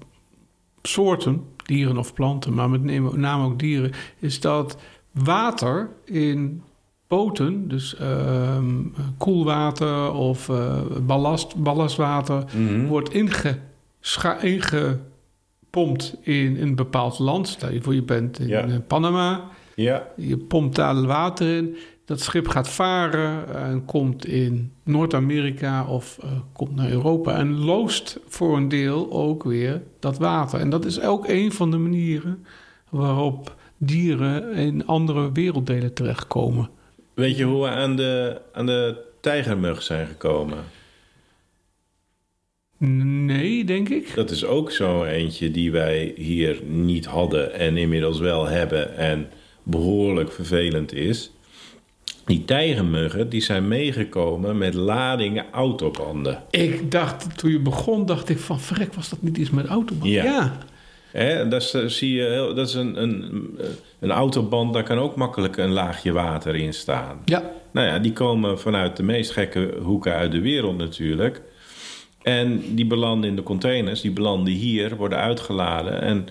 soorten, 0.88 1.42
dieren 1.66 1.98
of 1.98 2.14
planten, 2.14 2.54
maar 2.54 2.70
met 2.70 2.84
name 3.18 3.46
ook 3.46 3.60
dieren, 3.60 3.92
is 4.20 4.40
dat 4.40 4.78
water 5.12 5.90
in 6.06 6.62
poten, 7.08 7.68
dus 7.68 7.96
ehm, 7.96 8.74
koelwater 9.18 10.12
of 10.12 10.50
eh, 10.50 10.82
ballast, 11.06 11.56
ballastwater, 11.56 12.44
Mhm. 12.58 12.86
wordt 12.86 13.14
ingepompt 14.42 16.16
in 16.22 16.58
een 16.62 16.76
bepaald 16.76 17.20
land. 17.20 17.48
Stel 17.48 17.72
je 17.72 17.82
voor, 17.82 17.94
je 17.94 18.04
bent 18.04 18.40
in 18.40 18.48
Ja. 18.48 18.64
eh, 18.68 18.76
Panama. 18.88 19.44
Ja, 19.76 20.08
Je 20.16 20.38
pompt 20.38 20.76
daar 20.76 21.02
water 21.06 21.56
in. 21.58 21.76
Dat 22.06 22.22
schip 22.22 22.48
gaat 22.48 22.70
varen 22.70 23.56
en 23.56 23.86
komt 23.86 24.26
in 24.26 24.72
Noord-Amerika 24.84 25.86
of 25.88 26.18
eh, 26.22 26.30
komt 26.54 26.76
naar 26.76 26.90
Europa. 26.90 27.38
En 27.38 27.60
loost 27.60 28.20
voor 28.28 28.58
een 28.58 28.68
deel 28.68 29.12
ook 29.12 29.44
weer 29.44 29.82
dat 30.00 30.18
water. 30.18 30.60
En 30.60 30.70
dat 30.70 30.86
is 30.86 31.02
ook 31.02 31.28
een 31.28 31.52
van 31.52 31.72
de 31.72 31.78
manieren 31.78 32.46
waarop 32.90 33.56
dieren 33.78 34.54
in 34.54 34.86
andere 34.86 35.32
werelddelen 35.32 35.94
terechtkomen. 35.94 36.70
weet 37.14 37.38
je 37.38 37.44
hoe 37.44 37.64
we 37.64 37.70
aan 37.70 37.96
de, 37.96 38.42
aan 38.54 38.66
de 38.66 39.04
tijgermug 39.22 39.82
zijn 39.82 40.08
gekomen? 40.08 40.58
Nee, 42.78 43.64
denk 43.64 43.90
ik. 43.90 44.16
Dat 44.16 44.30
is 44.30 44.46
ook 44.46 44.72
zo 44.72 45.04
eentje 45.04 45.52
die 45.52 45.72
wij 45.72 46.14
hier 46.16 46.62
niet 46.64 47.06
hadden 47.06 47.54
en 47.54 47.78
inmiddels 47.78 48.20
wel 48.20 48.46
hebben 48.46 48.96
en 48.98 49.30
behoorlijk 49.64 50.32
vervelend 50.32 50.94
is. 50.94 51.32
Die 52.26 52.46
tijgermuggen 52.46 53.30
die 53.30 53.42
zijn 53.42 53.68
meegekomen 53.68 54.58
met 54.58 54.74
ladingen 54.74 55.46
autobanden. 55.52 56.44
Ik 56.50 56.92
dacht, 56.92 57.38
toen 57.38 57.52
je 57.52 57.60
begon, 57.60 58.06
dacht 58.06 58.30
ik 58.30 58.40
van... 58.40 58.60
Verrek, 58.60 58.94
was 58.94 59.10
dat 59.10 59.22
niet 59.22 59.38
iets 59.38 59.50
met 59.50 59.66
autobahn? 59.66 60.10
Ja. 60.10 60.24
ja. 60.24 60.58
Hè, 61.12 61.30
en 61.30 61.50
dat 61.50 61.62
is, 61.62 61.74
eh, 61.74 61.86
zie 61.86 62.14
je, 62.14 62.24
heel- 62.24 62.54
dat 62.54 62.68
is 62.68 62.74
een, 62.74 63.02
een, 63.02 63.50
een 64.00 64.12
autoband, 64.12 64.74
daar 64.74 64.84
kan 64.84 64.98
ook 64.98 65.16
makkelijk 65.16 65.58
een 65.58 65.72
laagje 65.72 66.12
water 66.12 66.56
in 66.56 66.74
staan. 66.74 67.22
Ja, 67.26 67.44
Nou 67.72 67.88
ja, 67.88 68.00
die 68.00 68.14
komen 68.14 68.60
vanuit 68.60 68.98
de 68.98 69.04
meest 69.04 69.32
gekke 69.32 69.74
hoeken 69.82 70.14
uit 70.14 70.32
de 70.32 70.42
wereld 70.42 70.78
natuurlijk. 70.78 71.42
En 72.22 72.62
die 72.76 72.86
belanden 72.86 73.30
in 73.30 73.36
de 73.36 73.44
containers, 73.44 74.02
die 74.02 74.12
belanden 74.12 74.54
hier, 74.54 74.96
worden 74.96 75.18
uitgeladen. 75.20 76.02
En 76.02 76.28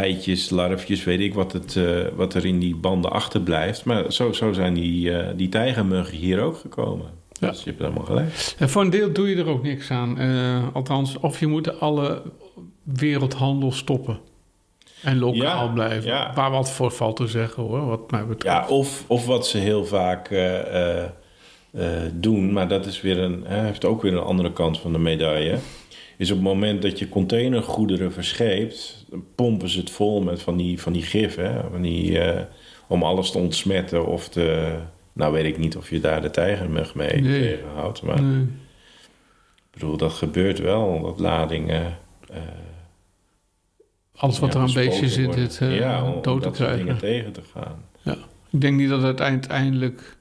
eitjes, 0.00 0.50
larfjes, 0.50 1.04
weet 1.04 1.20
ik 1.20 1.34
wat, 1.34 1.52
het, 1.52 1.76
eh, 1.76 1.84
wat 2.16 2.34
er 2.34 2.44
in 2.46 2.58
die 2.58 2.76
banden 2.76 3.10
achterblijft. 3.10 3.84
Maar 3.84 4.12
zo, 4.12 4.32
zo 4.32 4.52
zijn 4.52 4.74
die, 4.74 5.16
eh, 5.18 5.32
die 5.36 5.48
tijgermuggen 5.48 6.16
hier 6.18 6.40
ook 6.40 6.56
gekomen. 6.56 7.06
Ja. 7.40 7.48
Dus 7.50 7.58
je 7.62 7.68
hebt 7.70 7.82
helemaal 7.82 8.04
gelijk. 8.04 8.54
En 8.58 8.68
voor 8.70 8.82
een 8.82 8.90
deel 8.90 9.12
doe 9.12 9.28
je 9.28 9.36
er 9.36 9.46
ook 9.48 9.62
niks 9.62 9.90
aan. 9.90 10.18
Eh, 10.18 10.62
althans, 10.72 11.18
of 11.18 11.40
je 11.40 11.46
moet 11.46 11.80
alle 11.80 12.22
wereldhandel 12.82 13.72
stoppen. 13.72 14.18
En 15.02 15.18
lokaal 15.18 15.66
Ja, 15.66 15.72
blijven. 15.72 16.10
ja. 16.10 16.32
Waar 16.34 16.50
wat 16.50 16.70
voor 16.70 16.90
valt 16.90 17.16
te 17.16 17.26
zeggen 17.26 17.62
hoor, 17.62 17.86
wat 17.86 18.10
mij 18.10 18.26
betreft. 18.26 18.68
Ja, 18.68 18.74
of, 18.74 19.04
of 19.06 19.26
wat 19.26 19.46
ze 19.46 19.58
heel 19.58 19.84
vaak 19.84 20.30
doen, 22.12 22.52
maar 22.52 22.68
dat 22.68 22.86
is 22.86 23.00
weer 23.00 23.18
een, 23.18 23.44
heeft 23.46 23.84
ook 23.84 24.02
weer 24.02 24.12
een 24.12 24.22
andere 24.22 24.52
kant 24.52 24.80
van 24.80 24.92
de 24.92 24.98
medaille. 24.98 25.58
Is 26.16 26.30
op 26.30 26.36
het 26.36 26.44
moment 26.46 26.82
dat 26.82 26.98
je 26.98 27.08
containergoederen 27.08 28.12
verscheept, 28.12 29.04
dan 29.10 29.24
pompen 29.34 29.68
ze 29.68 29.78
het 29.78 29.90
vol 29.90 30.22
met 30.22 30.42
van 30.42 30.56
die, 30.56 30.80
van 30.80 30.92
die 30.92 31.02
gif, 31.02 31.34
hè, 31.34 31.60
van 31.70 31.82
die, 31.82 32.18
eh, 32.18 32.42
om 32.86 33.02
alles 33.02 33.30
te 33.30 33.38
ontsmetten 33.38 34.06
of 34.06 34.28
te. 34.28 34.76
Nou 35.12 35.32
weet 35.32 35.44
ik 35.44 35.58
niet 35.58 35.76
of 35.76 35.90
je 35.90 36.00
daar 36.00 36.22
de 36.22 36.30
tijgermug 36.30 36.94
mee 36.94 37.20
Nee. 37.20 37.40
tegenhoudt, 37.56 38.02
maar 38.02 38.22
Nee. 38.22 38.42
ik 38.42 39.70
bedoel, 39.70 39.96
dat 39.96 40.12
gebeurt 40.12 40.58
wel, 40.58 41.02
dat 41.02 41.18
ladingen 41.20 41.98
eh, 42.30 42.38
Alles 44.16 44.38
wat 44.38 44.48
ja, 44.48 44.54
er 44.54 44.60
aan 44.60 44.66
bespoten 44.66 44.90
beestje 44.90 45.08
zit, 45.08 45.24
worden. 45.26 45.44
dit 45.44 45.58
ja, 45.78 46.04
om, 46.04 46.12
om 46.12 46.22
dood 46.22 46.42
te 46.42 46.50
dingen 46.50 46.74
krijgen. 46.84 46.98
tegen 46.98 47.32
te 47.32 47.42
gaan. 47.54 47.84
Ja. 48.02 48.16
Ik 48.50 48.60
denk 48.60 48.76
niet 48.76 48.88
dat 48.88 49.02
het 49.02 49.20
uiteindelijk 49.20 50.16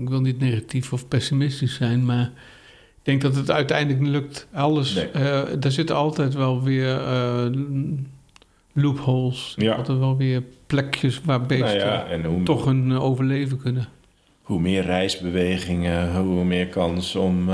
ik 0.00 0.08
wil 0.08 0.20
niet 0.20 0.38
negatief 0.38 0.92
of 0.92 1.08
pessimistisch 1.08 1.74
zijn, 1.74 2.04
maar 2.04 2.30
ik 3.02 3.08
denk 3.08 3.20
dat 3.22 3.34
het 3.36 3.50
uiteindelijk 3.50 4.06
lukt. 4.06 4.46
Alles, 4.52 4.94
Nee. 4.94 5.08
eh, 5.10 5.42
daar 5.58 5.72
zitten 5.72 5.96
altijd 5.96 6.34
wel 6.34 6.62
weer 6.62 6.96
eh, 7.00 7.46
loopholes. 8.72 9.54
Ja. 9.56 9.74
Altijd 9.74 9.98
wel 9.98 10.16
weer 10.16 10.42
plekjes 10.66 11.20
waar 11.24 11.46
beesten 11.46 11.66
Nou 11.76 11.78
ja, 11.78 12.06
en 12.06 12.24
hoe, 12.24 12.42
toch 12.42 12.64
hun 12.64 12.90
eh, 12.90 13.02
overleven 13.04 13.58
kunnen. 13.58 13.88
hoe 14.42 14.60
meer 14.60 14.82
reisbewegingen, 14.84 16.16
hoe 16.16 16.44
meer 16.44 16.66
kans 16.66 17.14
om, 17.16 17.48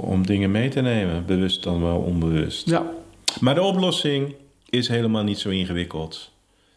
om 0.00 0.26
dingen 0.26 0.50
mee 0.50 0.68
te 0.68 0.80
nemen. 0.80 1.26
Bewust 1.26 1.62
dan 1.62 1.82
wel 1.82 1.96
onbewust. 1.98 2.70
Ja, 2.70 2.86
Maar 3.40 3.54
de 3.54 3.62
oplossing 3.62 4.34
is 4.70 4.88
helemaal 4.88 5.22
niet 5.24 5.38
zo 5.38 5.48
ingewikkeld. 5.48 6.30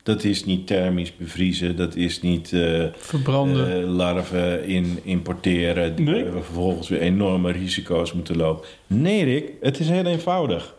Dat 0.09 0.23
is 0.23 0.45
niet 0.45 0.67
thermisch 0.67 1.15
bevriezen, 1.15 1.75
dat 1.75 1.95
is 1.95 2.21
niet 2.21 2.53
eh, 2.53 2.85
verbranden. 2.97 3.81
eh, 3.81 3.89
larven 3.89 4.65
in, 4.65 4.99
importeren, 5.03 5.95
die 5.95 6.05
Nee. 6.05 6.23
we 6.23 6.31
vervolgens 6.31 6.89
weer 6.89 6.99
enorme 7.01 7.51
risico's 7.51 8.13
moeten 8.13 8.37
lopen. 8.37 8.67
Nee, 8.87 9.23
Rick, 9.23 9.51
het 9.61 9.79
is 9.79 9.89
heel 9.89 10.05
eenvoudig. 10.05 10.75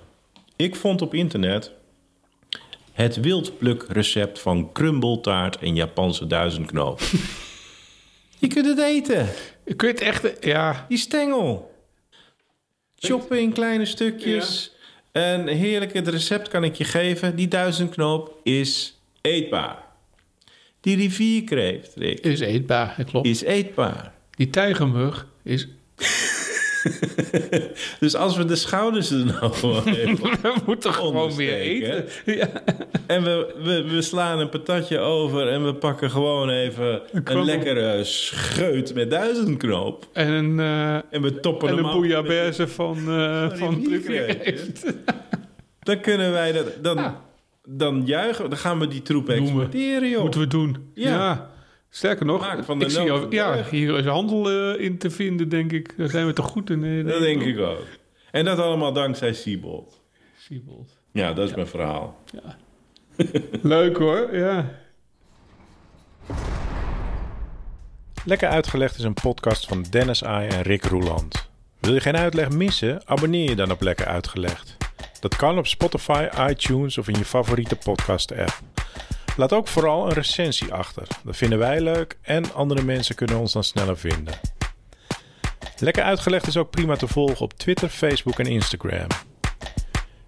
Ik 0.56 0.76
vond 0.76 1.02
op 1.02 1.14
internet 1.14 1.72
het 2.92 3.20
wildplukrecept 3.20 4.38
van 4.40 4.72
crumbletaart 4.72 5.58
en 5.58 5.74
Japanse 5.74 6.26
duizendknoop. 6.26 7.00
je 8.38 8.46
kunt 8.46 8.66
het 8.66 8.78
eten, 8.80 9.28
ik 9.64 9.80
weet 9.80 10.00
echt, 10.00 10.32
ja, 10.44 10.86
die 10.88 10.98
stengel. 10.98 11.74
Choppen 12.96 13.40
in 13.40 13.52
kleine 13.52 13.84
stukjes. 13.84 14.72
En 15.12 15.46
heerlijk, 15.46 15.92
het 15.92 16.08
recept 16.08 16.48
kan 16.48 16.64
ik 16.64 16.74
je 16.74 16.84
geven. 16.84 17.36
Die 17.36 17.48
duizendknoop 17.48 18.40
is 18.42 18.99
eetbaar. 19.20 19.78
Die 20.80 20.96
rivierkreeft, 20.96 21.92
Rick, 21.96 22.20
is 22.20 22.40
eetbaar, 22.40 22.94
dat 22.96 23.06
klopt. 23.10 23.26
is 23.26 23.42
eetbaar. 23.42 24.12
Die 24.30 24.50
tijgermug 24.50 25.26
is... 25.42 25.68
Dus 28.00 28.14
als 28.14 28.36
we 28.36 28.44
de 28.44 28.56
schouders 28.56 29.10
er 29.10 29.24
nou 29.24 29.52
gewoon 29.52 29.84
We 30.42 30.52
moeten 30.66 30.92
gewoon 30.94 31.12
weer 31.36 31.52
Ondersteken. 31.52 31.96
eten. 31.96 32.08
Ja. 32.38 32.48
En 33.06 33.22
we, 33.22 33.54
we, 33.62 33.82
we 33.88 34.02
slaan 34.02 34.38
een 34.38 34.48
patatje 34.48 34.98
over 34.98 35.48
en 35.48 35.64
we 35.64 35.74
pakken 35.74 36.10
gewoon 36.10 36.48
even 36.50 37.02
een, 37.24 37.44
lekkere 37.44 38.04
scheut 38.04 38.94
met 38.94 39.10
duizendknoop. 39.10 40.08
En 40.12 40.28
een, 40.28 40.60
eh 40.60 40.94
En 41.10 41.22
we 41.22 41.40
toppen 41.40 41.68
en 41.68 41.76
hem 41.76 41.84
een 41.84 41.90
bouillabaisse 41.92 42.68
van, 42.68 42.96
eh 43.08 43.48
Van 43.48 43.58
van. 43.58 43.86
Dan 45.82 46.00
kunnen 46.00 46.32
wij 46.32 46.52
dat... 46.52 46.66
Dan, 46.82 46.96
Ja. 46.96 47.28
Dan 47.76 48.02
juichen 48.06 48.42
we. 48.42 48.48
Dan 48.50 48.58
gaan 48.58 48.78
we 48.78 48.88
die 48.88 49.02
troep 49.02 49.28
exporteren, 49.28 50.08
joh. 50.08 50.22
Moeten 50.22 50.40
we 50.40 50.46
doen. 50.46 50.90
Ja. 50.94 51.08
Ja. 51.10 51.50
Sterker 51.92 52.26
nog, 52.26 52.40
Maak 52.40 52.64
van 52.64 52.78
de 52.78 52.84
ik 52.84 52.90
zie 52.90 53.12
al, 53.12 53.32
ja, 53.32 53.64
hier 53.70 53.96
is 53.98 54.04
handel 54.04 54.50
eh, 54.50 54.84
in 54.84 54.98
te 54.98 55.10
vinden, 55.10 55.48
denk 55.48 55.72
ik. 55.72 55.94
Daar 55.96 56.08
zijn 56.08 56.26
we 56.26 56.32
toch 56.32 56.46
goed 56.46 56.70
in. 56.70 56.84
eh, 56.84 57.06
Dat 57.06 57.20
denk 57.20 57.42
ik 57.42 57.58
ook. 57.58 57.84
En 58.30 58.44
dat 58.44 58.58
allemaal 58.58 58.92
dankzij 58.92 59.32
Siebold. 59.32 60.00
Siebold. 60.38 60.90
Ja, 61.12 61.32
dat 61.32 61.48
is 61.48 61.54
mijn 61.54 61.66
verhaal. 61.66 62.18
Leuk 63.62 63.96
hoor, 63.96 64.36
ja. 64.36 64.70
Lekker 68.24 68.48
Uitgelegd 68.48 68.98
is 68.98 69.04
een 69.04 69.14
podcast 69.14 69.66
van 69.66 69.84
Dennis 69.90 70.24
Ai 70.24 70.48
en 70.48 70.62
Rick 70.62 70.84
Roeland. 70.84 71.48
Wil 71.80 71.94
je 71.94 72.00
geen 72.00 72.16
uitleg 72.16 72.50
missen? 72.50 73.02
Abonneer 73.04 73.48
je 73.48 73.56
dan 73.56 73.70
op 73.70 73.80
Lekker 73.82 74.06
Uitgelegd. 74.06 74.76
Dat 75.20 75.36
kan 75.36 75.58
op 75.58 75.66
Spotify, 75.66 76.28
iTunes 76.48 76.98
of 76.98 77.08
in 77.08 77.18
je 77.18 77.24
favoriete 77.24 77.76
podcast-app. 77.76 78.60
Laat 79.36 79.52
ook 79.52 79.68
vooral 79.68 80.06
een 80.06 80.12
recensie 80.12 80.72
achter. 80.72 81.06
Dat 81.24 81.36
vinden 81.36 81.58
wij 81.58 81.80
leuk 81.80 82.18
en 82.22 82.54
andere 82.54 82.82
mensen 82.82 83.14
kunnen 83.14 83.38
ons 83.38 83.52
dan 83.52 83.64
sneller 83.64 83.98
vinden. 83.98 84.34
Lekker 85.78 86.02
Uitgelegd 86.02 86.46
is 86.46 86.56
ook 86.56 86.70
prima 86.70 86.96
te 86.96 87.08
volgen 87.08 87.40
op 87.40 87.52
Twitter, 87.52 87.88
Facebook 87.88 88.38
en 88.38 88.46
Instagram. 88.46 89.06